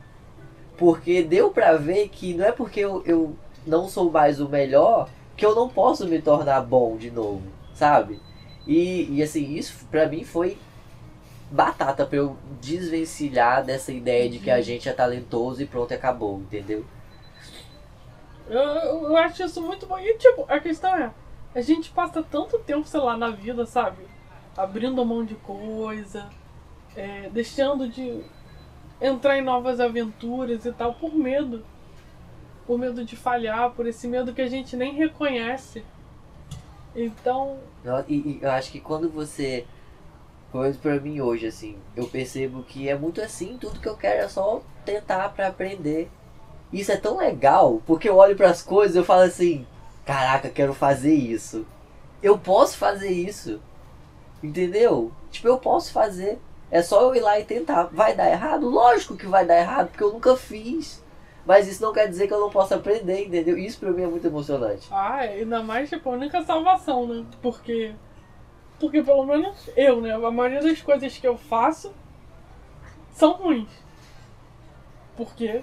Porque 0.76 1.22
deu 1.22 1.50
pra 1.50 1.76
ver 1.76 2.08
que 2.08 2.34
não 2.34 2.44
é 2.44 2.50
porque 2.50 2.80
eu, 2.80 3.04
eu 3.06 3.36
não 3.64 3.88
sou 3.88 4.10
mais 4.10 4.40
o 4.40 4.48
melhor 4.48 5.08
que 5.36 5.46
eu 5.46 5.54
não 5.54 5.68
posso 5.68 6.08
me 6.08 6.20
tornar 6.20 6.62
bom 6.62 6.96
de 6.96 7.12
novo, 7.12 7.44
sabe? 7.72 8.18
E, 8.66 9.08
e 9.12 9.22
assim, 9.22 9.54
isso 9.54 9.86
pra 9.92 10.08
mim 10.08 10.24
foi 10.24 10.58
batata 11.52 12.04
pra 12.04 12.18
eu 12.18 12.36
desvencilhar 12.60 13.64
dessa 13.64 13.92
ideia 13.92 14.28
de 14.28 14.40
que 14.40 14.50
a 14.50 14.60
gente 14.60 14.88
é 14.88 14.92
talentoso 14.92 15.62
e 15.62 15.66
pronto, 15.66 15.94
acabou, 15.94 16.40
entendeu? 16.40 16.84
Eu, 18.48 18.60
eu 18.60 19.16
acho 19.16 19.42
isso 19.42 19.62
muito 19.62 19.86
bom. 19.86 19.98
E 19.98 20.14
tipo, 20.18 20.44
a 20.48 20.60
questão 20.60 20.94
é, 20.94 21.12
a 21.54 21.60
gente 21.60 21.90
passa 21.90 22.22
tanto 22.22 22.58
tempo, 22.58 22.86
sei 22.86 23.00
lá, 23.00 23.16
na 23.16 23.30
vida, 23.30 23.64
sabe? 23.64 24.04
Abrindo 24.56 25.04
mão 25.04 25.24
de 25.24 25.34
coisa, 25.36 26.28
é, 26.96 27.28
deixando 27.30 27.88
de 27.88 28.22
entrar 29.00 29.38
em 29.38 29.42
novas 29.42 29.80
aventuras 29.80 30.64
e 30.64 30.72
tal, 30.72 30.94
por 30.94 31.14
medo. 31.14 31.64
Por 32.66 32.78
medo 32.78 33.04
de 33.04 33.14
falhar, 33.14 33.70
por 33.72 33.86
esse 33.86 34.08
medo 34.08 34.32
que 34.32 34.40
a 34.40 34.48
gente 34.48 34.76
nem 34.76 34.94
reconhece. 34.94 35.84
Então. 36.94 37.58
E, 38.08 38.38
eu 38.40 38.50
acho 38.50 38.70
que 38.70 38.80
quando 38.80 39.10
você. 39.10 39.66
Pelo 40.50 40.62
menos 40.62 40.78
pra 40.78 41.00
mim 41.00 41.20
hoje, 41.20 41.46
assim, 41.46 41.76
eu 41.96 42.06
percebo 42.06 42.62
que 42.62 42.88
é 42.88 42.96
muito 42.96 43.20
assim, 43.20 43.58
tudo 43.58 43.80
que 43.80 43.88
eu 43.88 43.96
quero 43.96 44.24
é 44.24 44.28
só 44.28 44.62
tentar 44.84 45.28
para 45.30 45.48
aprender. 45.48 46.08
Isso 46.74 46.90
é 46.90 46.96
tão 46.96 47.18
legal, 47.18 47.80
porque 47.86 48.08
eu 48.08 48.16
olho 48.16 48.34
para 48.34 48.50
as 48.50 48.60
coisas 48.60 48.96
e 48.96 48.98
eu 48.98 49.04
falo 49.04 49.22
assim: 49.22 49.64
caraca, 50.04 50.48
quero 50.48 50.74
fazer 50.74 51.14
isso. 51.14 51.64
Eu 52.20 52.36
posso 52.36 52.76
fazer 52.76 53.10
isso. 53.10 53.60
Entendeu? 54.42 55.12
Tipo, 55.30 55.46
eu 55.46 55.56
posso 55.56 55.92
fazer. 55.92 56.36
É 56.72 56.82
só 56.82 57.00
eu 57.02 57.14
ir 57.14 57.20
lá 57.20 57.38
e 57.38 57.44
tentar. 57.44 57.84
Vai 57.84 58.16
dar 58.16 58.28
errado? 58.28 58.68
Lógico 58.68 59.16
que 59.16 59.26
vai 59.26 59.46
dar 59.46 59.56
errado, 59.56 59.90
porque 59.90 60.02
eu 60.02 60.12
nunca 60.12 60.36
fiz. 60.36 61.00
Mas 61.46 61.68
isso 61.68 61.80
não 61.80 61.92
quer 61.92 62.08
dizer 62.08 62.26
que 62.26 62.34
eu 62.34 62.40
não 62.40 62.50
possa 62.50 62.74
aprender, 62.74 63.24
entendeu? 63.24 63.56
Isso 63.56 63.78
pra 63.78 63.92
mim 63.92 64.02
é 64.02 64.06
muito 64.08 64.26
emocionante. 64.26 64.88
Ah, 64.90 65.18
ainda 65.18 65.62
mais, 65.62 65.88
tipo, 65.88 66.10
a 66.10 66.14
única 66.14 66.42
salvação, 66.42 67.06
né? 67.06 67.24
Porque. 67.40 67.94
Porque 68.80 69.00
pelo 69.00 69.24
menos 69.24 69.70
eu, 69.76 70.00
né? 70.00 70.12
A 70.12 70.30
maioria 70.32 70.60
das 70.60 70.82
coisas 70.82 71.16
que 71.16 71.28
eu 71.28 71.38
faço 71.38 71.94
são 73.12 73.34
ruins. 73.34 73.70
Porque 75.16 75.62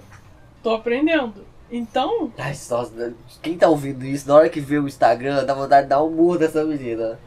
tô 0.62 0.70
aprendendo. 0.70 1.44
Então. 1.70 2.30
Ai, 2.36 2.52
nossa, 2.70 3.14
quem 3.40 3.56
tá 3.56 3.68
ouvindo 3.68 4.04
isso, 4.04 4.28
na 4.28 4.34
hora 4.34 4.48
que 4.48 4.60
vê 4.60 4.78
o 4.78 4.86
Instagram, 4.86 5.44
dá 5.44 5.54
vontade 5.54 5.84
de 5.84 5.88
dar 5.88 6.02
um 6.02 6.10
murro 6.10 6.38
dessa 6.38 6.62
menina. 6.64 7.18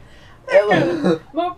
É, 0.46 0.60
cara, 0.60 1.20
mas, 1.32 1.54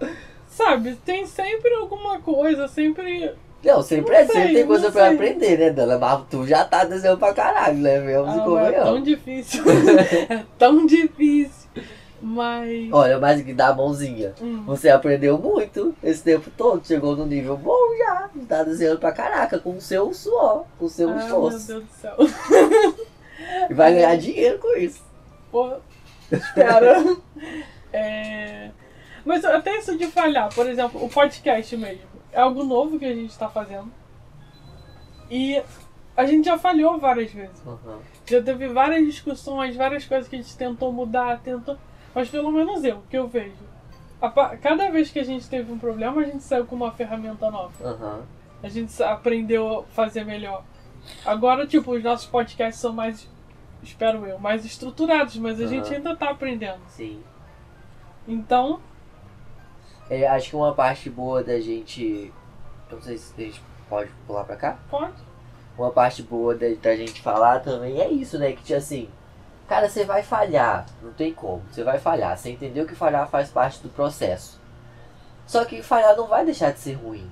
sabe, 0.48 0.96
tem 1.04 1.26
sempre 1.26 1.72
alguma 1.74 2.18
coisa, 2.20 2.66
sempre. 2.66 3.34
Não, 3.62 3.82
sempre 3.82 4.12
não 4.12 4.18
é, 4.18 4.24
sei, 4.24 4.34
sempre 4.34 4.54
tem 4.54 4.66
coisa 4.66 4.90
pra 4.90 5.06
sei. 5.06 5.14
aprender, 5.14 5.58
né, 5.58 5.70
Dana? 5.70 5.98
Mas 5.98 6.22
tu 6.30 6.46
já 6.46 6.64
tá 6.64 6.84
desenhando 6.84 7.18
pra 7.18 7.34
caralho, 7.34 7.76
né? 7.76 8.00
Vemos 8.00 8.28
ah, 8.28 8.70
É 8.70 8.80
tão 8.80 9.02
difícil. 9.02 9.64
é 10.30 10.44
tão 10.56 10.86
difícil. 10.86 11.57
Mas. 12.20 12.92
Olha, 12.92 13.18
mas 13.18 13.42
que 13.42 13.52
dá 13.52 13.68
a 13.68 13.74
mãozinha. 13.74 14.34
Hum. 14.40 14.64
Você 14.66 14.88
aprendeu 14.88 15.38
muito 15.38 15.94
esse 16.02 16.22
tempo 16.22 16.50
todo. 16.56 16.86
Chegou 16.86 17.16
no 17.16 17.26
nível 17.26 17.56
bom 17.56 17.96
já. 17.96 18.30
Tá 18.48 18.64
desenhando 18.64 18.98
pra 18.98 19.12
caraca 19.12 19.58
com 19.58 19.76
o 19.76 19.80
seu 19.80 20.12
suor, 20.12 20.64
com 20.78 20.86
o 20.86 20.88
seu 20.88 21.10
ah, 21.10 21.16
esforço. 21.16 21.72
Meu 21.72 21.80
Deus 21.80 21.84
do 21.84 21.94
céu. 21.94 22.16
e 23.70 23.74
vai 23.74 23.94
ganhar 23.94 24.16
dinheiro 24.16 24.58
com 24.58 24.76
isso. 24.76 25.02
Pô, 25.50 25.76
espera. 26.30 27.04
é... 27.92 28.70
Mas 29.24 29.44
até 29.44 29.76
isso 29.78 29.96
de 29.96 30.06
falhar, 30.06 30.52
por 30.54 30.66
exemplo, 30.66 31.04
o 31.04 31.08
podcast 31.08 31.76
mesmo. 31.76 32.08
É 32.32 32.40
algo 32.40 32.64
novo 32.64 32.98
que 32.98 33.04
a 33.04 33.14
gente 33.14 33.36
tá 33.36 33.48
fazendo. 33.48 33.92
E 35.30 35.62
a 36.16 36.26
gente 36.26 36.46
já 36.46 36.58
falhou 36.58 36.98
várias 36.98 37.30
vezes. 37.30 37.62
Uhum. 37.64 37.98
Já 38.26 38.42
teve 38.42 38.68
várias 38.68 39.06
discussões, 39.06 39.76
várias 39.76 40.04
coisas 40.04 40.28
que 40.28 40.36
a 40.36 40.38
gente 40.40 40.56
tentou 40.56 40.92
mudar, 40.92 41.40
tentou. 41.40 41.76
Mas 42.14 42.28
pelo 42.28 42.50
menos 42.50 42.84
eu, 42.84 43.02
que 43.08 43.16
eu 43.16 43.28
vejo. 43.28 43.68
A, 44.20 44.56
cada 44.56 44.90
vez 44.90 45.10
que 45.10 45.18
a 45.18 45.24
gente 45.24 45.48
teve 45.48 45.72
um 45.72 45.78
problema, 45.78 46.20
a 46.22 46.24
gente 46.24 46.42
saiu 46.42 46.66
com 46.66 46.74
uma 46.74 46.90
ferramenta 46.90 47.50
nova. 47.50 47.72
Uhum. 47.88 48.22
A 48.62 48.68
gente 48.68 49.00
aprendeu 49.02 49.80
a 49.80 49.82
fazer 49.84 50.24
melhor. 50.24 50.64
Agora, 51.24 51.66
tipo, 51.66 51.92
os 51.92 52.02
nossos 52.02 52.26
podcasts 52.26 52.80
são 52.80 52.92
mais, 52.92 53.28
espero 53.82 54.26
eu, 54.26 54.38
mais 54.38 54.64
estruturados, 54.64 55.36
mas 55.36 55.60
a 55.60 55.64
uhum. 55.64 55.68
gente 55.68 55.94
ainda 55.94 56.16
tá 56.16 56.30
aprendendo. 56.30 56.80
Sim. 56.88 57.22
Então. 58.26 58.80
É, 60.10 60.26
acho 60.26 60.50
que 60.50 60.56
uma 60.56 60.74
parte 60.74 61.08
boa 61.08 61.42
da 61.42 61.60
gente. 61.60 62.32
Não 62.90 63.00
sei 63.00 63.18
se 63.18 63.32
a 63.36 63.44
gente 63.44 63.62
pode 63.88 64.10
pular 64.26 64.44
pra 64.44 64.56
cá? 64.56 64.78
Pode. 64.90 65.28
Uma 65.76 65.90
parte 65.90 66.22
boa 66.22 66.54
da, 66.54 66.66
da 66.82 66.96
gente 66.96 67.22
falar 67.22 67.60
também 67.60 68.00
é 68.00 68.10
isso, 68.10 68.38
né? 68.38 68.52
Que 68.52 68.74
assim, 68.74 69.08
Cara, 69.68 69.86
você 69.86 70.02
vai 70.04 70.22
falhar, 70.22 70.86
não 71.02 71.12
tem 71.12 71.32
como. 71.32 71.62
Você 71.70 71.84
vai 71.84 71.98
falhar. 71.98 72.36
Você 72.38 72.50
entendeu 72.50 72.86
que 72.86 72.94
falhar 72.94 73.28
faz 73.28 73.50
parte 73.50 73.82
do 73.82 73.90
processo. 73.90 74.58
Só 75.46 75.64
que 75.66 75.82
falhar 75.82 76.16
não 76.16 76.26
vai 76.26 76.44
deixar 76.44 76.72
de 76.72 76.78
ser 76.80 76.94
ruim. 76.94 77.30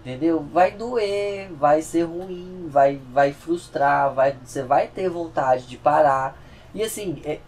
Entendeu? 0.00 0.40
Vai 0.52 0.72
doer, 0.72 1.50
vai 1.52 1.80
ser 1.80 2.02
ruim, 2.02 2.68
vai, 2.70 3.00
vai 3.10 3.32
frustrar, 3.32 4.12
vai, 4.12 4.36
você 4.44 4.62
vai 4.62 4.86
ter 4.86 5.08
vontade 5.08 5.66
de 5.66 5.76
parar. 5.78 6.38
E 6.74 6.82
assim, 6.82 7.20
é, 7.24 7.40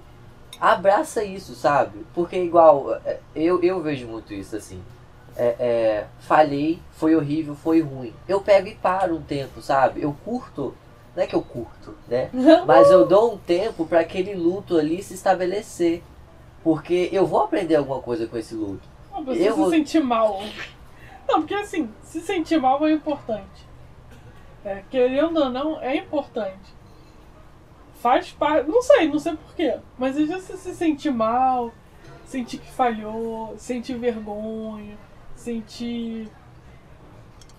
abraça 0.58 1.22
isso, 1.22 1.54
sabe? 1.54 2.04
Porque 2.14 2.36
igual, 2.36 2.96
é, 3.04 3.18
eu, 3.34 3.62
eu 3.62 3.80
vejo 3.82 4.06
muito 4.06 4.32
isso 4.32 4.56
assim. 4.56 4.82
É, 5.36 5.56
é, 5.58 6.06
falhei, 6.18 6.80
foi 6.92 7.14
horrível, 7.14 7.54
foi 7.54 7.80
ruim. 7.82 8.12
Eu 8.26 8.40
pego 8.40 8.68
e 8.68 8.74
paro 8.74 9.16
um 9.16 9.22
tempo, 9.22 9.62
sabe? 9.62 10.02
Eu 10.02 10.14
curto 10.24 10.74
não 11.14 11.22
é 11.22 11.26
que 11.26 11.34
eu 11.34 11.42
curto, 11.42 11.96
né? 12.08 12.30
Mas 12.66 12.90
eu 12.90 13.06
dou 13.06 13.34
um 13.34 13.38
tempo 13.38 13.84
para 13.84 14.00
aquele 14.00 14.34
luto 14.34 14.76
ali 14.76 15.02
se 15.02 15.14
estabelecer. 15.14 16.02
Porque 16.62 17.08
eu 17.10 17.26
vou 17.26 17.40
aprender 17.40 17.76
alguma 17.76 18.00
coisa 18.00 18.26
com 18.26 18.36
esse 18.36 18.54
luto. 18.54 18.86
Não, 19.10 19.24
você 19.24 19.48
eu 19.48 19.54
se 19.54 19.58
vou... 19.58 19.70
sentir 19.70 20.00
mal. 20.00 20.40
Não, 21.26 21.40
porque 21.40 21.54
assim, 21.54 21.88
se 22.02 22.20
sentir 22.20 22.60
mal 22.60 22.86
é 22.86 22.92
importante. 22.92 23.66
É, 24.64 24.82
querendo 24.90 25.38
ou 25.38 25.48
não, 25.48 25.80
é 25.80 25.96
importante. 25.96 26.74
Faz 27.94 28.30
parte. 28.30 28.68
Não 28.68 28.82
sei, 28.82 29.08
não 29.08 29.18
sei 29.18 29.36
porquê. 29.36 29.78
Mas 29.98 30.16
às 30.16 30.28
vezes 30.28 30.44
você 30.44 30.56
se 30.56 30.74
sentir 30.74 31.10
mal, 31.10 31.72
sentir 32.26 32.58
que 32.58 32.70
falhou, 32.70 33.54
sentir 33.56 33.94
vergonha, 33.94 34.98
sentir. 35.34 36.28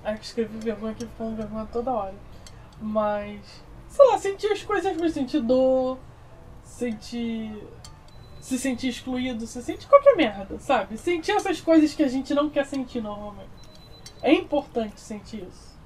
Ah, 0.04 0.14
escrevi 0.14 0.58
vergonha 0.60 0.94
aqui 0.94 1.06
ficando 1.06 1.36
vergonha 1.36 1.68
toda 1.72 1.92
hora. 1.92 2.31
Mas. 2.82 3.40
Sei 3.88 4.06
lá, 4.08 4.18
sentir 4.18 4.52
as 4.52 4.64
coisas 4.64 4.96
ruins, 4.98 5.14
sentir 5.14 5.42
dor, 5.42 5.98
sentir. 6.64 7.52
Se 8.40 8.58
sentir 8.58 8.88
excluído, 8.90 9.46
se 9.46 9.62
sentir 9.62 9.88
qualquer 9.88 10.16
merda, 10.16 10.58
sabe? 10.60 10.98
Sentir 10.98 11.32
essas 11.34 11.62
coisas 11.62 11.94
que 11.94 12.02
a 12.02 12.08
gente 12.08 12.34
não 12.34 12.50
quer 12.50 12.66
sentir 12.66 13.00
normalmente. 13.02 13.50
É 14.24 14.34
importante 14.34 15.00
sentir 15.00 15.44
isso. 15.48 15.78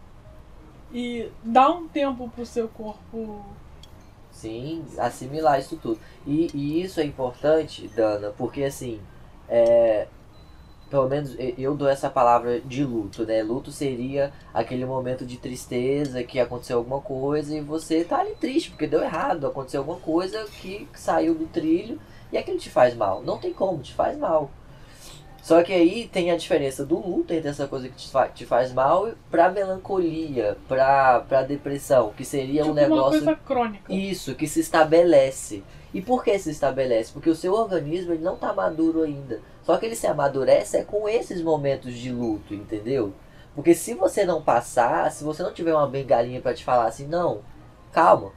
e 0.92 1.30
dar 1.44 1.70
um 1.72 1.88
tempo 1.88 2.30
pro 2.30 2.46
seu 2.46 2.68
corpo. 2.70 3.44
Sim, 4.32 4.86
assimilar 4.98 5.60
isso 5.60 5.78
tudo. 5.78 6.00
E, 6.26 6.50
e 6.54 6.82
isso 6.82 7.00
é 7.00 7.04
importante, 7.04 7.88
Dana, 7.90 8.32
porque 8.38 8.64
assim, 8.64 9.02
é, 9.50 10.08
pelo 10.90 11.10
menos 11.10 11.36
eu 11.58 11.76
dou 11.76 11.88
essa 11.88 12.10
palavra 12.10 12.62
de 12.62 12.84
luto, 12.84 13.26
né? 13.26 13.42
Luto 13.42 13.72
seria 13.72 14.32
aquele 14.54 14.86
momento 14.86 15.26
de 15.26 15.38
tristeza, 15.38 16.24
que 16.24 16.40
aconteceu 16.40 16.78
alguma 16.78 17.02
coisa 17.02 17.56
e 17.56 17.62
você 17.62 18.04
tá 18.04 18.20
ali 18.20 18.36
triste 18.36 18.70
porque 18.70 18.88
deu 18.88 19.02
errado, 19.02 19.48
aconteceu 19.48 19.82
alguma 19.82 20.00
coisa 20.00 20.46
que 20.62 20.88
saiu 20.94 21.34
do 21.34 21.48
trilho 21.48 22.00
e 22.32 22.38
aquilo 22.38 22.58
te 22.58 22.70
faz 22.70 22.96
mal. 22.96 23.22
Não 23.24 23.38
tem 23.38 23.54
como, 23.54 23.82
te 23.82 23.94
faz 23.94 24.18
mal. 24.18 24.50
Só 25.46 25.62
que 25.62 25.72
aí 25.72 26.10
tem 26.12 26.32
a 26.32 26.38
diferença 26.38 26.84
do 26.84 26.96
luto 26.96 27.32
entre 27.32 27.50
essa 27.50 27.68
coisa 27.68 27.88
que 27.88 27.96
te, 27.96 28.10
fa 28.10 28.28
te 28.28 28.48
faz 28.48 28.74
mal 28.74 29.12
pra 29.30 29.52
melancolia, 29.52 30.58
pra, 30.68 31.20
pra 31.20 31.44
depressão, 31.44 32.12
que 32.18 32.26
seria 32.26 32.64
tipo 32.64 32.72
um 32.72 32.74
negócio. 32.74 33.22
Uma 33.22 33.36
coisa 33.36 33.36
crônica. 33.36 33.94
Isso, 33.94 34.34
que 34.34 34.48
se 34.48 34.60
estabelece. 34.60 35.64
E 35.94 36.02
por 36.02 36.24
que 36.24 36.38
se 36.40 36.50
estabelece? 36.50 37.14
Porque 37.14 37.30
o 37.30 37.36
seu 37.36 37.54
organismo 37.54 38.14
ele 38.14 38.24
não 38.24 38.34
está 38.34 38.54
maduro 38.54 39.04
ainda. 39.04 39.40
Só 39.66 39.78
que 39.78 39.86
ele 39.86 39.96
se 39.96 40.06
amadurece 40.06 40.78
é 40.78 40.84
com 40.84 41.10
esses 41.10 41.42
momentos 41.42 41.94
de 41.94 42.12
luto, 42.12 42.54
entendeu? 42.54 43.14
Porque 43.56 43.74
se 43.74 43.94
você 43.96 44.24
não 44.24 44.42
passar, 44.42 45.12
se 45.12 45.24
você 45.24 45.42
não 45.42 45.54
tiver 45.54 45.74
uma 45.74 45.88
bengalinha 45.88 46.40
para 46.40 46.54
te 46.54 46.64
falar 46.64 46.86
assim, 46.86 47.08
não, 47.08 47.42
calma, 47.92 48.32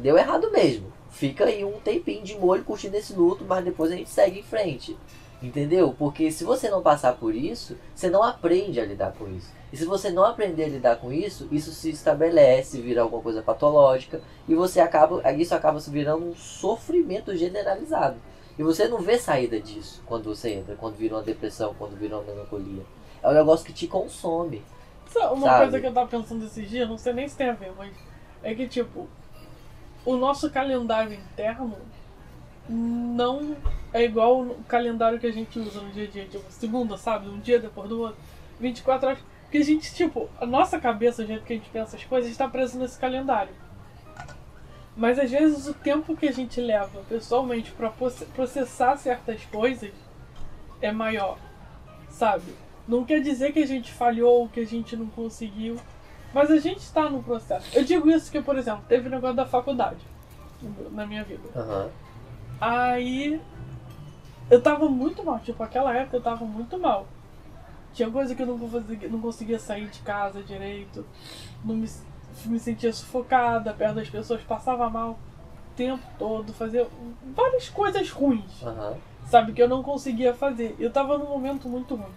deu 0.00 0.16
errado 0.16 0.50
mesmo. 0.50 0.92
Fica 1.10 1.44
aí 1.44 1.64
um 1.64 1.80
tempinho 1.80 2.22
de 2.22 2.38
molho 2.38 2.64
curtindo 2.64 2.96
esse 2.96 3.12
luto, 3.12 3.44
mas 3.44 3.64
depois 3.64 3.92
a 3.92 3.96
gente 3.96 4.08
segue 4.08 4.40
em 4.40 4.42
frente. 4.42 4.96
Entendeu? 5.42 5.94
Porque 5.96 6.32
se 6.32 6.44
você 6.44 6.68
não 6.68 6.82
passar 6.82 7.14
por 7.16 7.34
isso, 7.34 7.76
você 7.94 8.08
não 8.08 8.22
aprende 8.22 8.80
a 8.80 8.84
lidar 8.84 9.12
com 9.12 9.28
isso. 9.28 9.52
E 9.72 9.76
se 9.76 9.84
você 9.84 10.10
não 10.10 10.24
aprender 10.24 10.64
a 10.64 10.68
lidar 10.68 10.96
com 10.96 11.12
isso, 11.12 11.46
isso 11.52 11.72
se 11.72 11.90
estabelece, 11.90 12.80
vira 12.80 13.02
alguma 13.02 13.22
coisa 13.22 13.42
patológica 13.42 14.20
e 14.48 14.54
você 14.54 14.80
acaba, 14.80 15.30
isso 15.32 15.54
acaba 15.54 15.78
se 15.78 15.90
virando 15.90 16.24
um 16.24 16.34
sofrimento 16.34 17.36
generalizado. 17.36 18.16
E 18.58 18.62
você 18.62 18.88
não 18.88 18.98
vê 18.98 19.18
saída 19.18 19.60
disso 19.60 20.02
quando 20.04 20.24
você 20.24 20.54
entra, 20.54 20.74
quando 20.74 20.96
vira 20.96 21.14
uma 21.14 21.22
depressão, 21.22 21.74
quando 21.78 21.96
vira 21.96 22.16
uma 22.16 22.24
melancolia. 22.24 22.82
É 23.22 23.28
um 23.28 23.32
negócio 23.32 23.64
que 23.64 23.72
te 23.72 23.86
consome. 23.86 24.64
Uma 25.14 25.46
sabe? 25.46 25.62
coisa 25.62 25.80
que 25.80 25.86
eu 25.86 25.92
tava 25.92 26.08
pensando 26.08 26.44
esses 26.44 26.68
dias, 26.68 26.88
não 26.88 26.98
sei 26.98 27.12
nem 27.12 27.28
se 27.28 27.36
tem 27.36 27.48
a 27.48 27.52
ver, 27.52 27.72
mas 27.76 27.92
é 28.42 28.54
que 28.54 28.68
tipo, 28.68 29.08
o 30.04 30.16
nosso 30.16 30.50
calendário 30.50 31.14
interno 31.14 31.78
não 32.68 33.56
é 33.92 34.04
igual 34.04 34.42
o 34.42 34.62
calendário 34.64 35.18
que 35.18 35.26
a 35.26 35.32
gente 35.32 35.58
usa 35.58 35.80
no 35.80 35.90
dia 35.90 36.04
a 36.04 36.06
dia, 36.06 36.26
tipo, 36.26 36.44
segunda, 36.50 36.96
sabe? 36.96 37.28
Um 37.28 37.40
dia 37.40 37.58
depois 37.58 37.88
do 37.88 38.00
outro, 38.00 38.18
24 38.60 39.08
horas. 39.08 39.18
Porque 39.44 39.58
a 39.58 39.64
gente, 39.64 39.94
tipo, 39.94 40.28
a 40.38 40.44
nossa 40.44 40.78
cabeça, 40.78 41.22
o 41.22 41.26
jeito 41.26 41.44
que 41.44 41.54
a 41.54 41.56
gente 41.56 41.70
pensa 41.70 41.96
as 41.96 42.04
coisas, 42.04 42.30
está 42.30 42.46
preso 42.46 42.78
nesse 42.78 42.98
calendário. 42.98 43.52
Mas 44.98 45.16
às 45.16 45.30
vezes 45.30 45.68
o 45.68 45.74
tempo 45.74 46.16
que 46.16 46.26
a 46.26 46.32
gente 46.32 46.60
leva 46.60 47.00
pessoalmente 47.08 47.70
para 47.70 47.88
processar 48.34 48.96
certas 48.96 49.44
coisas 49.44 49.92
é 50.82 50.90
maior, 50.90 51.38
sabe? 52.10 52.52
Não 52.86 53.04
quer 53.04 53.20
dizer 53.20 53.52
que 53.52 53.60
a 53.60 53.66
gente 53.66 53.92
falhou, 53.92 54.48
que 54.48 54.58
a 54.58 54.66
gente 54.66 54.96
não 54.96 55.06
conseguiu, 55.06 55.76
mas 56.34 56.50
a 56.50 56.58
gente 56.58 56.80
está 56.80 57.08
no 57.08 57.22
processo. 57.22 57.78
Eu 57.78 57.84
digo 57.84 58.10
isso 58.10 58.28
que, 58.32 58.42
por 58.42 58.58
exemplo, 58.58 58.82
teve 58.88 59.06
o 59.06 59.10
negócio 59.10 59.36
da 59.36 59.46
faculdade 59.46 60.00
na 60.90 61.06
minha 61.06 61.22
vida. 61.22 61.48
Uhum. 61.54 61.90
Aí 62.60 63.40
eu 64.50 64.60
tava 64.60 64.88
muito 64.88 65.22
mal, 65.22 65.38
tipo, 65.38 65.62
aquela 65.62 65.96
época 65.96 66.16
eu 66.16 66.22
tava 66.22 66.44
muito 66.44 66.76
mal. 66.76 67.06
Tinha 67.94 68.10
coisa 68.10 68.34
que 68.34 68.42
eu 68.42 68.46
não 68.46 68.58
conseguia, 68.58 69.08
não 69.08 69.20
conseguia 69.20 69.58
sair 69.60 69.86
de 69.86 70.00
casa 70.00 70.42
direito, 70.42 71.06
não 71.64 71.76
me, 71.76 71.88
me 72.46 72.58
sentia 72.58 72.92
sufocada 72.92 73.72
perto 73.72 73.96
das 73.96 74.10
pessoas, 74.10 74.42
passava 74.42 74.88
mal 74.88 75.12
o 75.12 75.76
tempo 75.76 76.02
todo, 76.18 76.52
fazia 76.52 76.86
várias 77.34 77.68
coisas 77.68 78.10
ruins, 78.10 78.62
uhum. 78.62 78.96
sabe, 79.26 79.52
que 79.52 79.62
eu 79.62 79.68
não 79.68 79.82
conseguia 79.82 80.34
fazer. 80.34 80.76
Eu 80.78 80.90
tava 80.90 81.18
num 81.18 81.28
momento 81.28 81.68
muito 81.68 81.94
ruim. 81.94 82.12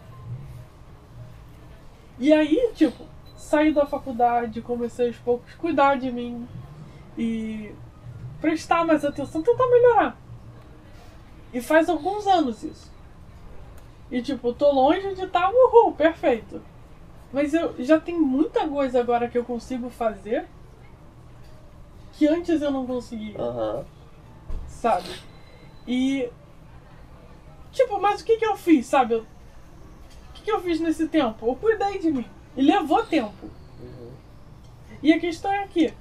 E 2.19 2.31
aí, 2.31 2.71
tipo, 2.75 3.05
saí 3.35 3.73
da 3.73 3.85
faculdade, 3.85 4.61
comecei 4.61 5.07
aos 5.07 5.17
poucos 5.17 5.53
cuidar 5.55 5.97
de 5.97 6.11
mim 6.11 6.47
e 7.17 7.73
prestar 8.39 8.85
mais 8.85 9.03
atenção, 9.03 9.41
tentar 9.41 9.67
melhorar. 9.67 10.17
E 11.53 11.61
faz 11.61 11.89
alguns 11.89 12.27
anos 12.27 12.63
isso. 12.63 12.91
E 14.11 14.21
tipo, 14.21 14.53
tô 14.53 14.71
longe 14.71 15.15
de 15.15 15.23
estar, 15.23 15.47
tá, 15.47 15.49
uhul, 15.49 15.93
perfeito. 15.93 16.61
Mas 17.31 17.53
eu 17.53 17.75
já 17.79 17.99
tem 17.99 18.19
muita 18.19 18.67
coisa 18.67 18.99
agora 18.99 19.27
que 19.29 19.37
eu 19.37 19.45
consigo 19.45 19.89
fazer 19.89 20.47
que 22.13 22.27
antes 22.27 22.61
eu 22.61 22.71
não 22.71 22.85
conseguia. 22.85 23.39
Uhum. 23.41 23.83
Sabe? 24.67 25.09
E. 25.87 26.29
Tipo, 27.71 27.99
mas 27.99 28.21
o 28.21 28.25
que 28.25 28.37
que 28.37 28.45
eu 28.45 28.55
fiz, 28.55 28.85
sabe? 28.85 29.15
O 29.15 29.25
que 30.33 30.43
que 30.43 30.51
eu 30.51 30.61
fiz 30.61 30.79
nesse 30.79 31.07
tempo? 31.07 31.47
Eu 31.47 31.55
cuidei 31.55 31.99
de 31.99 32.11
mim. 32.11 32.25
E 32.55 32.61
levou 32.61 33.03
tempo. 33.05 33.49
Uhum. 33.79 34.11
E 35.01 35.13
a 35.13 35.19
questão 35.19 35.51
é 35.51 35.67
que. 35.67 35.93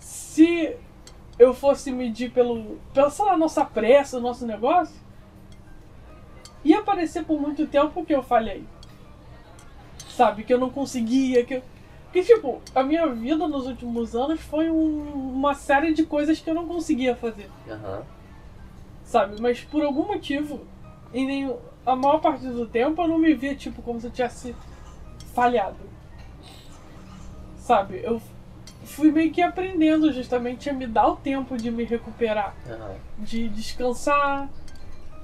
Se 0.00 0.76
eu 1.38 1.54
fosse 1.54 1.90
medir 1.90 2.30
pelo, 2.32 2.78
pela, 2.92 3.10
sei 3.10 3.24
lá, 3.24 3.36
nossa 3.36 3.64
pressa, 3.64 4.18
o 4.18 4.20
nosso 4.20 4.46
negócio, 4.46 4.94
ia 6.64 6.80
aparecer 6.80 7.24
por 7.24 7.40
muito 7.40 7.66
tempo 7.66 8.04
que 8.04 8.14
eu 8.14 8.22
falhei. 8.22 8.64
Sabe? 10.16 10.44
Que 10.44 10.54
eu 10.54 10.58
não 10.58 10.70
conseguia, 10.70 11.44
que 11.44 11.54
eu... 11.54 11.62
Porque, 12.04 12.22
tipo, 12.22 12.62
a 12.72 12.82
minha 12.84 13.08
vida 13.08 13.48
nos 13.48 13.66
últimos 13.66 14.14
anos 14.14 14.40
foi 14.40 14.70
um, 14.70 15.32
uma 15.34 15.52
série 15.54 15.92
de 15.92 16.04
coisas 16.04 16.38
que 16.38 16.48
eu 16.48 16.54
não 16.54 16.68
conseguia 16.68 17.16
fazer. 17.16 17.50
Uhum. 17.66 18.02
Sabe? 19.04 19.40
Mas 19.40 19.60
por 19.60 19.82
algum 19.82 20.06
motivo, 20.06 20.60
em 21.12 21.26
nenhum, 21.26 21.56
a 21.84 21.96
maior 21.96 22.20
parte 22.20 22.46
do 22.46 22.66
tempo 22.66 23.02
eu 23.02 23.08
não 23.08 23.18
me 23.18 23.34
via, 23.34 23.56
tipo, 23.56 23.82
como 23.82 24.00
se 24.00 24.06
eu 24.06 24.12
tivesse 24.12 24.54
falhado. 25.34 25.76
Sabe? 27.56 28.00
Eu 28.04 28.22
fui 28.84 29.10
meio 29.10 29.32
que 29.32 29.42
aprendendo 29.42 30.12
justamente 30.12 30.70
a 30.70 30.72
me 30.72 30.86
dar 30.86 31.08
o 31.08 31.16
tempo 31.16 31.56
de 31.56 31.68
me 31.68 31.82
recuperar, 31.82 32.54
uhum. 32.68 33.24
de 33.24 33.48
descansar, 33.48 34.48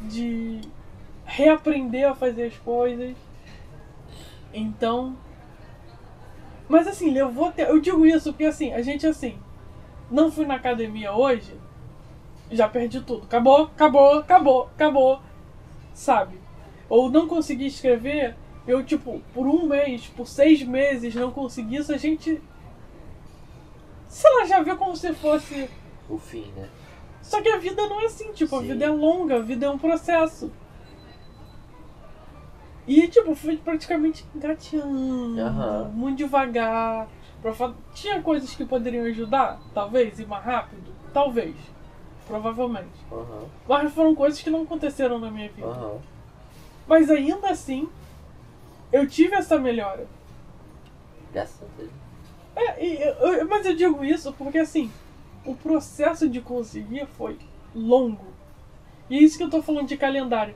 de 0.01 0.61
reaprender 1.25 2.09
a 2.09 2.15
fazer 2.17 2.47
as 2.47 2.57
coisas. 2.57 3.15
Então. 4.53 5.17
Mas 6.69 6.87
assim, 6.87 7.11
levou 7.11 7.51
tempo. 7.51 7.71
Eu 7.71 7.81
digo 7.81 8.07
isso 8.07 8.33
porque 8.33 8.45
assim, 8.45 8.73
a 8.73 8.83
gente 8.83 9.07
assim, 9.07 9.39
não 10.11 10.31
fui 10.31 10.47
na 10.47 10.55
academia 10.55 11.13
hoje, 11.13 11.55
já 12.51 12.69
perdi 12.69 13.01
tudo. 13.01 13.25
Acabou, 13.25 13.65
acabou, 13.65 14.19
acabou, 14.19 14.63
acabou. 14.75 15.23
Sabe? 15.93 16.39
Ou 16.89 17.11
não 17.11 17.27
consegui 17.27 17.67
escrever, 17.67 18.37
eu 18.67 18.85
tipo, 18.85 19.21
por 19.35 19.47
um 19.47 19.67
mês, 19.67 20.07
por 20.09 20.27
seis 20.27 20.63
meses 20.63 21.15
não 21.15 21.31
consegui 21.31 21.77
isso, 21.77 21.93
a 21.93 21.97
gente 21.97 22.41
sei 24.11 24.31
lá, 24.35 24.45
já 24.45 24.63
viu 24.63 24.77
como 24.77 24.97
se 24.97 25.15
fosse. 25.15 25.71
O 26.09 26.19
fim, 26.19 26.53
né? 26.57 26.69
Só 27.23 27.41
que 27.41 27.49
a 27.49 27.57
vida 27.57 27.87
não 27.87 28.01
é 28.01 28.07
assim, 28.07 28.33
tipo, 28.33 28.59
Sim. 28.59 28.65
a 28.65 28.69
vida 28.73 28.85
é 28.85 28.91
longa, 28.91 29.37
a 29.37 29.41
vida 29.41 29.67
é 29.67 29.71
um 29.71 29.79
processo. 29.79 30.51
E, 32.93 33.07
tipo, 33.07 33.35
fui 33.37 33.57
praticamente 33.57 34.25
engateando, 34.35 35.41
Uhum. 35.41 35.89
muito 35.93 36.19
devagar. 36.19 37.07
Pra... 37.41 37.73
Tinha 37.95 38.21
coisas 38.21 38.53
que 38.55 38.65
poderiam 38.65 39.05
ajudar, 39.05 39.61
talvez, 39.73 40.19
ir 40.19 40.27
mais 40.27 40.45
rápido? 40.45 40.93
Talvez. 41.15 41.55
Provavelmente. 42.27 42.89
Uhum. 43.13 43.47
Mas 43.69 43.93
foram 43.93 44.13
coisas 44.15 44.43
que 44.43 44.51
não 44.51 44.63
aconteceram 44.63 45.21
na 45.21 45.31
minha 45.31 45.49
vida. 45.51 45.69
Uhum. 45.69 45.99
Mas 46.89 47.09
ainda 47.11 47.49
assim, 47.51 47.89
eu 48.93 49.07
tive 49.07 49.37
essa 49.37 49.57
melhora. 49.57 50.07
Graças 51.33 51.63
a 51.63 51.67
Deus. 51.79 51.91
É, 52.57 52.85
e, 52.85 53.01
eu- 53.03 53.49
mas 53.49 53.67
eu 53.67 53.77
digo 53.77 54.05
isso 54.05 54.33
porque 54.33 54.59
assim, 54.59 54.91
o 55.47 55.55
processo 55.55 56.29
de 56.29 56.41
conseguir 56.41 57.07
foi 57.17 57.39
longo. 57.75 58.27
E 59.09 59.17
é 59.17 59.23
isso 59.23 59.39
que 59.39 59.45
eu 59.45 59.51
tô 59.51 59.63
falando 59.63 59.87
de 59.87 59.97
calendário. 59.97 60.55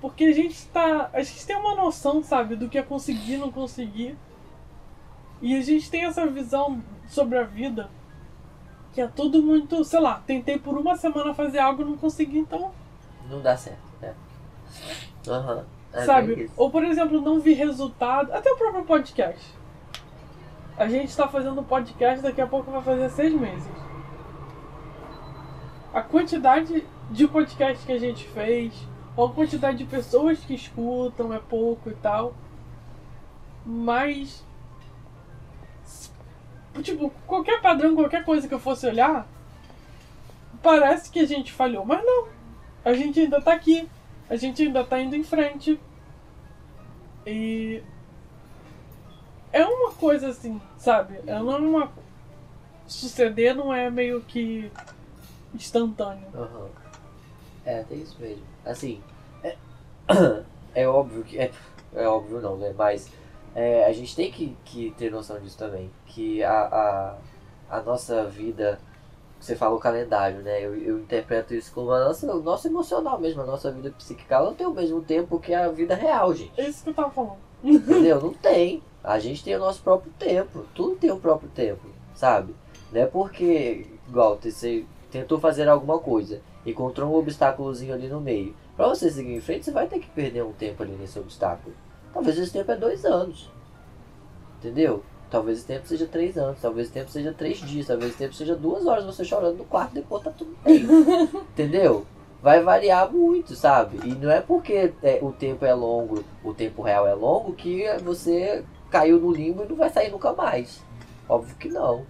Porque 0.00 0.24
a 0.24 0.32
gente 0.32 0.66
tá. 0.68 1.10
A 1.12 1.22
gente 1.22 1.46
tem 1.46 1.56
uma 1.56 1.74
noção, 1.74 2.22
sabe, 2.22 2.56
do 2.56 2.68
que 2.68 2.78
é 2.78 2.82
conseguir 2.82 3.34
e 3.34 3.38
não 3.38 3.50
conseguir. 3.50 4.16
E 5.40 5.56
a 5.56 5.60
gente 5.62 5.90
tem 5.90 6.04
essa 6.04 6.26
visão 6.26 6.82
sobre 7.06 7.38
a 7.38 7.42
vida 7.42 7.88
que 8.96 9.02
é 9.02 9.06
tudo 9.06 9.42
muito, 9.42 9.84
sei 9.84 10.00
lá, 10.00 10.22
tentei 10.26 10.58
por 10.58 10.74
uma 10.78 10.96
semana 10.96 11.34
fazer 11.34 11.58
algo 11.58 11.82
e 11.82 11.84
não 11.84 11.98
consegui, 11.98 12.38
então, 12.38 12.70
Não 13.28 13.42
dá 13.42 13.54
certo, 13.54 13.78
né? 14.00 14.14
Aham. 15.28 15.66
É 15.92 16.02
sabe? 16.06 16.50
Ou 16.56 16.70
por 16.70 16.82
exemplo, 16.82 17.20
não 17.20 17.38
vi 17.38 17.52
resultado, 17.52 18.32
até 18.32 18.50
o 18.50 18.56
próprio 18.56 18.84
podcast. 18.86 19.54
A 20.78 20.88
gente 20.88 21.14
tá 21.14 21.28
fazendo 21.28 21.62
podcast, 21.62 22.22
daqui 22.22 22.40
a 22.40 22.46
pouco 22.46 22.70
vai 22.70 22.80
fazer 22.80 23.10
seis 23.10 23.34
meses. 23.34 23.68
A 25.92 26.00
quantidade 26.00 26.82
de 27.10 27.28
podcast 27.28 27.84
que 27.84 27.92
a 27.92 27.98
gente 27.98 28.26
fez, 28.28 28.72
a 29.24 29.32
quantidade 29.32 29.78
de 29.78 29.84
pessoas 29.84 30.38
que 30.40 30.54
escutam 30.54 31.32
é 31.32 31.38
pouco 31.38 31.88
e 31.88 31.94
tal. 31.94 32.34
Mas 33.64 34.44
Tipo, 36.82 37.10
qualquer 37.26 37.60
padrão, 37.60 37.94
qualquer 37.94 38.24
coisa 38.24 38.46
que 38.46 38.54
eu 38.54 38.58
fosse 38.58 38.86
olhar, 38.86 39.26
parece 40.62 41.10
que 41.10 41.20
a 41.20 41.26
gente 41.26 41.52
falhou, 41.52 41.84
mas 41.84 42.04
não. 42.04 42.28
A 42.84 42.92
gente 42.92 43.20
ainda 43.20 43.40
tá 43.40 43.52
aqui. 43.52 43.88
A 44.28 44.36
gente 44.36 44.62
ainda 44.62 44.84
tá 44.84 45.00
indo 45.00 45.16
em 45.16 45.22
frente. 45.22 45.80
E. 47.26 47.82
É 49.52 49.64
uma 49.64 49.92
coisa 49.92 50.28
assim, 50.28 50.60
sabe? 50.76 51.20
É 51.26 51.40
uma. 51.40 51.90
Suceder 52.86 53.54
não 53.54 53.72
é 53.72 53.90
meio 53.90 54.20
que 54.20 54.70
instantâneo. 55.54 56.28
Aham. 56.34 56.85
É, 57.66 57.82
tem 57.82 58.00
isso 58.00 58.16
mesmo. 58.20 58.44
Assim, 58.64 59.02
é, 59.42 59.56
é 60.74 60.88
óbvio 60.88 61.24
que. 61.24 61.36
É, 61.36 61.50
é 61.94 62.08
óbvio 62.08 62.40
não, 62.40 62.56
né? 62.56 62.72
Mas 62.78 63.10
é, 63.54 63.84
a 63.84 63.92
gente 63.92 64.14
tem 64.14 64.30
que, 64.30 64.56
que 64.64 64.94
ter 64.96 65.10
noção 65.10 65.40
disso 65.40 65.58
também. 65.58 65.90
Que 66.06 66.42
a, 66.44 67.18
a, 67.68 67.76
a 67.76 67.82
nossa 67.82 68.24
vida. 68.24 68.78
Você 69.38 69.54
fala 69.54 69.74
o 69.74 69.80
calendário, 69.80 70.38
né? 70.38 70.64
Eu, 70.64 70.74
eu 70.76 70.98
interpreto 70.98 71.54
isso 71.54 71.70
como 71.72 71.90
a 71.90 72.02
nossa, 72.02 72.34
o 72.34 72.40
nosso 72.40 72.68
emocional 72.68 73.18
mesmo, 73.18 73.42
a 73.42 73.46
nossa 73.46 73.70
vida 73.70 73.90
psíquica. 73.90 74.36
Ela 74.36 74.46
não 74.46 74.54
tem 74.54 74.66
o 74.66 74.72
mesmo 74.72 75.02
tempo 75.02 75.38
que 75.38 75.52
a 75.52 75.68
vida 75.68 75.94
real, 75.94 76.32
gente. 76.34 76.58
É 76.58 76.68
isso 76.68 76.82
que 76.84 76.90
eu 76.90 76.94
tava 76.94 77.10
falando. 77.10 77.36
Entendeu? 77.62 78.20
Não 78.20 78.32
tem. 78.32 78.82
A 79.04 79.18
gente 79.18 79.44
tem 79.44 79.54
o 79.54 79.58
nosso 79.58 79.82
próprio 79.82 80.12
tempo. 80.18 80.64
Tudo 80.74 80.96
tem 80.96 81.10
o 81.10 81.20
próprio 81.20 81.50
tempo, 81.50 81.86
sabe? 82.14 82.54
Não 82.92 83.00
é 83.02 83.06
porque, 83.06 83.86
igual, 84.08 84.38
você 84.40 84.84
tentou 85.10 85.38
fazer 85.38 85.68
alguma 85.68 85.98
coisa, 85.98 86.40
encontrou 86.66 87.10
um 87.12 87.16
obstáculozinho 87.16 87.94
ali 87.94 88.08
no 88.08 88.20
meio. 88.20 88.54
Pra 88.76 88.88
você 88.88 89.10
seguir 89.10 89.34
em 89.34 89.40
frente, 89.40 89.64
você 89.64 89.70
vai 89.70 89.86
ter 89.86 89.98
que 90.00 90.08
perder 90.10 90.42
um 90.44 90.52
tempo 90.52 90.82
ali 90.82 90.92
nesse 90.92 91.18
obstáculo. 91.18 91.74
Talvez 92.12 92.36
esse 92.38 92.52
tempo 92.52 92.70
é 92.72 92.76
dois 92.76 93.04
anos. 93.04 93.50
Entendeu? 94.58 95.02
Talvez 95.30 95.58
esse 95.58 95.66
tempo 95.66 95.86
seja 95.86 96.06
três 96.06 96.38
anos, 96.38 96.60
talvez 96.60 96.86
esse 96.86 96.94
tempo 96.94 97.10
seja 97.10 97.32
três 97.32 97.58
dias, 97.58 97.86
talvez 97.88 98.10
esse 98.10 98.18
tempo 98.18 98.34
seja 98.34 98.54
duas 98.54 98.86
horas 98.86 99.04
você 99.04 99.24
chorando 99.24 99.58
no 99.58 99.64
quarto 99.64 99.92
depois 99.92 100.22
tá 100.22 100.30
tudo 100.30 100.56
bem. 100.64 100.84
Entendeu? 101.52 102.06
Vai 102.42 102.62
variar 102.62 103.10
muito, 103.12 103.54
sabe? 103.56 103.98
E 104.08 104.14
não 104.14 104.30
é 104.30 104.40
porque 104.40 104.92
é, 105.02 105.18
o 105.20 105.32
tempo 105.32 105.64
é 105.64 105.74
longo, 105.74 106.22
o 106.44 106.54
tempo 106.54 106.80
real 106.80 107.06
é 107.06 107.14
longo, 107.14 107.54
que 107.54 107.84
você 108.04 108.64
caiu 108.88 109.18
no 109.18 109.32
limbo 109.32 109.64
e 109.64 109.68
não 109.68 109.74
vai 109.76 109.90
sair 109.90 110.10
nunca 110.12 110.32
mais. 110.32 110.80
Óbvio 111.28 111.56
que 111.56 111.68
não. 111.68 112.04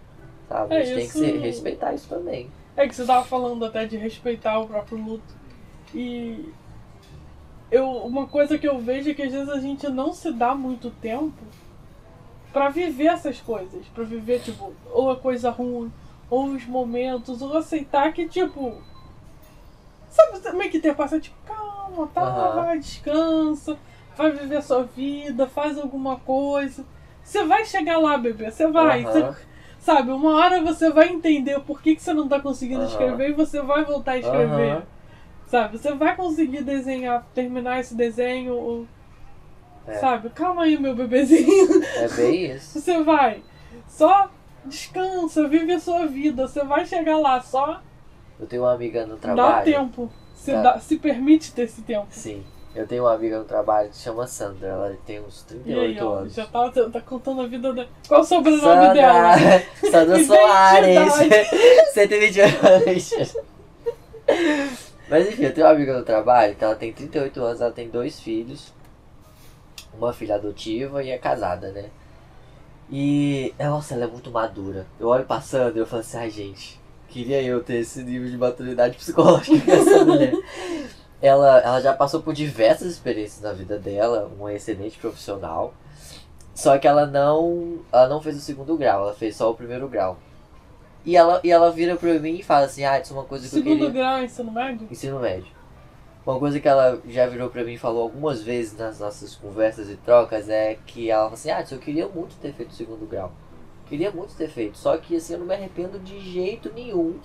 Sabe? 0.49 0.75
É 0.75 0.79
a 0.79 0.85
gente 0.85 0.97
tem 0.97 1.07
que 1.07 1.13
se- 1.13 1.39
respeitar 1.39 1.95
isso 1.95 2.09
também. 2.09 2.51
É 2.77 2.87
que 2.87 2.95
você 2.95 3.05
tava 3.05 3.25
falando 3.25 3.65
até 3.65 3.87
de 3.87 3.97
respeitar 3.97 4.59
o 4.59 4.67
próprio 4.67 4.99
luto. 4.99 5.35
E 5.95 6.53
eu, 7.71 7.89
uma 7.91 8.27
coisa 8.27 8.59
que 8.59 8.69
eu 8.69 8.79
vejo 8.79 9.11
é 9.11 9.15
que 9.15 9.23
às 9.23 9.33
vezes 9.33 9.49
a 9.49 9.59
gente 9.59 9.89
não 9.89 10.13
se 10.13 10.31
dá 10.33 10.55
muito 10.55 10.91
tempo 10.91 11.33
pra 12.53 12.69
viver 12.69 13.07
essas 13.07 13.41
coisas. 13.41 13.87
Pra 13.89 14.05
viver, 14.05 14.41
tipo, 14.41 14.73
ou 14.93 15.11
a 15.11 15.17
coisa 15.17 15.51
ruim, 15.51 15.91
ou 16.29 16.47
os 16.49 16.67
momentos, 16.67 17.41
ou 17.41 17.57
aceitar 17.57 18.13
que, 18.13 18.29
tipo. 18.29 18.81
Sabe, 20.11 20.41
também 20.41 20.71
que 20.71 20.79
ter 20.79 20.95
passa, 20.95 21.19
tipo, 21.21 21.37
calma, 21.47 22.07
tá, 22.09 22.23
Aham. 22.23 22.55
vai, 22.63 22.79
descansa, 22.79 23.77
vai 24.17 24.31
viver 24.33 24.57
a 24.57 24.63
sua 24.63 24.85
vida, 24.85 25.47
faz 25.47 25.79
alguma 25.79 26.17
coisa. 26.21 26.85
Você 27.23 27.45
vai 27.45 27.65
chegar 27.65 27.99
lá, 27.99 28.17
bebê, 28.17 28.51
você 28.51 28.67
vai. 28.67 29.05
Aham. 29.05 29.33
Você- 29.33 29.46
Sabe, 29.87 30.11
uma 30.11 30.35
hora 30.35 30.61
você 30.63 30.91
vai 30.91 31.11
entender 31.11 31.61
por 31.61 31.81
que, 31.81 31.95
que 31.95 32.03
você 32.03 32.13
não 32.13 32.27
tá 32.27 32.41
conseguindo 32.41 32.81
Aham. 32.81 32.89
escrever 32.91 33.31
e 33.31 33.33
você 33.35 33.63
vai 33.63 33.85
voltar 33.85 34.13
a 34.13 34.19
escrever. 34.19 34.71
Aham. 34.73 34.83
Sabe, 35.47 35.79
você 35.79 35.95
vai 35.95 36.17
conseguir 36.17 36.65
desenhar, 36.65 37.25
terminar 37.33 37.79
esse 37.79 37.95
desenho. 37.95 38.53
ou- 38.55 38.87
É. 39.87 39.95
Sabe, 39.99 40.29
calma 40.31 40.65
aí, 40.65 40.77
meu 40.77 40.93
bebezinho. 40.97 41.81
É 41.99 42.09
bem 42.09 42.51
isso. 42.51 42.81
Você 42.81 43.01
vai. 43.05 43.45
Só 43.87 44.29
descansa, 44.65 45.47
vive 45.47 45.73
a 45.75 45.79
sua 45.79 46.05
vida. 46.09 46.49
Você 46.49 46.65
vai 46.65 46.85
chegar 46.85 47.17
lá, 47.19 47.41
só 47.41 47.81
Eu 48.41 48.47
tenho 48.49 48.63
uma 48.65 48.73
amiga 48.73 49.07
no 49.07 49.15
dá 49.15 49.21
trabalho. 49.21 49.65
tempo. 49.65 50.11
Se, 50.35 50.51
Tá. 50.51 50.63
dá- 50.63 50.79
se 50.81 50.97
permite 50.99 51.53
ter 51.55 51.63
esse 51.63 51.83
tempo. 51.83 52.09
Sim. 52.11 52.43
Eu 52.77 52.87
tenho 52.87 53.05
uma 53.05 53.15
amiga 53.15 53.39
no 53.39 53.45
trabalho 53.47 53.89
que 53.89 53.97
se 53.97 54.03
chama 54.03 54.27
Sandra. 54.27 54.69
Ela 54.69 54.97
tem 55.07 55.19
uns 55.21 55.47
E 55.51 55.55
aí, 55.73 55.95
38 55.95 56.05
ó, 56.05 56.15
anos. 56.19 56.35
já 56.35 56.45
tá, 56.47 56.71
tá 56.71 57.01
contando 57.01 57.41
a 57.41 57.47
vida 57.47 57.73
dela. 57.73 57.89
Qual 58.07 58.21
o 58.21 58.25
sobrenome 58.25 58.93
dela? 58.93 59.33
Sandra. 59.91 60.23
Soares. 60.23 61.13
120 61.95 62.41
anos. 62.43 63.37
Mas 65.09 65.29
enfim, 65.29 65.45
eu 65.45 65.55
tenho 65.55 65.67
uma 65.67 65.73
amiga 65.73 65.97
no 65.97 66.05
trabalho 66.05 66.55
que 66.55 66.63
ela 66.65 66.75
tem 66.75 66.93
38 66.93 67.43
anos, 67.43 67.61
ela 67.63 67.73
tem 67.73 67.89
dois 67.89 68.21
filhos. 68.21 68.75
Uma 69.97 70.13
filha 70.13 70.35
adotiva 70.35 71.03
e 71.03 71.09
é 71.09 71.17
casada, 71.17 71.71
né? 71.71 71.87
E, 72.91 73.55
nossa, 73.59 73.95
ela 73.95 74.05
é 74.05 74.07
muito 74.07 74.31
madura. 74.31 74.87
Eu 75.01 75.09
olho 75.09 75.25
passando 75.25 75.77
e 75.77 75.81
eu 75.81 75.87
falo 75.87 76.01
assim, 76.01 76.19
ai 76.19 76.29
gente, 76.31 76.79
queria 77.09 77.43
eu 77.43 77.63
ter 77.65 77.77
esse 77.77 78.03
nível 78.03 78.29
de 78.29 78.37
maturidade 78.37 78.99
psicológica 78.99 79.59
que 79.59 79.71
essa 79.71 80.05
mulher. 80.05 80.35
Ela, 81.21 81.61
ela 81.61 81.81
já 81.81 81.95
passou 81.95 82.21
por 82.21 82.35
diversas 82.35 82.93
experiências 82.93 83.41
na 83.43 83.53
vida 83.53 83.79
dela, 83.79 84.31
uma 84.39 84.53
excelente 84.53 84.99
profissional. 84.99 85.73
Só 86.55 86.79
que 86.79 86.87
ela 86.87 87.07
não, 87.07 87.81
ela 87.93 88.09
não 88.09 88.21
fez 88.21 88.37
o 88.37 88.41
segundo 88.41 88.77
grau, 88.77 89.03
ela 89.03 89.15
fez 89.15 89.37
só 89.37 89.51
o 89.51 89.55
primeiro 89.55 89.89
grau. 89.89 90.19
E 91.05 91.17
ela, 91.17 91.41
e 91.45 91.51
ela 91.51 91.71
vira 91.71 91.97
pra 91.97 92.15
mim 92.19 92.37
e 92.39 92.43
fala 92.43 92.67
assim, 92.67 92.85
ah, 92.85 92.99
isso 92.99 93.13
é 93.13 93.17
uma 93.17 93.25
coisa 93.25 93.49
que 93.49 93.57
eu 93.57 93.63
Segundo 93.63 93.93
grau, 93.93 94.23
ensino 94.23 94.51
médio? 94.51 94.89
Ensino 94.91 95.21
médio. 95.21 95.55
Uma 96.27 96.39
coisa 96.39 96.59
que 96.59 96.67
ela 96.67 97.01
já 97.07 97.27
virou 97.27 97.49
pra 97.49 97.63
mim 97.63 97.75
e 97.75 97.79
falou 97.79 98.03
algumas 98.03 98.43
vezes 98.43 98.77
nas 98.77 98.99
nossas 98.99 99.37
conversas 99.37 99.89
e 99.89 99.97
trocas 99.97 100.49
é 100.49 100.77
que 100.87 101.09
ela 101.09 101.25
falou 101.25 101.35
assim, 101.35 101.51
ah, 101.51 101.65
eu 101.71 101.79
queria 101.79 102.09
muito 102.09 102.35
ter 102.37 102.53
feito 102.53 102.71
o 102.71 102.75
segundo 102.75 103.07
grau. 103.07 103.31
Queria 103.87 104.11
muito 104.11 104.35
ter 104.35 104.49
feito, 104.49 104.77
só 104.77 104.97
que 104.97 105.15
assim, 105.15 105.35
eu 105.35 105.39
não 105.39 105.47
me 105.47 105.55
arrependo 105.55 106.01
de 106.01 106.19
jeito 106.19 106.73
nenhum 106.75 107.21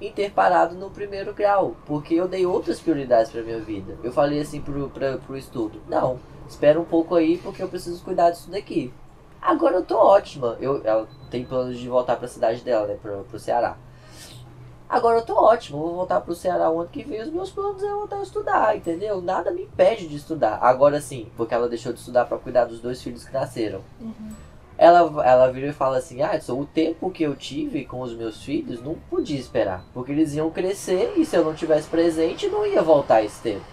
em 0.00 0.12
ter 0.12 0.30
parado 0.30 0.74
no 0.74 0.90
primeiro 0.90 1.32
grau, 1.32 1.74
porque 1.86 2.14
eu 2.14 2.28
dei 2.28 2.44
outras 2.44 2.80
prioridades 2.80 3.30
pra 3.30 3.42
minha 3.42 3.60
vida. 3.60 3.96
Eu 4.02 4.12
falei 4.12 4.40
assim 4.40 4.60
pro, 4.60 4.90
pra, 4.90 5.18
pro 5.18 5.36
estudo, 5.36 5.80
não, 5.88 6.18
espera 6.48 6.78
um 6.78 6.84
pouco 6.84 7.14
aí 7.14 7.38
porque 7.38 7.62
eu 7.62 7.68
preciso 7.68 8.02
cuidar 8.04 8.30
disso 8.30 8.50
daqui. 8.50 8.92
Agora 9.40 9.76
eu 9.76 9.84
tô 9.84 9.96
ótima. 9.96 10.56
Eu, 10.60 10.84
ela 10.84 11.06
tem 11.30 11.44
planos 11.44 11.78
de 11.78 11.88
voltar 11.88 12.16
pra 12.16 12.26
cidade 12.26 12.62
dela, 12.62 12.86
né, 12.88 12.96
pro, 13.00 13.24
pro 13.24 13.38
Ceará. 13.38 13.76
Agora 14.88 15.18
eu 15.18 15.24
tô 15.24 15.34
ótimo, 15.34 15.78
vou 15.78 15.94
voltar 15.94 16.20
pro 16.20 16.34
Ceará 16.34 16.70
o 16.70 16.80
ano 16.80 16.88
que 16.88 17.02
vem, 17.02 17.20
os 17.20 17.28
meus 17.28 17.50
planos 17.50 17.82
é 17.82 17.88
voltar 17.88 18.18
a 18.18 18.22
estudar, 18.22 18.76
entendeu? 18.76 19.20
Nada 19.20 19.50
me 19.50 19.62
impede 19.62 20.06
de 20.06 20.16
estudar. 20.16 20.60
Agora 20.62 21.00
sim, 21.00 21.28
porque 21.36 21.52
ela 21.52 21.68
deixou 21.68 21.92
de 21.92 21.98
estudar 21.98 22.24
pra 22.24 22.38
cuidar 22.38 22.66
dos 22.66 22.80
dois 22.80 23.02
filhos 23.02 23.24
que 23.24 23.32
nasceram. 23.32 23.80
Uhum. 24.00 24.30
Ela, 24.78 25.24
ela 25.24 25.50
vira 25.50 25.68
e 25.68 25.72
fala 25.72 25.96
assim, 25.96 26.20
ah, 26.20 26.38
o 26.50 26.66
tempo 26.66 27.10
que 27.10 27.22
eu 27.22 27.34
tive 27.34 27.86
com 27.86 28.02
os 28.02 28.14
meus 28.14 28.42
filhos 28.42 28.82
não 28.82 28.94
podia 28.94 29.38
esperar. 29.38 29.84
Porque 29.94 30.12
eles 30.12 30.34
iam 30.34 30.50
crescer 30.50 31.14
e 31.16 31.24
se 31.24 31.34
eu 31.36 31.44
não 31.44 31.54
tivesse 31.54 31.88
presente, 31.88 32.48
não 32.48 32.66
ia 32.66 32.82
voltar 32.82 33.22
esse 33.22 33.40
tempo. 33.40 33.64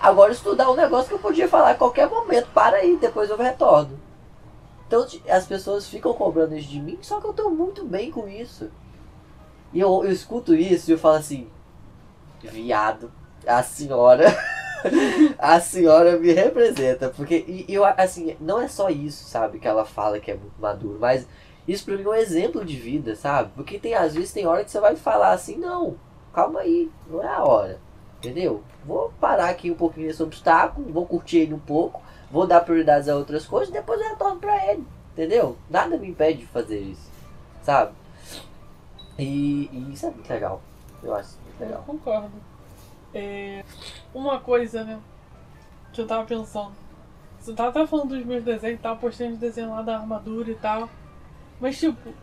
Agora 0.00 0.32
estudar 0.32 0.70
um 0.70 0.76
negócio 0.76 1.08
que 1.08 1.14
eu 1.14 1.18
podia 1.18 1.48
falar 1.48 1.70
a 1.70 1.74
qualquer 1.74 2.08
momento, 2.08 2.48
para 2.54 2.76
aí, 2.76 2.96
depois 2.96 3.28
eu 3.28 3.36
retorno. 3.36 3.98
Então 4.86 5.06
as 5.28 5.46
pessoas 5.46 5.88
ficam 5.88 6.12
cobrando 6.12 6.56
isso 6.56 6.68
de 6.68 6.80
mim, 6.80 6.98
só 7.02 7.20
que 7.20 7.26
eu 7.26 7.32
tô 7.32 7.50
muito 7.50 7.84
bem 7.84 8.10
com 8.10 8.28
isso. 8.28 8.70
E 9.72 9.80
eu, 9.80 10.04
eu 10.04 10.12
escuto 10.12 10.54
isso 10.54 10.90
e 10.90 10.92
eu 10.92 10.98
falo 10.98 11.16
assim, 11.16 11.48
viado, 12.42 13.10
a 13.46 13.62
senhora, 13.62 14.26
a 15.42 15.58
senhora 15.60 16.16
me 16.18 16.32
representa. 16.32 17.08
Porque, 17.10 17.44
e 17.48 17.66
eu, 17.68 17.84
assim, 17.84 18.36
não 18.40 18.60
é 18.60 18.68
só 18.68 18.88
isso, 18.88 19.24
sabe, 19.24 19.58
que 19.58 19.66
ela 19.66 19.84
fala 19.84 20.20
que 20.20 20.30
é 20.30 20.36
muito 20.36 20.54
maduro, 20.60 20.98
mas 21.00 21.26
isso 21.66 21.84
pra 21.84 21.96
mim 21.96 22.04
é 22.04 22.08
um 22.08 22.14
exemplo 22.14 22.64
de 22.64 22.76
vida, 22.76 23.16
sabe? 23.16 23.50
Porque 23.56 23.76
tem, 23.78 23.92
às 23.94 24.14
vezes 24.14 24.32
tem 24.32 24.46
hora 24.46 24.64
que 24.64 24.70
você 24.70 24.78
vai 24.78 24.94
falar 24.94 25.32
assim, 25.32 25.56
não, 25.56 25.96
calma 26.32 26.60
aí, 26.60 26.88
não 27.10 27.20
é 27.20 27.26
a 27.26 27.42
hora, 27.42 27.80
entendeu? 28.18 28.62
Vou 28.84 29.12
parar 29.20 29.48
aqui 29.50 29.68
um 29.68 29.74
pouquinho 29.74 30.06
nesse 30.06 30.22
obstáculo, 30.22 30.92
vou 30.92 31.06
curtir 31.06 31.38
ele 31.38 31.54
um 31.54 31.58
pouco, 31.58 32.00
vou 32.30 32.46
dar 32.46 32.60
prioridades 32.60 33.08
a 33.08 33.16
outras 33.16 33.44
coisas, 33.44 33.72
depois 33.72 34.00
eu 34.00 34.10
retorno 34.10 34.38
pra 34.38 34.72
ele, 34.72 34.84
entendeu? 35.12 35.56
Nada 35.68 35.96
me 35.96 36.08
impede 36.08 36.40
de 36.40 36.46
fazer 36.46 36.78
isso, 36.80 37.10
sabe? 37.62 37.92
E, 39.18 39.68
e 39.72 39.92
isso 39.92 40.06
é 40.06 40.10
muito 40.10 40.30
legal, 40.30 40.62
eu 41.02 41.14
acho 41.14 41.36
muito 41.44 41.60
Eu 41.60 41.66
legal. 41.66 41.82
concordo. 41.84 42.32
É, 43.14 43.62
uma 44.14 44.40
coisa, 44.40 44.84
né? 44.84 44.98
Que 45.92 46.00
eu 46.00 46.06
tava 46.06 46.24
pensando. 46.24 46.72
Você 47.38 47.52
tava 47.54 47.70
até 47.70 47.86
falando 47.86 48.10
dos 48.10 48.24
meus 48.24 48.44
desenhos 48.44 48.78
e 48.78 48.82
tal, 48.82 48.96
postando 48.96 49.34
os 49.34 49.38
desenhos 49.38 49.70
lá 49.70 49.82
da 49.82 49.98
armadura 49.98 50.50
e 50.50 50.54
tal. 50.54 50.88
Mas 51.60 51.78
tipo, 51.78 52.14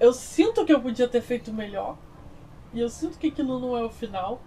eu 0.00 0.12
sinto 0.12 0.64
que 0.64 0.72
eu 0.72 0.80
podia 0.80 1.08
ter 1.08 1.20
feito 1.20 1.52
melhor. 1.52 1.96
E 2.72 2.80
eu 2.80 2.88
sinto 2.88 3.18
que 3.18 3.28
aquilo 3.28 3.58
não 3.58 3.76
é 3.76 3.84
o 3.84 3.90
final. 3.90 4.40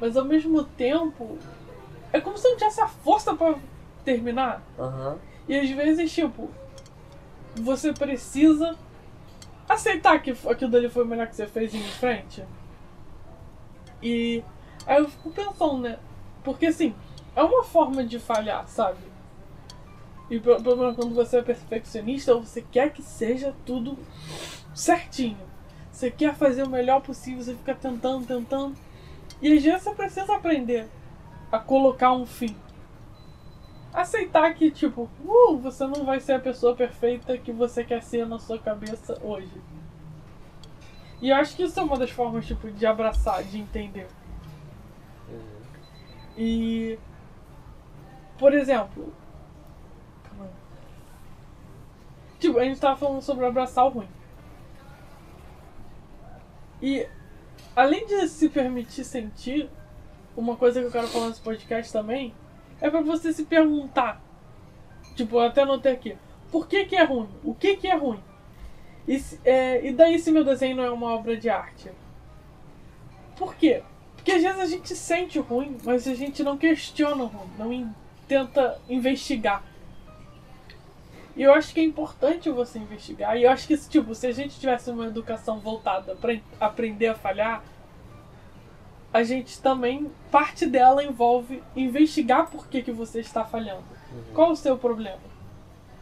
Mas 0.00 0.16
ao 0.16 0.24
mesmo 0.24 0.62
tempo, 0.62 1.38
é 2.12 2.20
como 2.20 2.38
se 2.38 2.46
eu 2.46 2.52
não 2.52 2.58
tivesse 2.58 2.80
a 2.80 2.88
força 2.88 3.34
pra 3.34 3.54
terminar. 4.04 4.62
Aham, 4.78 5.18
E 5.48 5.58
às 5.58 5.68
vezes, 5.70 6.12
tipo, 6.12 6.50
você 7.56 7.92
precisa 7.92 8.76
aceitar 9.68 10.20
que 10.22 10.30
aquilo 10.48 10.70
dali 10.70 10.88
foi 10.88 11.04
o 11.04 11.06
melhor 11.06 11.26
que 11.26 11.36
você 11.36 11.46
fez 11.46 11.72
e 11.74 11.78
ir 11.78 11.80
em 11.80 11.90
frente. 11.90 12.44
E 14.02 14.42
aí 14.86 14.98
eu 14.98 15.08
fico 15.08 15.30
pensando, 15.30 15.78
né? 15.78 15.98
Porque 16.44 16.66
assim, 16.66 16.94
é 17.38 17.42
uma 17.42 17.62
forma 17.62 18.04
de 18.04 18.18
falhar, 18.18 18.66
sabe? 18.66 18.98
E 20.28 20.40
pelo 20.40 20.76
menos 20.76 20.96
quando 20.96 21.14
você 21.14 21.38
é 21.38 21.42
perfeccionista, 21.42 22.34
você 22.34 22.60
quer 22.60 22.92
que 22.92 23.00
seja 23.00 23.54
tudo 23.64 23.96
certinho. 24.74 25.38
Você 25.92 26.10
quer 26.10 26.34
fazer 26.34 26.64
o 26.64 26.68
melhor 26.68 27.00
possível, 27.00 27.42
você 27.42 27.54
fica 27.54 27.76
tentando, 27.76 28.26
tentando. 28.26 28.76
E 29.40 29.56
às 29.56 29.62
vezes 29.62 29.82
você 29.82 29.94
precisa 29.94 30.34
aprender 30.34 30.88
a 31.50 31.60
colocar 31.60 32.12
um 32.12 32.26
fim. 32.26 32.56
Aceitar 33.94 34.52
que, 34.54 34.70
tipo, 34.70 35.08
uh, 35.24 35.56
você 35.58 35.86
não 35.86 36.04
vai 36.04 36.18
ser 36.18 36.32
a 36.32 36.40
pessoa 36.40 36.74
perfeita 36.74 37.38
que 37.38 37.52
você 37.52 37.84
quer 37.84 38.02
ser 38.02 38.26
na 38.26 38.40
sua 38.40 38.58
cabeça 38.58 39.16
hoje. 39.22 39.62
E 41.22 41.30
eu 41.30 41.36
acho 41.36 41.54
que 41.54 41.62
isso 41.62 41.78
é 41.78 41.82
uma 41.84 41.96
das 41.96 42.10
formas, 42.10 42.46
tipo, 42.46 42.68
de 42.68 42.84
abraçar, 42.84 43.44
de 43.44 43.58
entender. 43.58 44.08
Uhum. 45.28 45.62
E. 46.36 46.98
Por 48.38 48.54
exemplo. 48.54 49.12
Tipo, 52.38 52.58
a 52.58 52.64
gente 52.64 52.80
tava 52.80 52.96
falando 52.96 53.20
sobre 53.20 53.44
abraçar 53.44 53.84
o 53.84 53.88
ruim. 53.88 54.08
E. 56.80 57.06
Além 57.74 58.06
de 58.06 58.28
se 58.28 58.48
permitir 58.48 59.04
sentir, 59.04 59.68
uma 60.36 60.56
coisa 60.56 60.80
que 60.80 60.86
eu 60.86 60.90
quero 60.90 61.08
falar 61.08 61.28
nesse 61.28 61.40
podcast 61.40 61.92
também 61.92 62.34
é 62.80 62.88
pra 62.88 63.00
você 63.00 63.32
se 63.32 63.44
perguntar. 63.44 64.20
Tipo, 65.14 65.36
eu 65.36 65.40
até 65.42 65.62
anotei 65.62 65.92
aqui. 65.92 66.16
Por 66.50 66.68
que, 66.68 66.84
que 66.86 66.96
é 66.96 67.04
ruim? 67.04 67.28
O 67.42 67.54
que, 67.54 67.76
que 67.76 67.88
é 67.88 67.96
ruim? 67.96 68.22
E, 69.06 69.20
é, 69.44 69.86
e 69.86 69.92
daí 69.92 70.18
se 70.18 70.30
meu 70.30 70.44
desenho 70.44 70.76
não 70.76 70.84
é 70.84 70.90
uma 70.90 71.10
obra 71.10 71.36
de 71.36 71.48
arte? 71.48 71.90
Por 73.36 73.54
quê? 73.54 73.82
Porque 74.14 74.32
às 74.32 74.42
vezes 74.42 74.60
a 74.60 74.66
gente 74.66 74.94
sente 74.94 75.38
o 75.38 75.42
ruim, 75.42 75.76
mas 75.84 76.06
a 76.06 76.14
gente 76.14 76.42
não 76.42 76.56
questiona 76.56 77.24
o 77.24 77.26
ruim, 77.26 77.50
não 77.58 77.94
tenta 78.28 78.78
investigar. 78.88 79.64
E 81.34 81.42
eu 81.42 81.54
acho 81.54 81.72
que 81.72 81.80
é 81.80 81.84
importante 81.84 82.50
você 82.50 82.78
investigar. 82.78 83.36
E 83.36 83.44
eu 83.44 83.50
acho 83.50 83.66
que, 83.66 83.76
tipo, 83.76 84.14
se 84.14 84.26
a 84.26 84.32
gente 84.32 84.58
tivesse 84.58 84.90
uma 84.90 85.06
educação 85.06 85.60
voltada 85.60 86.14
para 86.16 86.36
aprender 86.60 87.06
a 87.06 87.14
falhar, 87.14 87.62
a 89.12 89.22
gente 89.22 89.60
também, 89.62 90.10
parte 90.30 90.66
dela 90.66 91.02
envolve 91.02 91.62
investigar 91.74 92.50
por 92.50 92.66
que, 92.66 92.82
que 92.82 92.92
você 92.92 93.20
está 93.20 93.44
falhando. 93.44 93.84
Qual 94.34 94.50
o 94.50 94.56
seu 94.56 94.76
problema? 94.76 95.20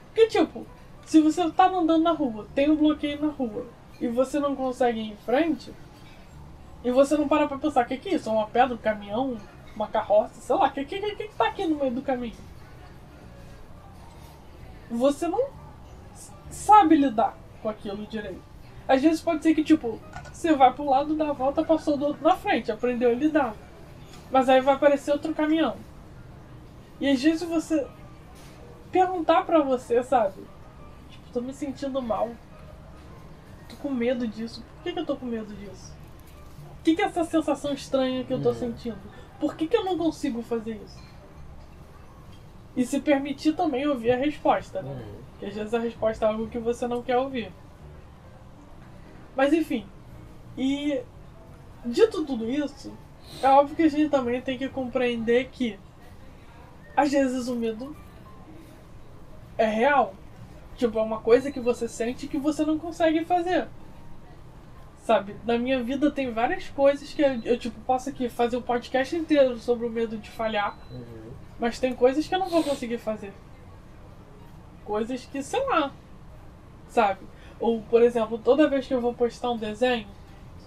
Porque, 0.06 0.26
tipo, 0.26 0.66
se 1.04 1.20
você 1.20 1.48
tá 1.50 1.68
andando 1.68 2.02
na 2.02 2.12
rua, 2.12 2.46
tem 2.54 2.70
um 2.70 2.76
bloqueio 2.76 3.20
na 3.20 3.28
rua, 3.28 3.66
e 4.00 4.08
você 4.08 4.40
não 4.40 4.56
consegue 4.56 4.98
ir 4.98 5.12
em 5.12 5.16
frente, 5.16 5.72
e 6.82 6.90
você 6.90 7.16
não 7.16 7.28
para 7.28 7.46
pra 7.46 7.58
pensar, 7.58 7.84
o 7.84 7.88
que, 7.88 7.96
que 7.96 8.08
é 8.08 8.14
isso? 8.14 8.28
É 8.28 8.32
uma 8.32 8.46
pedra, 8.46 8.74
um 8.74 8.78
caminhão, 8.78 9.36
uma 9.76 9.86
carroça, 9.86 10.40
sei 10.40 10.56
lá, 10.56 10.66
o 10.66 10.72
que, 10.72 10.84
que, 10.84 10.98
que, 11.00 11.14
que 11.28 11.34
tá 11.34 11.48
aqui 11.48 11.66
no 11.66 11.76
meio 11.76 11.92
do 11.92 12.02
caminho? 12.02 12.34
Você 14.90 15.28
não 15.28 15.48
sabe 16.50 16.96
lidar 16.96 17.36
com 17.62 17.68
aquilo 17.68 18.06
direito. 18.06 18.42
Às 18.88 19.02
vezes 19.02 19.20
pode 19.20 19.42
ser 19.42 19.54
que, 19.54 19.64
tipo, 19.64 20.00
você 20.32 20.54
vai 20.54 20.72
pro 20.72 20.88
lado, 20.88 21.14
dá 21.16 21.28
a 21.30 21.32
volta, 21.32 21.64
passou 21.64 21.96
do 21.96 22.06
outro 22.06 22.22
na 22.22 22.36
frente, 22.36 22.70
aprendeu 22.72 23.10
a 23.10 23.14
lidar. 23.14 23.54
Mas 24.30 24.48
aí 24.48 24.60
vai 24.60 24.74
aparecer 24.74 25.10
outro 25.12 25.34
caminhão. 25.34 25.76
E 27.00 27.08
às 27.10 27.20
vezes 27.22 27.42
você 27.48 27.86
perguntar 28.92 29.44
pra 29.44 29.60
você, 29.60 30.02
sabe? 30.02 30.40
Tipo, 31.10 31.24
tô 31.32 31.40
me 31.40 31.52
sentindo 31.52 32.00
mal. 32.00 32.30
Tô 33.68 33.76
com 33.76 33.90
medo 33.90 34.26
disso. 34.26 34.62
Por 34.76 34.84
que, 34.84 34.92
que 34.92 34.98
eu 35.00 35.06
tô 35.06 35.16
com 35.16 35.26
medo 35.26 35.52
disso? 35.54 35.92
O 36.80 36.82
que, 36.84 36.94
que 36.94 37.02
é 37.02 37.06
essa 37.06 37.24
sensação 37.24 37.72
estranha 37.72 38.22
que 38.24 38.32
eu 38.32 38.40
tô 38.40 38.50
Uhum. 38.50 38.54
sentindo? 38.54 38.98
Por 39.38 39.56
que, 39.56 39.66
que 39.66 39.76
eu 39.76 39.84
não 39.84 39.98
consigo 39.98 40.42
fazer 40.42 40.80
isso? 40.84 41.04
E 42.76 42.84
se 42.84 43.00
permitir 43.00 43.54
também 43.54 43.86
ouvir 43.86 44.12
a 44.12 44.16
resposta, 44.16 44.82
né? 44.82 44.90
Uhum. 44.90 45.16
Porque 45.30 45.46
às 45.46 45.54
vezes 45.54 45.74
a 45.74 45.78
resposta 45.78 46.24
é 46.24 46.28
algo 46.28 46.48
que 46.48 46.58
você 46.58 46.86
não 46.86 47.02
quer 47.02 47.18
ouvir. 47.18 47.52
Mas 49.34 49.52
enfim. 49.52 49.86
E 50.56 51.02
dito 51.84 52.24
tudo 52.24 52.50
isso, 52.50 52.92
é 53.42 53.48
óbvio 53.48 53.76
que 53.76 53.82
a 53.82 53.88
gente 53.88 54.08
também 54.10 54.40
tem 54.40 54.56
que 54.56 54.68
compreender 54.68 55.48
que 55.50 55.78
às 56.96 57.12
vezes 57.12 57.48
o 57.48 57.54
medo 57.54 57.94
é 59.58 59.66
real. 59.66 60.14
Tipo, 60.76 60.98
é 60.98 61.02
uma 61.02 61.20
coisa 61.20 61.50
que 61.50 61.60
você 61.60 61.88
sente 61.88 62.26
que 62.26 62.38
você 62.38 62.64
não 62.64 62.78
consegue 62.78 63.24
fazer. 63.24 63.68
Sabe? 65.06 65.36
Na 65.44 65.56
minha 65.56 65.80
vida 65.84 66.10
tem 66.10 66.32
várias 66.32 66.68
coisas 66.68 67.12
que 67.12 67.22
eu, 67.22 67.40
eu, 67.44 67.56
tipo, 67.56 67.78
posso 67.82 68.08
aqui 68.08 68.28
fazer 68.28 68.56
um 68.56 68.62
podcast 68.62 69.14
inteiro 69.14 69.56
sobre 69.56 69.86
o 69.86 69.90
medo 69.90 70.18
de 70.18 70.28
falhar. 70.28 70.76
Uhum. 70.90 71.30
Mas 71.60 71.78
tem 71.78 71.94
coisas 71.94 72.26
que 72.26 72.34
eu 72.34 72.40
não 72.40 72.48
vou 72.48 72.64
conseguir 72.64 72.98
fazer. 72.98 73.32
Coisas 74.84 75.24
que, 75.24 75.40
sei 75.44 75.64
lá. 75.64 75.92
Sabe? 76.88 77.20
Ou, 77.60 77.82
por 77.82 78.02
exemplo, 78.02 78.36
toda 78.36 78.68
vez 78.68 78.84
que 78.84 78.94
eu 78.94 79.00
vou 79.00 79.14
postar 79.14 79.52
um 79.52 79.56
desenho, 79.56 80.08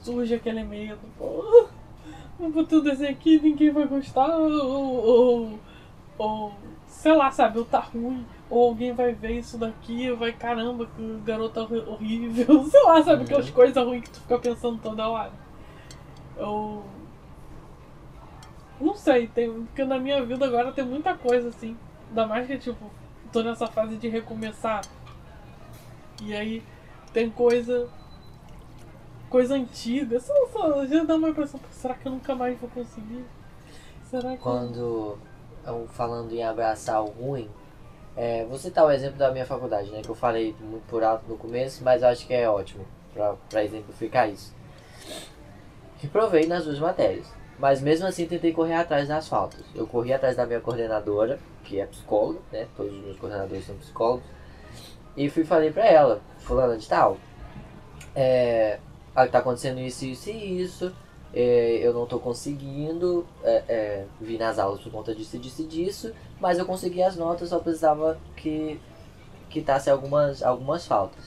surge 0.03 0.33
aquele 0.35 0.63
medo. 0.63 1.01
Pô, 1.17 1.67
eu 2.39 2.49
botei 2.49 2.79
um 2.79 2.83
desenho 2.83 3.11
aqui 3.11 3.41
ninguém 3.41 3.71
vai 3.71 3.87
gostar. 3.87 4.37
Ou, 4.37 5.05
ou, 5.05 5.59
ou, 6.17 6.53
sei 6.87 7.13
lá, 7.13 7.29
sabe? 7.29 7.59
Ou 7.59 7.65
tá 7.65 7.79
ruim. 7.79 8.25
Ou 8.49 8.67
alguém 8.69 8.93
vai 8.93 9.13
ver 9.13 9.33
isso 9.39 9.57
daqui 9.57 10.05
e 10.05 10.11
vai, 10.13 10.33
caramba, 10.33 10.87
que 10.95 11.21
garota 11.23 11.61
horrível. 11.61 12.63
Sei 12.69 12.83
lá, 12.83 13.03
sabe? 13.03 13.17
Uhum. 13.19 13.23
Aquelas 13.25 13.49
coisas 13.51 13.85
ruins 13.85 14.03
que 14.03 14.09
tu 14.11 14.21
fica 14.21 14.39
pensando 14.39 14.79
toda 14.81 15.07
hora. 15.07 15.31
Eu. 16.35 16.83
Não 18.81 18.95
sei, 18.95 19.27
tem, 19.27 19.51
porque 19.65 19.83
na 19.83 19.99
minha 19.99 20.23
vida 20.25 20.45
agora 20.45 20.71
tem 20.71 20.85
muita 20.85 21.13
coisa 21.13 21.49
assim. 21.49 21.77
Ainda 22.09 22.25
mais 22.25 22.47
que, 22.47 22.57
tipo, 22.57 22.89
tô 23.31 23.43
nessa 23.43 23.67
fase 23.67 23.97
de 23.97 24.07
recomeçar. 24.07 24.81
E 26.23 26.33
aí 26.33 26.63
tem 27.13 27.29
coisa. 27.29 27.87
Coisa 29.29 29.55
antiga. 29.55 30.19
Só, 30.19 30.33
só, 30.47 30.85
já 30.87 31.03
dá 31.03 31.15
uma 31.15 31.29
impressão, 31.29 31.59
"Pô, 31.59 31.67
será 31.71 31.93
que 31.93 32.07
eu 32.07 32.11
nunca 32.13 32.33
mais 32.33 32.59
vou 32.59 32.69
conseguir? 32.69 33.23
Será 34.05 34.31
que. 34.31 34.37
Quando 34.41 35.19
eu- 35.67 35.87
falando 35.89 36.31
em 36.33 36.43
abraçar 36.43 37.01
o 37.03 37.07
ruim, 37.09 37.47
é, 38.15 38.45
vou 38.45 38.57
citar 38.57 38.85
o 38.85 38.91
exemplo 38.91 39.17
da 39.17 39.31
minha 39.31 39.45
faculdade, 39.45 39.89
né? 39.91 40.01
Que 40.01 40.09
eu 40.09 40.15
falei 40.15 40.55
muito 40.59 40.85
por 40.87 41.03
alto 41.03 41.25
no 41.27 41.37
começo, 41.37 41.83
mas 41.83 42.01
eu 42.01 42.09
acho 42.09 42.25
que 42.27 42.33
é 42.33 42.49
ótimo 42.49 42.85
pra 43.13 43.63
exemplificar 43.63 44.29
isso. 44.29 44.53
Reprovei 46.01 46.45
nas 46.45 46.65
duas 46.65 46.79
matérias. 46.79 47.27
Mas 47.57 47.81
mesmo 47.81 48.07
assim 48.07 48.25
tentei 48.25 48.53
correr 48.53 48.75
atrás 48.75 49.09
das 49.09 49.27
faltas. 49.27 49.59
Eu 49.75 49.85
corri 49.85 50.13
atrás 50.13 50.37
da 50.37 50.45
minha 50.45 50.61
coordenadora, 50.61 51.37
que 51.63 51.79
é 51.79 51.85
psicóloga, 51.85 52.39
né? 52.51 52.67
Todos 52.75 52.93
os 52.93 53.03
meus 53.03 53.17
coordenadores 53.17 53.65
são 53.65 53.75
psicólogos. 53.75 54.23
E 55.17 55.29
fui 55.29 55.43
falei 55.43 55.69
pra 55.69 55.85
ela, 55.85 56.21
fulana 56.39 56.77
de 56.77 56.87
tal, 56.87 57.17
é, 58.15 58.79
ah, 59.15 59.27
tá 59.27 59.39
acontecendo 59.39 59.79
isso, 59.79 60.05
isso 60.05 60.29
e 60.29 60.61
isso. 60.61 60.95
É, 61.33 61.79
eu 61.81 61.93
não 61.93 62.05
tô 62.05 62.19
conseguindo 62.19 63.25
é, 63.43 63.63
é, 63.67 64.05
vir 64.19 64.39
nas 64.39 64.57
aulas 64.57 64.81
por 64.81 64.91
conta 64.91 65.13
disso, 65.13 65.35
e 65.35 65.63
disso, 65.63 66.11
mas 66.39 66.57
eu 66.57 66.65
consegui 66.65 67.03
as 67.03 67.15
notas, 67.15 67.49
só 67.49 67.59
precisava 67.59 68.19
que 68.35 68.79
quitasse 69.49 69.89
algumas, 69.89 70.41
algumas 70.41 70.85
faltas. 70.85 71.23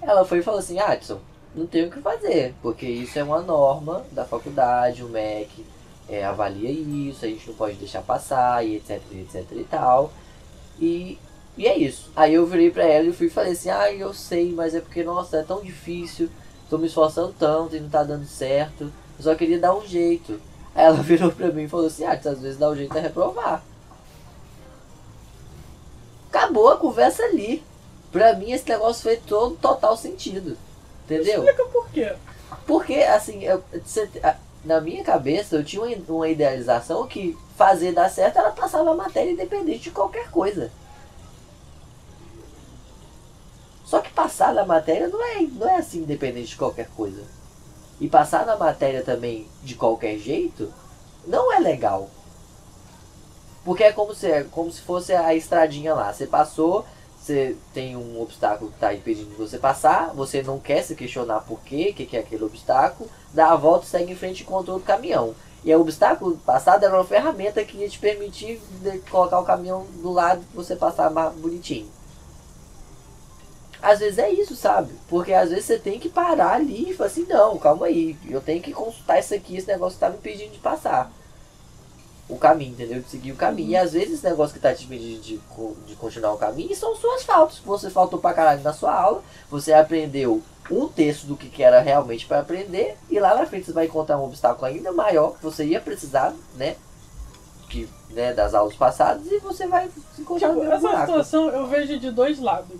Ela 0.00 0.24
foi 0.24 0.38
e 0.38 0.42
falou 0.42 0.60
assim, 0.60 0.78
Adson, 0.78 1.20
não 1.54 1.66
tem 1.66 1.86
o 1.86 1.90
que 1.90 2.00
fazer, 2.00 2.54
porque 2.60 2.86
isso 2.86 3.18
é 3.18 3.24
uma 3.24 3.40
norma 3.40 4.04
da 4.12 4.24
faculdade, 4.24 5.02
o 5.02 5.08
MEC 5.08 5.64
é, 6.08 6.24
avalia 6.24 6.70
isso, 6.70 7.24
a 7.24 7.28
gente 7.28 7.48
não 7.48 7.54
pode 7.56 7.76
deixar 7.76 8.02
passar, 8.02 8.64
e 8.64 8.76
etc, 8.76 9.00
etc 9.12 9.44
e 9.52 9.64
tal. 9.64 10.12
E, 10.78 11.18
e 11.56 11.66
é 11.66 11.76
isso. 11.76 12.10
Aí 12.14 12.34
eu 12.34 12.46
virei 12.46 12.70
pra 12.70 12.84
ela 12.84 13.06
e 13.06 13.12
fui 13.12 13.26
e 13.26 13.30
falei 13.30 13.52
assim, 13.52 13.70
ah, 13.70 13.90
eu 13.90 14.12
sei, 14.12 14.52
mas 14.52 14.74
é 14.74 14.80
porque, 14.80 15.02
nossa, 15.02 15.38
é 15.38 15.42
tão 15.42 15.62
difícil, 15.62 16.28
tô 16.68 16.78
me 16.78 16.86
esforçando 16.86 17.34
tanto 17.38 17.76
e 17.76 17.80
não 17.80 17.88
tá 17.88 18.02
dando 18.02 18.26
certo, 18.26 18.84
eu 19.18 19.22
só 19.22 19.34
queria 19.34 19.58
dar 19.58 19.74
um 19.74 19.86
jeito. 19.86 20.40
Aí 20.74 20.84
ela 20.84 20.96
virou 21.02 21.30
pra 21.32 21.48
mim 21.48 21.64
e 21.64 21.68
falou 21.68 21.86
assim, 21.86 22.04
ah, 22.04 22.12
às 22.12 22.40
vezes 22.40 22.58
dá 22.58 22.68
um 22.68 22.76
jeito 22.76 22.96
é 22.96 23.00
reprovar. 23.00 23.62
Acabou 26.28 26.68
a 26.68 26.76
conversa 26.76 27.22
ali. 27.22 27.62
Pra 28.12 28.34
mim 28.34 28.52
esse 28.52 28.68
negócio 28.68 29.02
fez 29.02 29.20
todo 29.26 29.56
total 29.56 29.96
sentido. 29.96 30.56
Entendeu? 31.04 31.44
Explica 31.44 31.64
por 31.66 31.88
quê. 31.90 32.14
Porque, 32.66 32.94
assim, 32.94 33.44
eu, 33.44 33.62
a- 34.22 34.36
na 34.64 34.80
minha 34.80 35.04
cabeça 35.04 35.56
eu 35.56 35.64
tinha 35.64 35.82
uma, 36.08 36.28
idealização 36.28 37.06
que 37.06 37.36
fazer 37.56 37.92
dar 37.92 38.10
certo 38.10 38.38
era 38.38 38.50
passar 38.50 38.82
na 38.82 38.94
matéria 38.94 39.30
independente 39.30 39.84
de 39.84 39.90
qualquer 39.92 40.30
coisa. 40.30 40.70
Só 43.86 44.00
que 44.00 44.12
passar 44.12 44.52
na 44.52 44.66
matéria 44.66 45.06
não 45.06 45.24
é, 45.24 45.42
não 45.42 45.68
é 45.68 45.76
assim 45.76 46.00
independente 46.00 46.48
de 46.48 46.56
qualquer 46.56 46.88
coisa. 46.96 47.22
E 48.00 48.08
passar 48.08 48.44
na 48.44 48.56
matéria 48.56 49.02
também 49.02 49.46
de 49.62 49.76
qualquer 49.76 50.18
jeito 50.18 50.72
não 51.24 51.52
é 51.52 51.60
legal. 51.60 52.10
Porque 53.64 53.84
é 53.84 53.92
como 53.92 54.12
se, 54.12 54.26
é 54.26 54.42
como 54.42 54.72
se 54.72 54.80
fosse 54.80 55.12
a 55.12 55.32
estradinha 55.34 55.94
lá. 55.94 56.12
Você 56.12 56.26
passou, 56.26 56.84
você 57.16 57.56
tem 57.72 57.96
um 57.96 58.20
obstáculo 58.20 58.70
que 58.70 58.76
está 58.76 58.92
impedindo 58.92 59.30
de 59.30 59.36
você 59.36 59.56
passar, 59.56 60.12
você 60.14 60.42
não 60.42 60.58
quer 60.58 60.82
se 60.82 60.96
questionar 60.96 61.40
por 61.42 61.60
quê, 61.60 61.90
o 61.92 61.94
que, 61.94 62.06
que 62.06 62.16
é 62.16 62.20
aquele 62.20 62.44
obstáculo, 62.44 63.08
dá 63.32 63.52
a 63.52 63.56
volta, 63.56 63.86
segue 63.86 64.12
em 64.12 64.16
frente 64.16 64.40
e 64.40 64.42
encontra 64.42 64.72
outro 64.72 64.86
caminhão. 64.86 65.32
E 65.64 65.72
o 65.74 65.80
obstáculo 65.80 66.36
passado 66.38 66.84
era 66.84 66.94
uma 66.94 67.04
ferramenta 67.04 67.64
que 67.64 67.78
ia 67.78 67.88
te 67.88 68.00
permitir 68.00 68.60
colocar 69.10 69.38
o 69.38 69.44
caminhão 69.44 69.86
do 70.02 70.12
lado 70.12 70.42
e 70.52 70.56
você 70.56 70.74
passar 70.74 71.08
mais 71.08 71.32
bonitinho. 71.34 71.95
Às 73.82 73.98
vezes 74.00 74.18
é 74.18 74.30
isso, 74.30 74.56
sabe? 74.56 74.92
Porque 75.08 75.32
às 75.32 75.50
vezes 75.50 75.64
você 75.66 75.78
tem 75.78 75.98
que 75.98 76.08
parar 76.08 76.54
ali 76.54 76.90
e 76.90 76.94
falar 76.94 77.08
assim, 77.08 77.26
não, 77.28 77.58
calma 77.58 77.86
aí, 77.86 78.16
eu 78.28 78.40
tenho 78.40 78.62
que 78.62 78.72
consultar 78.72 79.18
isso 79.18 79.34
aqui, 79.34 79.56
esse 79.56 79.68
negócio 79.68 79.98
tá 79.98 80.08
me 80.08 80.16
impedindo 80.16 80.52
de 80.52 80.58
passar 80.58 81.10
o 82.28 82.36
caminho, 82.36 82.72
entendeu? 82.72 83.00
De 83.00 83.08
seguir 83.08 83.30
o 83.30 83.36
caminho. 83.36 83.70
E 83.70 83.76
às 83.76 83.92
vezes 83.92 84.14
esse 84.14 84.24
negócio 84.24 84.52
que 84.54 84.60
tá 84.60 84.74
te 84.74 84.84
impedindo 84.84 85.20
de, 85.20 85.40
de 85.86 85.94
continuar 85.94 86.32
o 86.32 86.38
caminho 86.38 86.74
são 86.74 86.96
suas 86.96 87.22
faltas. 87.22 87.58
Você 87.64 87.88
faltou 87.88 88.18
pra 88.18 88.34
caralho 88.34 88.62
na 88.62 88.72
sua 88.72 88.92
aula, 88.92 89.22
você 89.48 89.72
aprendeu 89.72 90.42
um 90.68 90.88
terço 90.88 91.26
do 91.26 91.36
que 91.36 91.62
era 91.62 91.78
realmente 91.80 92.26
para 92.26 92.40
aprender, 92.40 92.96
e 93.08 93.20
lá 93.20 93.36
na 93.36 93.46
frente 93.46 93.66
você 93.66 93.72
vai 93.72 93.86
encontrar 93.86 94.18
um 94.18 94.24
obstáculo 94.24 94.66
ainda 94.66 94.90
maior 94.90 95.36
que 95.36 95.42
você 95.44 95.64
ia 95.64 95.80
precisar, 95.80 96.34
né? 96.56 96.74
Que, 97.70 97.88
né, 98.10 98.32
das 98.32 98.52
aulas 98.54 98.74
passadas, 98.74 99.24
e 99.30 99.38
você 99.38 99.68
vai 99.68 99.88
se 100.14 100.22
encontrar 100.22 100.48
Tipo, 100.48 100.64
no 100.64 100.72
essa 100.72 100.80
buraco. 100.80 101.06
situação 101.06 101.48
eu 101.50 101.68
vejo 101.68 101.96
de 102.00 102.10
dois 102.10 102.40
lados. 102.40 102.76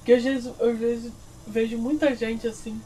Porque 0.00 0.14
às 0.14 0.24
vezes, 0.24 0.52
às 0.60 0.78
vezes 0.78 1.12
vejo 1.46 1.78
muita 1.78 2.14
gente 2.14 2.48
assim, 2.48 2.80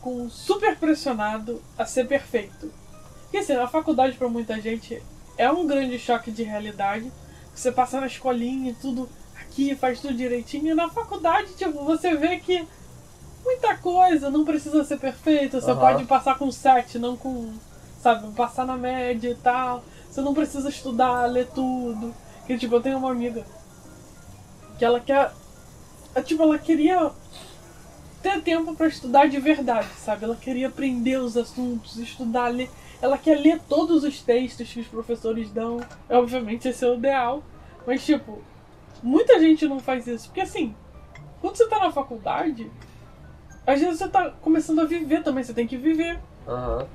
com 0.00 0.28
super 0.28 0.76
pressionado 0.76 1.62
a 1.76 1.84
ser 1.84 2.06
perfeito. 2.06 2.72
Porque 3.22 3.38
assim, 3.38 3.54
a 3.54 3.66
faculdade 3.66 4.16
pra 4.16 4.28
muita 4.28 4.60
gente 4.60 5.02
é 5.36 5.50
um 5.50 5.66
grande 5.66 5.98
choque 5.98 6.30
de 6.30 6.42
realidade. 6.42 7.12
Você 7.54 7.70
passa 7.70 8.00
na 8.00 8.06
escolinha 8.06 8.70
e 8.70 8.74
tudo 8.74 9.08
aqui, 9.40 9.74
faz 9.74 10.00
tudo 10.00 10.14
direitinho, 10.14 10.70
e 10.70 10.74
na 10.74 10.88
faculdade, 10.88 11.54
tipo, 11.54 11.84
você 11.84 12.14
vê 12.14 12.38
que 12.38 12.66
muita 13.44 13.76
coisa 13.76 14.30
não 14.30 14.44
precisa 14.44 14.84
ser 14.84 14.98
perfeito. 14.98 15.60
Você 15.60 15.70
Aham. 15.70 15.80
pode 15.80 16.04
passar 16.04 16.38
com 16.38 16.50
7, 16.50 16.98
não 16.98 17.16
com. 17.16 17.52
Sabe, 18.02 18.32
passar 18.34 18.64
na 18.64 18.76
média 18.76 19.30
e 19.30 19.34
tal. 19.34 19.82
Você 20.08 20.20
não 20.20 20.32
precisa 20.32 20.68
estudar, 20.68 21.26
ler 21.26 21.48
tudo. 21.48 22.14
Que 22.46 22.56
tipo, 22.56 22.74
eu 22.76 22.80
tenho 22.80 22.98
uma 22.98 23.10
amiga 23.10 23.44
que 24.78 24.84
ela 24.84 25.00
quer. 25.00 25.32
É, 26.14 26.22
Tipo, 26.22 26.42
ela 26.42 26.58
queria 26.58 27.10
ter 28.22 28.40
tempo 28.42 28.74
pra 28.74 28.88
estudar 28.88 29.28
de 29.28 29.38
verdade, 29.38 29.88
sabe? 29.96 30.24
Ela 30.24 30.36
queria 30.36 30.68
aprender 30.68 31.18
os 31.18 31.36
assuntos, 31.36 31.96
estudar, 31.98 32.48
ler. 32.48 32.70
Ela 33.00 33.16
quer 33.16 33.38
ler 33.38 33.60
todos 33.68 34.02
os 34.02 34.20
textos 34.22 34.72
que 34.72 34.80
os 34.80 34.88
professores 34.88 35.50
dão. 35.50 35.80
Obviamente, 36.10 36.68
esse 36.68 36.84
é 36.84 36.88
o 36.88 36.94
ideal. 36.94 37.42
Mas, 37.86 38.04
tipo, 38.04 38.40
muita 39.02 39.38
gente 39.38 39.66
não 39.68 39.78
faz 39.78 40.06
isso. 40.06 40.26
Porque, 40.26 40.40
assim, 40.40 40.74
quando 41.40 41.56
você 41.56 41.68
tá 41.68 41.78
na 41.78 41.92
faculdade, 41.92 42.70
às 43.66 43.80
vezes 43.80 43.98
você 43.98 44.08
tá 44.08 44.30
começando 44.42 44.80
a 44.80 44.84
viver 44.84 45.22
também. 45.22 45.44
Você 45.44 45.54
tem 45.54 45.66
que 45.66 45.76
viver. 45.76 46.18
Aham. 46.46 46.86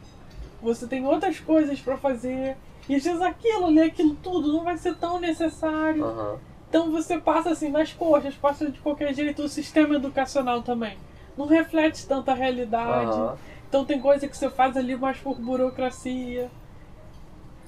Você 0.62 0.88
tem 0.88 1.06
outras 1.06 1.40
coisas 1.40 1.80
pra 1.80 1.98
fazer. 1.98 2.58
E 2.90 2.96
às 2.96 3.04
vezes 3.04 3.22
aquilo, 3.22 3.68
ler 3.68 3.84
aquilo 3.86 4.16
tudo 4.16 4.52
não 4.52 4.64
vai 4.64 4.78
ser 4.78 4.96
tão 4.96 5.20
necessário. 5.20 6.04
Aham. 6.04 6.40
Então 6.74 6.90
você 6.90 7.20
passa 7.20 7.52
assim 7.52 7.70
nas 7.70 7.94
coxas, 7.94 8.34
passa 8.34 8.72
de 8.72 8.80
qualquer 8.80 9.14
jeito. 9.14 9.44
O 9.44 9.48
sistema 9.48 9.94
educacional 9.94 10.64
também 10.64 10.98
não 11.38 11.46
reflete 11.46 12.08
tanta 12.08 12.34
realidade. 12.34 13.12
Aham. 13.12 13.38
Então 13.70 13.86
tem 13.86 14.02
coisa 14.02 14.28
que 14.28 14.36
você 14.36 14.50
faz 14.50 14.76
ali 14.76 14.96
mais 14.96 15.20
por 15.20 15.40
burocracia. 15.40 16.50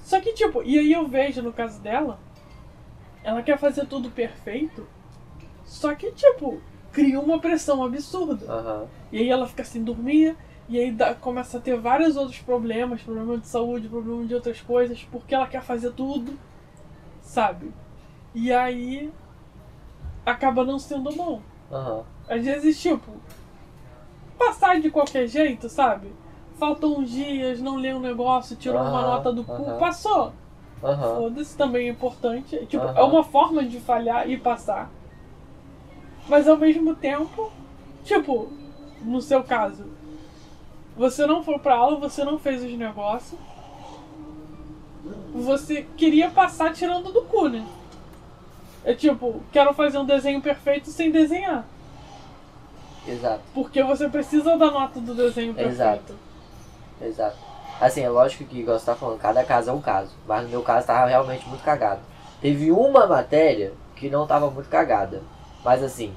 Só 0.00 0.20
que, 0.20 0.32
tipo, 0.32 0.60
e 0.64 0.76
aí 0.76 0.92
eu 0.92 1.06
vejo 1.06 1.40
no 1.40 1.52
caso 1.52 1.80
dela, 1.80 2.18
ela 3.22 3.44
quer 3.44 3.56
fazer 3.58 3.86
tudo 3.86 4.10
perfeito, 4.10 4.88
só 5.64 5.94
que, 5.94 6.10
tipo, 6.10 6.60
cria 6.90 7.20
uma 7.20 7.38
pressão 7.38 7.84
absurda. 7.84 8.52
Aham. 8.52 8.86
E 9.12 9.18
aí 9.18 9.30
ela 9.30 9.46
fica 9.46 9.62
sem 9.62 9.84
dormir, 9.84 10.36
e 10.68 10.80
aí 10.80 10.90
dá- 10.90 11.14
começa 11.14 11.58
a 11.58 11.60
ter 11.60 11.78
vários 11.78 12.16
outros 12.16 12.40
problemas, 12.40 13.02
problema 13.02 13.38
de 13.38 13.46
saúde, 13.46 13.88
problema 13.88 14.24
de 14.26 14.34
outras 14.34 14.60
coisas, 14.60 15.06
porque 15.12 15.32
ela 15.32 15.46
quer 15.46 15.62
fazer 15.62 15.92
tudo, 15.92 16.36
sabe? 17.20 17.72
E 18.38 18.52
aí 18.52 19.10
acaba 20.26 20.62
não 20.62 20.78
sendo 20.78 21.10
bom. 21.10 21.40
Aham. 21.72 22.04
Às 22.28 22.44
vezes, 22.44 22.78
tipo, 22.78 23.10
passar 24.38 24.78
de 24.78 24.90
qualquer 24.90 25.26
jeito, 25.26 25.70
sabe? 25.70 26.12
Faltam 26.58 26.98
uns 26.98 27.10
dias, 27.10 27.62
não 27.62 27.76
leu 27.76 27.96
um 27.96 28.00
negócio, 28.00 28.54
tirou 28.54 28.82
uma 28.82 29.00
Aham, 29.00 29.06
nota 29.06 29.32
do 29.32 29.42
cu, 29.42 29.64
aham. 29.70 29.78
passou. 29.78 30.32
Aham. 30.84 31.14
Foda-se 31.14 31.56
também 31.56 31.88
é 31.88 31.90
importante. 31.90 32.66
Tipo, 32.66 32.84
é 32.84 33.02
uma 33.02 33.24
forma 33.24 33.64
de 33.64 33.80
falhar 33.80 34.28
e 34.28 34.36
passar. 34.36 34.90
Mas 36.28 36.46
ao 36.46 36.58
mesmo 36.58 36.94
tempo, 36.94 37.50
tipo, 38.04 38.52
no 39.00 39.22
seu 39.22 39.42
caso, 39.44 39.86
você 40.94 41.24
não 41.26 41.42
foi 41.42 41.58
pra 41.58 41.74
aula, 41.74 41.98
você 41.98 42.22
não 42.22 42.38
fez 42.38 42.62
os 42.62 42.72
negócios. 42.72 43.40
Você 45.32 45.86
queria 45.96 46.28
passar 46.28 46.74
tirando 46.74 47.10
do 47.10 47.22
cu, 47.22 47.48
né? 47.48 47.66
É 48.86 48.94
tipo, 48.94 49.42
quero 49.50 49.74
fazer 49.74 49.98
um 49.98 50.06
desenho 50.06 50.40
perfeito 50.40 50.90
sem 50.90 51.10
desenhar. 51.10 51.66
Exato. 53.06 53.40
Porque 53.52 53.82
você 53.82 54.08
precisa 54.08 54.56
da 54.56 54.70
nota 54.70 55.00
do 55.00 55.12
desenho 55.12 55.52
perfeito. 55.52 55.74
Exato. 55.74 56.14
Exato. 57.02 57.36
Assim, 57.80 58.02
é 58.02 58.08
lógico 58.08 58.44
que, 58.44 58.60
igual 58.60 58.78
você 58.78 58.86
tá 58.86 58.94
falando, 58.94 59.18
cada 59.18 59.42
caso 59.42 59.70
é 59.70 59.72
um 59.72 59.80
caso. 59.80 60.12
Mas 60.24 60.44
no 60.44 60.50
meu 60.50 60.62
caso 60.62 60.86
tava 60.86 61.08
realmente 61.08 61.48
muito 61.48 61.64
cagado. 61.64 62.00
Teve 62.40 62.70
uma 62.70 63.08
matéria 63.08 63.72
que 63.96 64.08
não 64.08 64.24
tava 64.24 64.48
muito 64.52 64.68
cagada. 64.68 65.20
Mas 65.64 65.82
assim, 65.82 66.14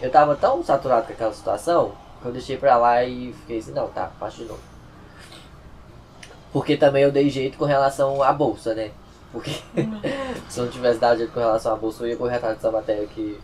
eu 0.00 0.08
tava 0.08 0.36
tão 0.36 0.62
saturado 0.62 1.08
com 1.08 1.12
aquela 1.12 1.32
situação 1.32 1.92
que 2.22 2.28
eu 2.28 2.32
deixei 2.32 2.56
pra 2.56 2.76
lá 2.76 3.02
e 3.02 3.32
fiquei 3.32 3.58
assim, 3.58 3.72
não, 3.72 3.88
tá, 3.88 4.12
faço 4.20 4.36
de 4.36 4.44
novo. 4.44 4.60
Porque 6.52 6.76
também 6.76 7.02
eu 7.02 7.10
dei 7.10 7.28
jeito 7.28 7.58
com 7.58 7.64
relação 7.64 8.22
à 8.22 8.32
bolsa, 8.32 8.74
né? 8.76 8.92
Porque 9.32 9.50
se 10.48 10.58
eu 10.58 10.64
não 10.64 10.72
tivesse 10.72 10.98
dado 10.98 11.18
jeito 11.18 11.32
com 11.32 11.40
relação 11.40 11.74
à 11.74 11.76
bolsa, 11.76 12.04
eu 12.04 12.08
ia 12.08 12.16
correr 12.16 12.36
atrás 12.36 12.56
dessa 12.56 12.70
matéria 12.70 13.04
aqui. 13.04 13.38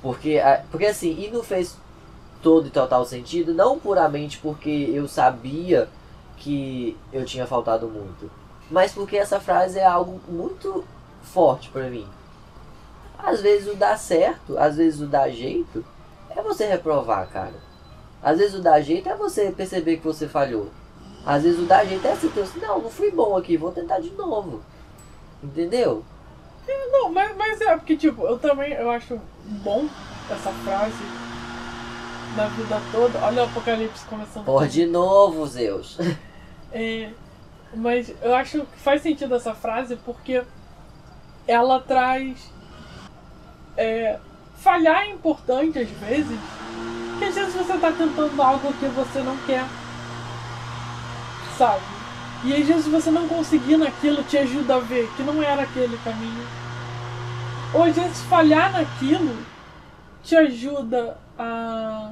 Porque, 0.00 0.40
porque 0.70 0.86
assim, 0.86 1.16
e 1.18 1.30
não 1.30 1.42
fez 1.42 1.76
todo 2.42 2.66
e 2.66 2.70
total 2.70 3.04
sentido, 3.04 3.54
não 3.54 3.78
puramente 3.78 4.38
porque 4.38 4.90
eu 4.92 5.06
sabia 5.06 5.88
que 6.36 6.96
eu 7.12 7.24
tinha 7.24 7.46
faltado 7.46 7.86
muito, 7.86 8.28
mas 8.68 8.92
porque 8.92 9.16
essa 9.16 9.38
frase 9.38 9.78
é 9.78 9.86
algo 9.86 10.20
muito 10.28 10.84
forte 11.22 11.68
pra 11.68 11.88
mim. 11.88 12.06
Às 13.16 13.40
vezes 13.40 13.72
o 13.72 13.76
dar 13.76 13.96
certo, 13.96 14.58
às 14.58 14.76
vezes 14.76 15.00
o 15.00 15.06
dar 15.06 15.30
jeito, 15.30 15.84
é 16.30 16.42
você 16.42 16.66
reprovar, 16.66 17.28
cara. 17.28 17.54
Às 18.20 18.38
vezes 18.38 18.54
o 18.56 18.60
dar 18.62 18.80
jeito 18.80 19.08
é 19.08 19.14
você 19.14 19.52
perceber 19.52 19.98
que 19.98 20.04
você 20.04 20.26
falhou. 20.26 20.68
Às 21.24 21.44
vezes 21.44 21.60
o 21.60 21.66
dar 21.66 21.84
jeito 21.84 22.04
é 22.04 22.16
você 22.16 22.28
ter 22.28 22.40
assim, 22.40 22.58
não, 22.58 22.80
não 22.80 22.90
fui 22.90 23.12
bom 23.12 23.36
aqui, 23.36 23.56
vou 23.56 23.70
tentar 23.70 24.00
de 24.00 24.10
novo. 24.10 24.60
Entendeu? 25.42 26.04
Não, 26.90 27.12
mas, 27.12 27.36
mas 27.36 27.60
é 27.60 27.76
porque, 27.76 27.96
tipo, 27.96 28.22
eu 28.26 28.38
também 28.38 28.72
eu 28.72 28.90
acho 28.90 29.20
bom 29.44 29.88
essa 30.30 30.52
frase 30.64 31.02
na 32.36 32.46
vida 32.46 32.80
toda. 32.92 33.18
Olha 33.20 33.42
o 33.42 33.46
apocalipse 33.46 34.04
começando. 34.06 34.44
Por 34.44 34.68
de 34.68 34.86
novo, 34.86 35.46
Zeus. 35.46 35.98
É, 36.74 37.10
mas 37.74 38.14
eu 38.22 38.34
acho 38.34 38.60
que 38.60 38.78
faz 38.78 39.02
sentido 39.02 39.34
essa 39.34 39.52
frase 39.52 39.94
porque 40.06 40.42
ela 41.46 41.78
traz. 41.80 42.50
É, 43.76 44.18
falhar 44.56 45.02
é 45.02 45.10
importante 45.10 45.78
às 45.78 45.90
vezes, 45.90 46.38
porque 47.10 47.24
às 47.26 47.34
vezes 47.34 47.54
você 47.54 47.76
tá 47.76 47.92
tentando 47.92 48.40
algo 48.40 48.72
que 48.72 48.86
você 48.86 49.18
não 49.20 49.36
quer, 49.44 49.66
sabe? 51.58 51.82
E 52.44 52.54
às 52.54 52.66
vezes 52.66 52.88
você 52.88 53.10
não 53.10 53.28
conseguir 53.28 53.76
naquilo 53.76 54.22
te 54.24 54.36
ajuda 54.36 54.76
a 54.76 54.78
ver 54.80 55.08
que 55.16 55.22
não 55.22 55.42
era 55.42 55.62
aquele 55.62 55.96
caminho. 56.04 56.46
Ou 57.72 57.84
às 57.84 57.94
vezes 57.94 58.20
falhar 58.22 58.72
naquilo 58.72 59.36
te 60.24 60.36
ajuda 60.36 61.16
a 61.38 62.10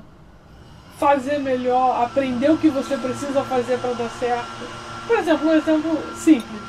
fazer 0.98 1.38
melhor, 1.38 2.04
aprender 2.04 2.50
o 2.50 2.58
que 2.58 2.68
você 2.68 2.96
precisa 2.96 3.42
fazer 3.44 3.78
para 3.78 3.92
dar 3.94 4.10
certo. 4.10 4.80
Por 5.06 5.18
exemplo, 5.18 5.48
um 5.48 5.52
exemplo 5.52 5.98
simples. 6.14 6.62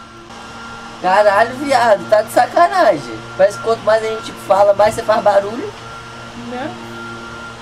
Caralho, 1.01 1.55
viado, 1.55 2.07
tá 2.09 2.21
de 2.21 2.31
sacanagem. 2.31 3.19
Parece 3.37 3.57
que 3.57 3.63
quanto 3.63 3.83
mais 3.83 4.03
a 4.03 4.07
gente 4.07 4.31
fala, 4.47 4.73
mais 4.73 4.95
você 4.95 5.03
faz 5.03 5.21
barulho. 5.23 5.73
Né? 6.49 6.75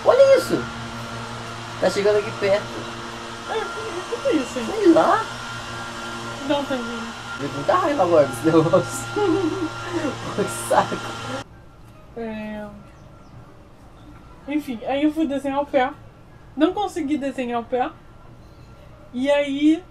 Olha 0.06 0.38
isso. 0.38 0.62
Tá 1.82 1.90
chegando 1.90 2.20
aqui 2.20 2.32
perto. 2.40 2.64
É, 3.50 3.58
o 3.58 4.22
que 4.22 4.28
é 4.28 4.34
isso, 4.34 4.60
hein? 4.60 4.66
Sei 4.66 4.94
lá. 4.94 5.26
Não. 6.50 6.64
Me 6.64 6.68
dá 7.48 7.54
muita 7.54 7.76
raiva 7.76 8.04
agora 8.04 8.26
desse 8.26 8.46
negócio. 8.46 9.06
Que 10.36 10.44
saco. 10.68 10.96
É... 12.18 12.68
Enfim, 14.48 14.80
aí 14.86 15.04
eu 15.04 15.12
fui 15.12 15.28
desenhar 15.28 15.62
o 15.62 15.66
pé. 15.66 15.92
Não 16.58 16.74
consegui 16.74 17.20
desenhar 17.20 17.62
o 17.62 17.66
pé. 17.66 17.92
E 19.14 19.30
aí. 19.30 19.84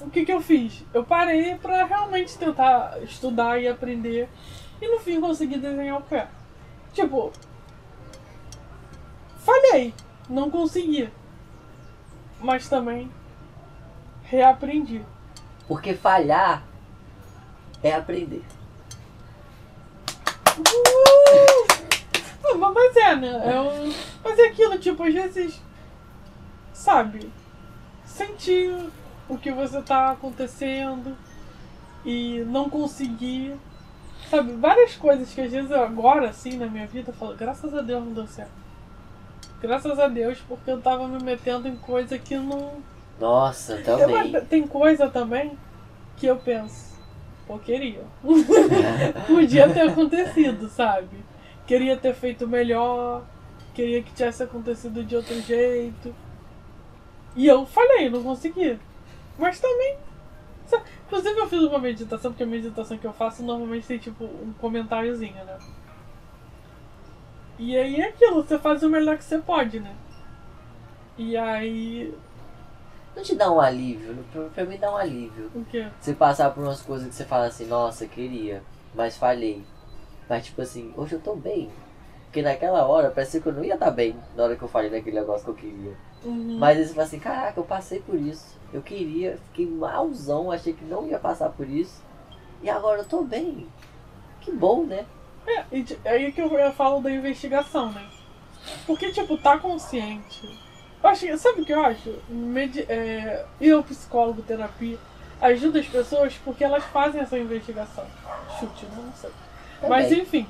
O 0.00 0.08
que 0.08 0.24
que 0.24 0.32
eu 0.32 0.40
fiz? 0.40 0.84
Eu 0.94 1.02
parei 1.02 1.56
pra 1.56 1.84
realmente 1.84 2.38
tentar 2.38 3.02
estudar 3.02 3.60
e 3.60 3.66
aprender. 3.66 4.28
E 4.80 4.88
no 4.88 5.00
fim 5.00 5.20
consegui 5.20 5.58
desenhar 5.58 5.98
o 5.98 6.02
pé. 6.02 6.28
Tipo. 6.92 7.32
Falhei. 9.38 9.92
Não 10.28 10.48
consegui. 10.48 11.10
Mas 12.40 12.68
também 12.68 13.10
reaprendi. 14.26 15.02
Porque 15.66 15.94
falhar 15.94 16.62
é 17.82 17.92
aprender. 17.92 18.44
Uh! 20.58 21.76
Mas 22.58 22.96
é, 22.96 23.16
né? 23.16 23.54
É 23.54 23.60
um... 23.60 23.92
Mas 24.22 24.38
é 24.38 24.46
aquilo, 24.48 24.78
tipo, 24.78 25.02
às 25.02 25.12
vezes. 25.12 25.60
Sabe? 26.72 27.30
Sentir 28.04 28.74
o 29.28 29.36
que 29.36 29.50
você 29.50 29.82
tá 29.82 30.12
acontecendo 30.12 31.16
e 32.04 32.44
não 32.46 32.70
conseguir. 32.70 33.56
Sabe? 34.30 34.52
Várias 34.52 34.94
coisas 34.94 35.32
que 35.32 35.40
às 35.40 35.50
vezes 35.50 35.70
eu 35.70 35.82
agora, 35.82 36.30
assim, 36.30 36.56
na 36.56 36.66
minha 36.66 36.86
vida, 36.86 37.10
eu 37.10 37.14
falo, 37.14 37.34
graças 37.34 37.74
a 37.74 37.82
Deus 37.82 38.04
não 38.04 38.12
deu 38.12 38.26
certo. 38.26 38.66
Graças 39.60 39.98
a 39.98 40.06
Deus, 40.06 40.38
porque 40.46 40.70
eu 40.70 40.80
tava 40.80 41.08
me 41.08 41.22
metendo 41.22 41.66
em 41.66 41.76
coisa 41.76 42.18
que 42.18 42.36
não. 42.36 42.74
Nossa, 43.18 43.78
também. 43.78 44.34
Eu, 44.34 44.44
tem 44.46 44.66
coisa 44.66 45.08
também 45.08 45.58
que 46.16 46.26
eu 46.26 46.36
penso, 46.36 46.98
pô, 47.46 47.58
queria. 47.58 48.02
Podia 49.26 49.68
ter 49.72 49.88
acontecido, 49.88 50.68
sabe? 50.68 51.24
Queria 51.66 51.96
ter 51.96 52.14
feito 52.14 52.46
melhor, 52.46 53.24
queria 53.74 54.02
que 54.02 54.12
tivesse 54.12 54.42
acontecido 54.42 55.04
de 55.04 55.16
outro 55.16 55.40
jeito. 55.40 56.14
E 57.34 57.46
eu 57.46 57.66
falei, 57.66 58.08
não 58.08 58.22
consegui. 58.22 58.78
Mas 59.38 59.60
também. 59.60 59.98
Sabe? 60.66 60.84
Inclusive 61.06 61.38
eu 61.38 61.48
fiz 61.48 61.62
uma 61.62 61.78
meditação, 61.78 62.32
porque 62.32 62.42
a 62.42 62.46
meditação 62.46 62.98
que 62.98 63.06
eu 63.06 63.12
faço 63.12 63.42
normalmente 63.42 63.86
tem 63.86 63.98
tipo 63.98 64.24
um 64.24 64.52
comentáriozinho, 64.58 65.44
né? 65.44 65.58
E 67.58 67.76
aí 67.76 68.00
é 68.00 68.08
aquilo, 68.08 68.42
você 68.42 68.58
faz 68.58 68.82
o 68.82 68.88
melhor 68.88 69.16
que 69.16 69.24
você 69.24 69.38
pode, 69.38 69.80
né? 69.80 69.94
E 71.16 71.36
aí. 71.36 72.14
Não 73.16 73.22
te 73.22 73.34
dá 73.34 73.50
um 73.50 73.58
alívio? 73.58 74.22
Pra, 74.30 74.42
pra 74.42 74.64
mim 74.66 74.76
dá 74.76 74.92
um 74.92 74.96
alívio. 74.96 75.50
O 75.54 75.64
quê? 75.64 75.88
Você 75.98 76.12
passar 76.12 76.50
por 76.50 76.62
umas 76.62 76.82
coisas 76.82 77.08
que 77.08 77.14
você 77.14 77.24
fala 77.24 77.46
assim, 77.46 77.66
nossa, 77.66 78.06
queria, 78.06 78.62
mas 78.94 79.16
falhei. 79.16 79.64
Mas 80.28 80.44
tipo 80.44 80.60
assim, 80.60 80.92
hoje 80.94 81.14
eu 81.14 81.20
tô 81.20 81.34
bem. 81.34 81.70
Porque 82.24 82.42
naquela 82.42 82.86
hora 82.86 83.10
parecia 83.10 83.40
que 83.40 83.46
eu 83.46 83.54
não 83.54 83.64
ia 83.64 83.74
estar 83.74 83.86
tá 83.86 83.90
bem 83.90 84.14
na 84.36 84.44
hora 84.44 84.56
que 84.56 84.62
eu 84.62 84.68
falei 84.68 84.90
naquele 84.90 85.18
negócio 85.18 85.44
que 85.44 85.50
eu 85.50 85.54
queria. 85.54 85.96
Uhum. 86.22 86.58
Mas 86.58 86.76
aí 86.76 86.84
você 86.84 86.92
fala 86.92 87.06
assim, 87.06 87.18
caraca, 87.18 87.58
eu 87.58 87.64
passei 87.64 88.00
por 88.00 88.16
isso. 88.16 88.54
Eu 88.70 88.82
queria, 88.82 89.38
fiquei 89.46 89.66
malzão, 89.66 90.52
achei 90.52 90.74
que 90.74 90.84
não 90.84 91.06
ia 91.06 91.18
passar 91.18 91.48
por 91.48 91.66
isso. 91.66 92.02
E 92.62 92.68
agora 92.68 93.00
eu 93.00 93.04
tô 93.06 93.22
bem. 93.22 93.66
Que 94.42 94.52
bom, 94.52 94.84
né? 94.84 95.06
É, 95.46 95.64
e 95.72 95.86
aí 96.04 96.32
que 96.32 96.42
eu 96.42 96.72
falo 96.72 97.00
da 97.00 97.10
investigação, 97.10 97.90
né? 97.92 98.06
Porque, 98.86 99.10
tipo, 99.12 99.38
tá 99.38 99.56
consciente. 99.56 100.65
Eu 101.02 101.10
acho, 101.10 101.38
sabe 101.38 101.60
o 101.60 101.64
que 101.64 101.72
eu 101.72 101.84
acho? 101.84 102.14
Medi 102.28 102.80
é, 102.88 103.44
eu, 103.60 103.82
psicólogo, 103.82 104.42
terapia, 104.42 104.98
ajuda 105.40 105.80
as 105.80 105.86
pessoas 105.86 106.34
porque 106.44 106.64
elas 106.64 106.84
fazem 106.84 107.20
essa 107.20 107.38
investigação. 107.38 108.04
Chute, 108.58 108.86
não 108.96 109.12
sei. 109.12 109.30
Também. 109.80 109.90
Mas 109.90 110.12
enfim. 110.12 110.46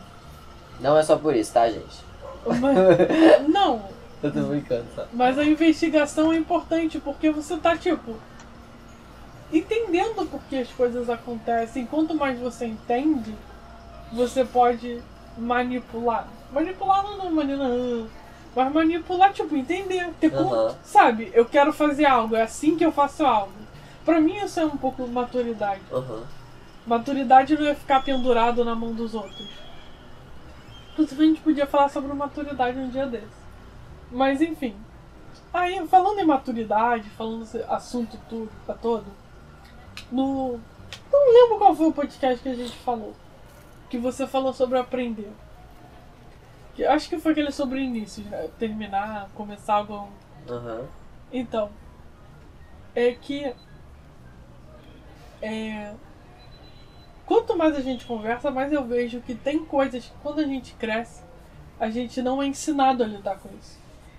Não 0.81 0.97
é 0.97 1.03
só 1.03 1.17
por 1.17 1.35
isso, 1.35 1.53
tá, 1.53 1.69
gente? 1.69 2.05
Mas, 2.47 3.49
não. 3.49 3.89
Eu 4.23 4.33
tô 4.33 4.41
brincando, 4.43 4.87
sabe? 4.95 5.09
Mas 5.13 5.39
a 5.39 5.45
investigação 5.45 6.33
é 6.33 6.37
importante 6.37 6.99
porque 6.99 7.31
você 7.31 7.57
tá, 7.57 7.77
tipo, 7.77 8.17
entendendo 9.53 10.29
por 10.31 10.41
que 10.49 10.57
as 10.57 10.69
coisas 10.69 11.11
acontecem. 11.11 11.87
Quanto 11.87 12.15
mais 12.15 12.39
você 12.39 12.67
entende, 12.67 13.35
você 14.13 14.45
pode 14.45 15.03
manipular. 15.37 16.29
Manipular 16.53 17.03
não, 17.03 17.31
não, 17.31 18.09
mas 18.57 18.73
manipular, 18.73 19.35
tipo, 19.35 19.55
entender. 19.55 20.11
Ter 20.19 20.35
Aham. 20.35 20.75
Sabe, 20.83 21.31
eu 21.35 21.45
quero 21.45 21.75
fazer 21.75 22.07
algo, 22.07 22.35
é 22.35 22.43
assim 22.43 22.75
que 22.75 22.85
eu 22.85 22.91
faço 22.91 23.25
algo. 23.27 23.53
Pra 24.03 24.19
mim 24.19 24.39
isso 24.39 24.59
é 24.59 24.65
um 24.65 24.79
pouco 24.79 25.07
maturidade. 25.07 25.83
Aham. 25.93 26.23
Maturidade 26.87 27.55
não 27.55 27.67
é 27.67 27.75
ficar 27.75 28.03
pendurado 28.03 28.65
na 28.65 28.75
mão 28.75 28.95
dos 28.95 29.15
outros. 29.15 29.51
Inclusive 30.93 31.23
a 31.23 31.27
gente 31.27 31.41
podia 31.43 31.67
falar 31.67 31.91
sobre 31.91 32.11
maturidade 32.15 32.79
um 32.79 32.89
dia 32.89 33.07
desse. 33.07 33.27
Mas 34.11 34.41
enfim. 34.41 34.75
Aí, 35.53 35.87
falando 35.89 36.19
em 36.19 36.25
maturidade, 36.25 37.11
falando 37.11 37.43
esse 37.43 37.63
assunto 37.69 38.19
tudo, 38.29 38.51
tá 38.67 38.73
todo, 38.73 39.05
no. 40.11 40.59
Não 41.13 41.33
lembro 41.33 41.59
qual 41.59 41.75
foi 41.75 41.89
o 41.89 41.93
podcast 41.93 42.43
que 42.43 42.49
a 42.49 42.55
gente 42.55 42.77
falou. 42.79 43.15
Que 43.91 43.99
você 43.99 44.27
falou 44.27 44.55
sobre 44.55 44.79
aprender. 44.79 45.31
Acho 46.85 47.09
que 47.09 47.19
foi 47.19 47.33
aquele 47.33 47.51
sobre 47.51 47.81
início, 47.81 48.25
né? 48.25 48.49
terminar, 48.59 49.29
começar 49.35 49.75
algo. 49.75 50.09
Aham. 50.49 50.87
Então, 51.33 51.71
é 52.95 53.13
que 53.13 53.53
é, 55.43 55.93
quanto 57.25 57.57
mais 57.57 57.77
a 57.77 57.81
gente 57.81 58.07
conversa, 58.07 58.51
mais 58.51 58.73
eu 58.73 58.85
vejo 58.85 59.21
que 59.21 59.35
tem 59.35 59.65
coisas 59.65 60.07
que 60.07 60.13
quando 60.23 60.41
a 60.41 60.45
gente 60.45 60.75
cresce, 60.75 61.23
a 61.79 61.91
gente 61.91 62.23
não 62.23 62.43
é 62.43 62.47
ensinado 62.47 63.03
a 63.03 63.07
lidar 63.07 63.39
com 63.39 63.49
isso. 63.61 63.79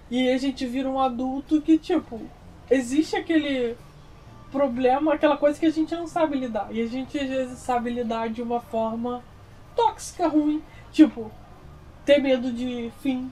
E 0.09 0.29
a 0.29 0.37
gente 0.37 0.65
vira 0.65 0.89
um 0.89 0.99
adulto 0.99 1.61
que, 1.61 1.77
tipo, 1.77 2.21
existe 2.69 3.15
aquele 3.15 3.75
problema, 4.51 5.13
aquela 5.13 5.37
coisa 5.37 5.59
que 5.59 5.65
a 5.65 5.71
gente 5.71 5.93
não 5.95 6.07
sabe 6.07 6.37
lidar. 6.37 6.69
E 6.71 6.81
a 6.81 6.87
gente 6.87 7.17
às 7.17 7.27
vezes 7.27 7.59
sabe 7.59 7.89
lidar 7.89 8.29
de 8.29 8.41
uma 8.41 8.61
forma 8.61 9.23
tóxica, 9.75 10.27
ruim. 10.27 10.63
Tipo, 10.91 11.31
ter 12.07 12.21
medo 12.21 12.53
de 12.53 12.89
fim, 13.01 13.29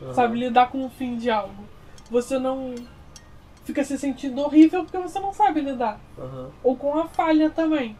Aham. 0.00 0.14
sabe? 0.14 0.38
Lidar 0.38 0.70
com 0.70 0.86
o 0.86 0.88
fim 0.88 1.16
de 1.16 1.28
algo. 1.28 1.64
Você 2.08 2.38
não 2.38 2.76
fica 3.64 3.82
se 3.82 3.98
sentindo 3.98 4.40
horrível 4.40 4.84
porque 4.84 4.98
você 4.98 5.18
não 5.18 5.32
sabe 5.32 5.60
lidar. 5.60 5.98
Aham. 6.16 6.50
Ou 6.62 6.76
com 6.76 6.96
a 6.96 7.08
falha 7.08 7.50
também. 7.50 7.96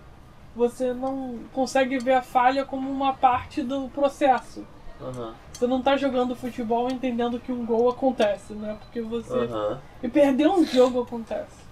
Você 0.54 0.94
não 0.94 1.40
consegue 1.52 1.98
ver 1.98 2.12
a 2.12 2.22
falha 2.22 2.64
como 2.64 2.88
uma 2.88 3.14
parte 3.14 3.62
do 3.62 3.88
processo. 3.88 4.64
Aham. 5.00 5.34
Você 5.52 5.66
não 5.66 5.82
tá 5.82 5.96
jogando 5.96 6.36
futebol 6.36 6.88
entendendo 6.88 7.40
que 7.40 7.50
um 7.50 7.66
gol 7.66 7.90
acontece, 7.90 8.52
né? 8.52 8.76
Porque 8.80 9.00
você. 9.00 9.36
Aham. 9.38 9.80
E 10.02 10.08
perder 10.08 10.48
um 10.48 10.64
jogo 10.64 11.02
acontece. 11.02 11.62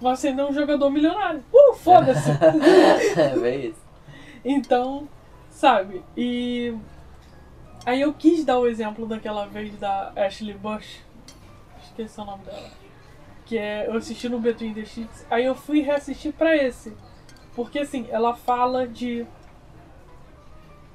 Você 0.00 0.28
ainda 0.28 0.42
é 0.42 0.46
um 0.46 0.54
jogador 0.54 0.88
milionário. 0.90 1.42
Uh, 1.52 1.74
foda-se! 1.74 2.30
É 3.18 3.36
bem 3.36 3.66
isso. 3.66 3.80
Então, 4.42 5.08
sabe? 5.50 6.02
E. 6.16 6.74
Aí 7.88 8.02
eu 8.02 8.12
quis 8.12 8.44
dar 8.44 8.58
o 8.58 8.68
exemplo 8.68 9.06
daquela 9.06 9.46
vez 9.46 9.74
da 9.78 10.12
Ashley 10.14 10.52
Bush. 10.52 11.00
Esqueci 11.82 12.20
o 12.20 12.24
nome 12.26 12.44
dela. 12.44 12.70
Que 13.46 13.56
é. 13.56 13.86
Eu 13.86 13.94
assisti 13.94 14.28
no 14.28 14.38
Between 14.38 14.74
the 14.74 14.84
Sheets. 14.84 15.24
Aí 15.30 15.46
eu 15.46 15.54
fui 15.54 15.80
reassistir 15.80 16.34
pra 16.34 16.54
esse. 16.54 16.94
Porque 17.56 17.78
assim, 17.78 18.06
ela 18.10 18.34
fala 18.34 18.86
de. 18.86 19.26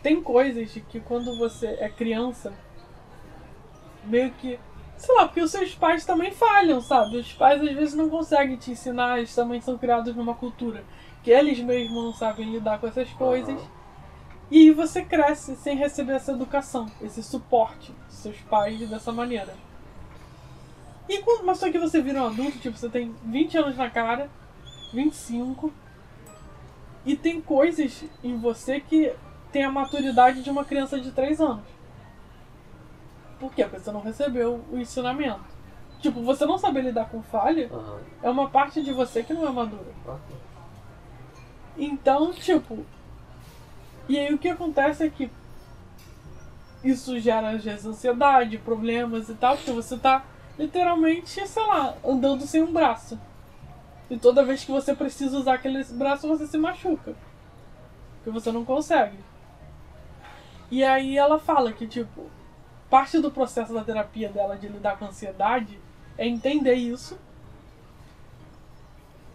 Tem 0.04 0.22
coisas 0.22 0.72
que 0.88 1.00
quando 1.00 1.36
você 1.36 1.66
é 1.80 1.89
criança. 1.89 2.54
Meio 4.04 4.30
que. 4.34 4.60
Sei 4.96 5.16
lá, 5.16 5.26
porque 5.26 5.41
os 5.41 5.50
seus 5.50 5.74
pais 5.74 6.06
também 6.06 6.30
falham, 6.30 6.80
sabe? 6.80 7.18
Os 7.18 7.34
pais 7.34 7.60
às 7.60 7.74
vezes 7.74 7.96
não 7.96 8.08
conseguem 8.08 8.56
te 8.56 8.70
ensinar, 8.70 9.18
eles 9.18 9.34
também 9.34 9.60
são 9.60 9.80
criados 9.80 10.16
numa 10.16 10.36
cultura 10.36 10.84
que 11.24 11.32
eles 11.32 11.60
mesmos 11.60 12.04
não 12.04 12.14
sabem 12.14 12.52
lidar 12.52 12.80
com 12.80 12.86
essas 12.86 13.10
coisas. 13.14 13.56
Aham. 13.56 13.83
E 14.52 14.60
aí 14.60 14.72
você 14.72 15.04
cresce 15.04 15.56
sem 15.56 15.76
receber 15.76 16.14
essa 16.14 16.32
educação, 16.32 16.88
esse 17.02 17.24
suporte 17.24 17.91
dos 18.08 18.16
seus 18.18 18.38
pais 18.41 18.88
dessa 18.89 19.12
maneira. 19.12 19.54
E 21.10 21.20
quando, 21.22 21.46
mas 21.46 21.58
só 21.58 21.72
que 21.72 21.80
você 21.80 22.02
vira 22.02 22.22
um 22.22 22.28
adulto, 22.28 22.60
tipo, 22.60 22.78
você 22.78 22.89
tem 22.89 23.14
20 23.26 23.58
anos 23.58 23.78
na 23.78 23.89
cara, 23.89 24.30
25, 24.94 25.72
e 27.06 27.16
tem 27.16 27.41
coisas 27.41 28.06
em 28.24 28.38
você 28.38 28.80
que 28.80 29.14
tem 29.52 29.64
a 29.64 29.72
maturidade 29.72 30.41
de 30.41 30.50
uma 30.50 30.64
criança 30.64 31.00
de 31.00 31.12
3 31.12 31.41
anos. 31.41 31.66
Por 33.39 33.54
quê? 33.54 33.66
Porque 33.66 33.80
você 33.80 33.91
não 33.91 34.02
recebeu 34.02 34.64
o 34.72 34.78
ensinamento. 34.78 35.44
Tipo, 36.00 36.22
você 36.22 36.46
não 36.46 36.58
saber 36.58 36.82
lidar 36.82 37.10
com 37.10 37.22
falha 37.22 37.70
Aham. 37.72 38.00
é 38.22 38.30
uma 38.30 38.50
parte 38.50 38.82
de 38.82 38.91
você 38.91 39.24
que 39.24 39.34
não 39.34 39.48
é 39.48 39.52
madura. 39.52 39.94
Então, 41.78 42.32
tipo. 42.32 42.86
E 44.08 44.20
aí 44.20 44.34
o 44.34 44.38
que 44.38 44.49
acontece 44.49 45.04
é 45.04 45.10
que 45.10 45.30
isso 46.84 47.20
gera 47.20 47.51
às 47.51 47.64
vezes 47.64 47.86
ansiedade, 47.86 48.58
problemas 48.58 49.30
e 49.30 49.36
tal, 49.36 49.56
porque 49.56 49.72
você 49.72 49.97
tá 49.97 50.26
literalmente, 50.58 51.47
sei 51.47 51.66
lá, 51.66 51.95
andando 52.04 52.45
sem 52.45 52.62
um 52.62 52.74
braço. 52.74 53.20
E 54.10 54.18
toda 54.18 54.43
vez 54.43 54.64
que 54.64 54.72
você 54.72 54.93
precisa 54.93 55.38
usar 55.38 55.56
aquele 55.56 55.84
braço, 55.86 56.28
você 56.28 56.45
se 56.45 56.58
machuca. 56.58 57.16
Porque 58.16 58.30
você 58.30 58.51
não 58.51 58.66
consegue. 58.66 59.18
E 60.70 60.84
aí 60.84 61.18
ela 61.18 61.39
fala 61.39 61.72
que, 61.72 61.88
tipo, 61.88 62.30
parte 62.89 63.20
do 63.20 63.32
processo 63.32 63.74
da 63.74 63.84
terapia 63.84 64.30
dela 64.30 64.58
de 64.58 64.68
lidar 64.68 64.97
com 64.97 65.06
a 65.06 65.08
ansiedade 65.08 65.80
é 66.18 66.28
entender 66.28 66.76
isso 66.76 67.18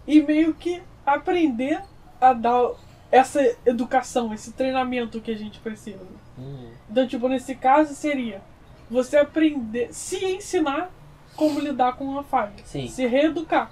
e 0.06 0.22
meio 0.22 0.54
que 0.54 0.82
aprender 1.04 1.82
a 2.20 2.32
dar 2.32 2.72
essa 3.10 3.40
educação, 3.64 4.32
esse 4.34 4.52
treinamento 4.52 5.20
que 5.20 5.30
a 5.30 5.36
gente 5.36 5.58
precisa. 5.60 6.04
Hum. 6.38 6.70
Então, 6.90 7.06
tipo, 7.06 7.28
nesse 7.28 7.54
caso 7.54 7.94
seria 7.94 8.42
você 8.90 9.16
aprender, 9.16 9.92
se 9.92 10.24
ensinar 10.24 10.90
como 11.36 11.60
lidar 11.60 11.96
com 11.96 12.04
uma 12.04 12.22
falha, 12.22 12.52
Sim. 12.64 12.88
se 12.88 13.06
reeducar. 13.06 13.70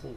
Sim. 0.00 0.14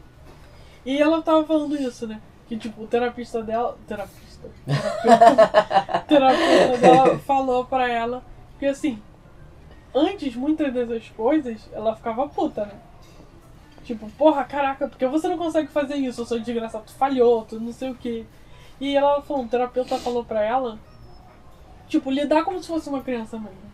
E 0.85 1.01
ela 1.01 1.21
tava 1.21 1.43
falando 1.45 1.75
isso, 1.75 2.07
né? 2.07 2.21
Que 2.47 2.57
tipo, 2.57 2.83
o 2.83 2.87
terapista 2.87 3.43
dela. 3.43 3.77
Terapista. 3.87 4.49
Terapeuta, 4.65 6.05
terapeuta 6.07 6.77
dela 6.77 7.19
falou 7.19 7.65
pra 7.65 7.89
ela 7.89 8.23
que 8.57 8.65
assim, 8.65 9.01
antes 9.93 10.35
muitas 10.35 10.73
dessas 10.73 11.09
coisas, 11.09 11.69
ela 11.73 11.95
ficava 11.95 12.27
puta, 12.27 12.65
né? 12.65 12.75
Tipo, 13.83 14.09
porra, 14.11 14.43
caraca, 14.43 14.87
porque 14.87 15.05
você 15.07 15.27
não 15.27 15.37
consegue 15.37 15.69
fazer 15.69 15.95
isso? 15.95 16.21
Eu 16.21 16.25
sou 16.25 16.39
desgraçado, 16.39 16.83
tu 16.85 16.93
falhou, 16.93 17.45
tu 17.45 17.59
não 17.59 17.71
sei 17.71 17.89
o 17.89 17.95
que. 17.95 18.25
E 18.79 18.95
ela 18.95 19.21
falou, 19.21 19.43
um 19.43 19.47
terapeuta 19.47 19.97
falou 19.97 20.23
pra 20.23 20.43
ela, 20.43 20.77
tipo, 21.87 22.11
lidar 22.11 22.43
como 22.43 22.61
se 22.61 22.67
fosse 22.67 22.89
uma 22.89 23.01
criança 23.01 23.37
mesmo. 23.39 23.67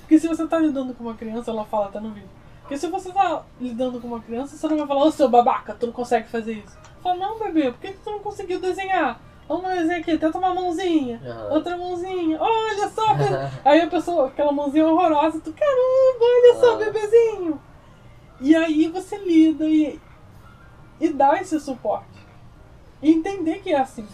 Porque 0.00 0.18
se 0.18 0.28
você 0.28 0.46
tá 0.46 0.58
lidando 0.58 0.92
com 0.94 1.04
uma 1.04 1.14
criança, 1.14 1.50
ela 1.50 1.64
fala, 1.64 1.88
tá 1.88 2.00
no 2.00 2.10
vídeo. 2.10 2.28
Porque 2.60 2.76
se 2.76 2.86
você 2.88 3.10
tá 3.12 3.42
lidando 3.60 4.00
com 4.00 4.08
uma 4.08 4.20
criança, 4.20 4.56
você 4.56 4.68
não 4.68 4.76
vai 4.78 4.86
falar, 4.86 5.04
ô 5.04 5.10
seu 5.10 5.28
babaca, 5.28 5.74
tu 5.74 5.86
não 5.86 5.92
consegue 5.92 6.28
fazer 6.28 6.54
isso. 6.54 6.76
Fala, 7.02 7.16
não, 7.16 7.38
bebê, 7.38 7.72
por 7.72 7.80
que 7.80 7.92
tu 7.92 8.10
não 8.10 8.18
conseguiu 8.20 8.60
desenhar? 8.60 9.20
Vamos 9.48 9.68
desenhar 9.70 10.00
aqui, 10.00 10.16
tenta 10.16 10.38
uma 10.38 10.54
mãozinha, 10.54 11.20
Aham. 11.24 11.54
outra 11.54 11.76
mãozinha, 11.76 12.38
olha 12.40 12.88
só, 12.88 13.02
aí 13.64 13.80
a 13.80 13.88
pessoa, 13.88 14.28
aquela 14.28 14.52
mãozinha 14.52 14.86
horrorosa, 14.86 15.40
tu, 15.40 15.52
caramba, 15.52 16.20
olha 16.22 16.60
só, 16.60 16.74
Ah. 16.74 16.76
bebezinho. 16.76 17.60
E 18.40 18.54
aí 18.54 18.86
você 18.88 19.18
lida 19.18 19.64
e, 19.64 19.98
e 21.00 21.08
dá 21.12 21.40
esse 21.40 21.58
suporte. 21.58 22.06
E 23.02 23.10
entender 23.10 23.60
que 23.60 23.72
é 23.72 23.78
assim. 23.80 24.06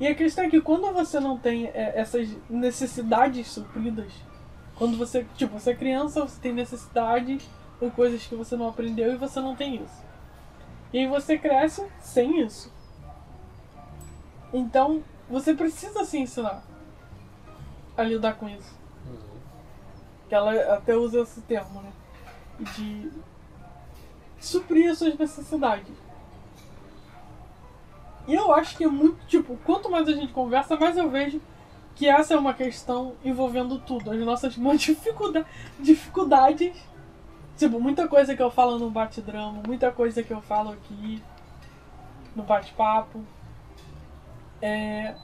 E 0.00 0.06
a 0.06 0.14
questão 0.14 0.44
é 0.44 0.50
que 0.50 0.60
quando 0.60 0.92
você 0.92 1.20
não 1.20 1.38
tem 1.38 1.66
é, 1.66 1.92
essas 1.94 2.28
necessidades 2.50 3.48
supridas, 3.48 4.12
quando 4.76 4.96
você, 4.96 5.24
tipo, 5.36 5.58
você 5.58 5.70
é 5.70 5.74
criança, 5.74 6.22
você 6.22 6.40
tem 6.40 6.52
necessidades 6.52 7.48
ou 7.80 7.90
coisas 7.90 8.26
que 8.26 8.34
você 8.34 8.56
não 8.56 8.68
aprendeu 8.68 9.12
e 9.12 9.16
você 9.16 9.40
não 9.40 9.54
tem 9.54 9.76
isso. 9.76 10.04
E 10.92 10.98
aí 10.98 11.06
você 11.06 11.38
cresce 11.38 11.86
sem 12.00 12.40
isso. 12.40 12.72
Então, 14.52 15.02
você 15.28 15.54
precisa 15.54 16.04
se 16.04 16.18
ensinar 16.18 16.62
a 17.96 18.02
lidar 18.02 18.34
com 18.34 18.48
isso. 18.48 18.78
Uhum. 19.06 19.38
Que 20.28 20.34
ela 20.34 20.74
até 20.74 20.96
usa 20.96 21.20
esse 21.20 21.40
termo, 21.42 21.82
né? 21.82 21.92
De 22.76 23.10
suprir 24.40 24.90
as 24.90 24.98
suas 24.98 25.16
necessidades. 25.18 25.92
E 28.26 28.34
eu 28.34 28.52
acho 28.54 28.76
que 28.76 28.84
é 28.84 28.88
muito, 28.88 29.18
tipo, 29.26 29.56
quanto 29.64 29.90
mais 29.90 30.08
a 30.08 30.12
gente 30.12 30.32
conversa, 30.32 30.76
mais 30.76 30.96
eu 30.96 31.10
vejo 31.10 31.40
que 31.94 32.08
essa 32.08 32.34
é 32.34 32.36
uma 32.38 32.54
questão 32.54 33.14
envolvendo 33.24 33.78
tudo. 33.78 34.10
As 34.10 34.18
nossas 34.20 34.54
dificulda 34.78 35.46
dificuldades. 35.78 36.74
Tipo, 37.56 37.78
muita 37.80 38.08
coisa 38.08 38.34
que 38.34 38.42
eu 38.42 38.50
falo 38.50 38.78
no 38.78 38.90
bate-drama, 38.90 39.62
muita 39.66 39.92
coisa 39.92 40.22
que 40.22 40.32
eu 40.32 40.40
falo 40.40 40.70
aqui 40.72 41.22
no 42.34 42.42
bate-papo. 42.42 43.24
É, 44.60 45.14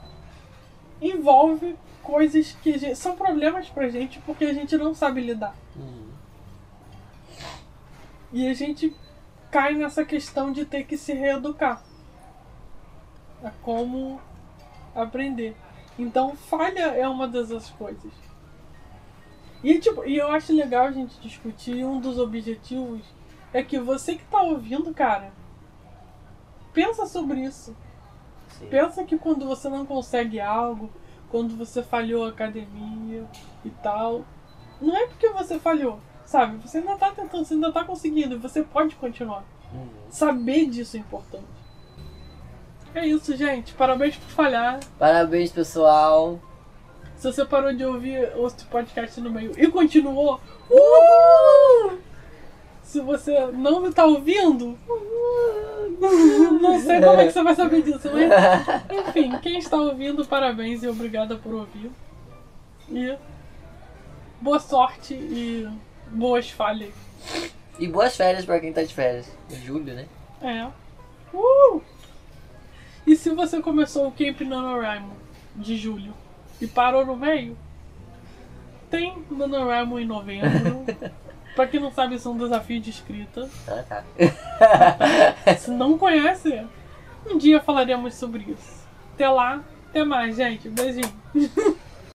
envolve 1.01 1.75
coisas 2.03 2.51
que 2.61 2.77
gente- 2.77 2.95
são 2.95 3.15
problemas 3.15 3.67
pra 3.69 3.89
gente 3.89 4.19
porque 4.19 4.45
a 4.45 4.53
gente 4.53 4.77
não 4.77 4.93
sabe 4.93 5.21
lidar. 5.21 5.55
Uhum. 5.75 6.09
E 8.31 8.47
a 8.47 8.53
gente 8.53 8.95
cai 9.49 9.73
nessa 9.73 10.05
questão 10.05 10.51
de 10.51 10.63
ter 10.63 10.83
que 10.85 10.95
se 10.97 11.11
reeducar. 11.13 11.83
A 13.43 13.49
como 13.61 14.21
aprender. 14.95 15.55
Então, 15.97 16.35
falha 16.35 16.95
é 16.95 17.07
uma 17.07 17.27
dessas 17.27 17.69
coisas. 17.71 18.11
E, 19.63 19.77
tipo, 19.79 20.03
e 20.05 20.17
eu 20.17 20.31
acho 20.31 20.53
legal 20.53 20.85
a 20.85 20.91
gente 20.91 21.19
discutir. 21.19 21.85
Um 21.85 21.99
dos 21.99 22.17
objetivos 22.17 23.01
é 23.53 23.61
que 23.61 23.79
você 23.79 24.15
que 24.15 24.23
tá 24.25 24.41
ouvindo, 24.41 24.93
cara, 24.93 25.31
pensa 26.73 27.05
sobre 27.05 27.41
isso. 27.41 27.75
Sim. 28.49 28.67
Pensa 28.67 29.03
que 29.03 29.17
quando 29.17 29.47
você 29.47 29.69
não 29.69 29.85
consegue 29.85 30.39
algo, 30.39 30.89
quando 31.29 31.55
você 31.55 31.83
falhou 31.83 32.25
a 32.25 32.29
academia 32.29 33.25
e 33.63 33.69
tal, 33.69 34.25
não 34.81 34.95
é 34.95 35.07
porque 35.07 35.29
você 35.29 35.59
falhou, 35.59 35.99
sabe? 36.25 36.57
Você 36.57 36.79
ainda 36.79 36.97
tá 36.97 37.11
tentando, 37.11 37.45
você 37.45 37.53
ainda 37.53 37.71
tá 37.71 37.83
conseguindo, 37.83 38.39
você 38.39 38.63
pode 38.63 38.95
continuar. 38.95 39.43
Uhum. 39.73 39.89
Saber 40.09 40.65
disso 40.67 40.97
é 40.97 40.99
importante. 40.99 41.60
É 42.93 43.05
isso, 43.05 43.35
gente. 43.35 43.73
Parabéns 43.73 44.15
por 44.17 44.29
falhar. 44.29 44.79
Parabéns, 44.99 45.51
pessoal. 45.51 46.39
Se 47.15 47.31
você 47.31 47.45
parou 47.45 47.71
de 47.71 47.85
ouvir 47.85 48.31
outro 48.35 48.65
podcast 48.67 49.21
no 49.21 49.29
meio 49.29 49.51
e 49.55 49.67
continuou, 49.67 50.39
uhul! 50.69 51.99
Se 52.83 52.99
você 52.99 53.47
não 53.53 53.91
tá 53.91 54.05
ouvindo, 54.05 54.77
não 56.59 56.81
sei 56.81 56.99
como 56.99 57.21
é 57.21 57.27
que 57.27 57.31
você 57.31 57.43
vai 57.43 57.55
saber 57.55 57.83
disso, 57.83 58.09
mas 58.11 58.29
Enfim, 59.07 59.37
quem 59.39 59.59
está 59.59 59.77
ouvindo, 59.77 60.25
parabéns 60.25 60.83
e 60.83 60.87
obrigada 60.87 61.35
por 61.35 61.53
ouvir. 61.53 61.91
E 62.89 63.15
boa 64.41 64.59
sorte 64.59 65.13
e 65.13 65.69
boas 66.07 66.49
falhas. 66.49 66.93
E 67.79 67.87
boas 67.87 68.17
férias 68.17 68.43
pra 68.43 68.59
quem 68.59 68.73
tá 68.73 68.83
de 68.83 68.93
férias. 68.93 69.31
Em 69.49 69.55
julho, 69.55 69.93
né? 69.93 70.07
É. 70.41 70.67
Uh! 71.33 71.81
E 73.05 73.15
se 73.15 73.29
você 73.31 73.61
começou 73.61 74.07
o 74.07 74.11
Camp 74.11 74.41
NaNoWriMo 74.41 75.15
de 75.55 75.75
julho 75.77 76.13
e 76.59 76.67
parou 76.67 77.05
no 77.05 77.15
meio, 77.15 77.57
tem 78.89 79.23
NaNoWriMo 79.29 79.99
em 79.99 80.05
novembro. 80.05 80.85
pra 81.55 81.67
quem 81.67 81.79
não 81.79 81.91
sabe, 81.91 82.15
isso 82.15 82.27
é 82.27 82.31
um 82.31 82.37
desafio 82.37 82.79
de 82.79 82.89
escrita. 82.89 83.49
Ah, 83.67 83.83
tá. 83.87 84.03
Se 85.57 85.71
não 85.71 85.97
conhece, 85.97 86.65
um 87.25 87.37
dia 87.37 87.59
falaremos 87.59 88.13
sobre 88.13 88.43
isso. 88.43 88.87
Até 89.13 89.27
lá, 89.29 89.61
até 89.89 90.03
mais, 90.03 90.35
gente. 90.35 90.69
Beijinho. 90.69 91.11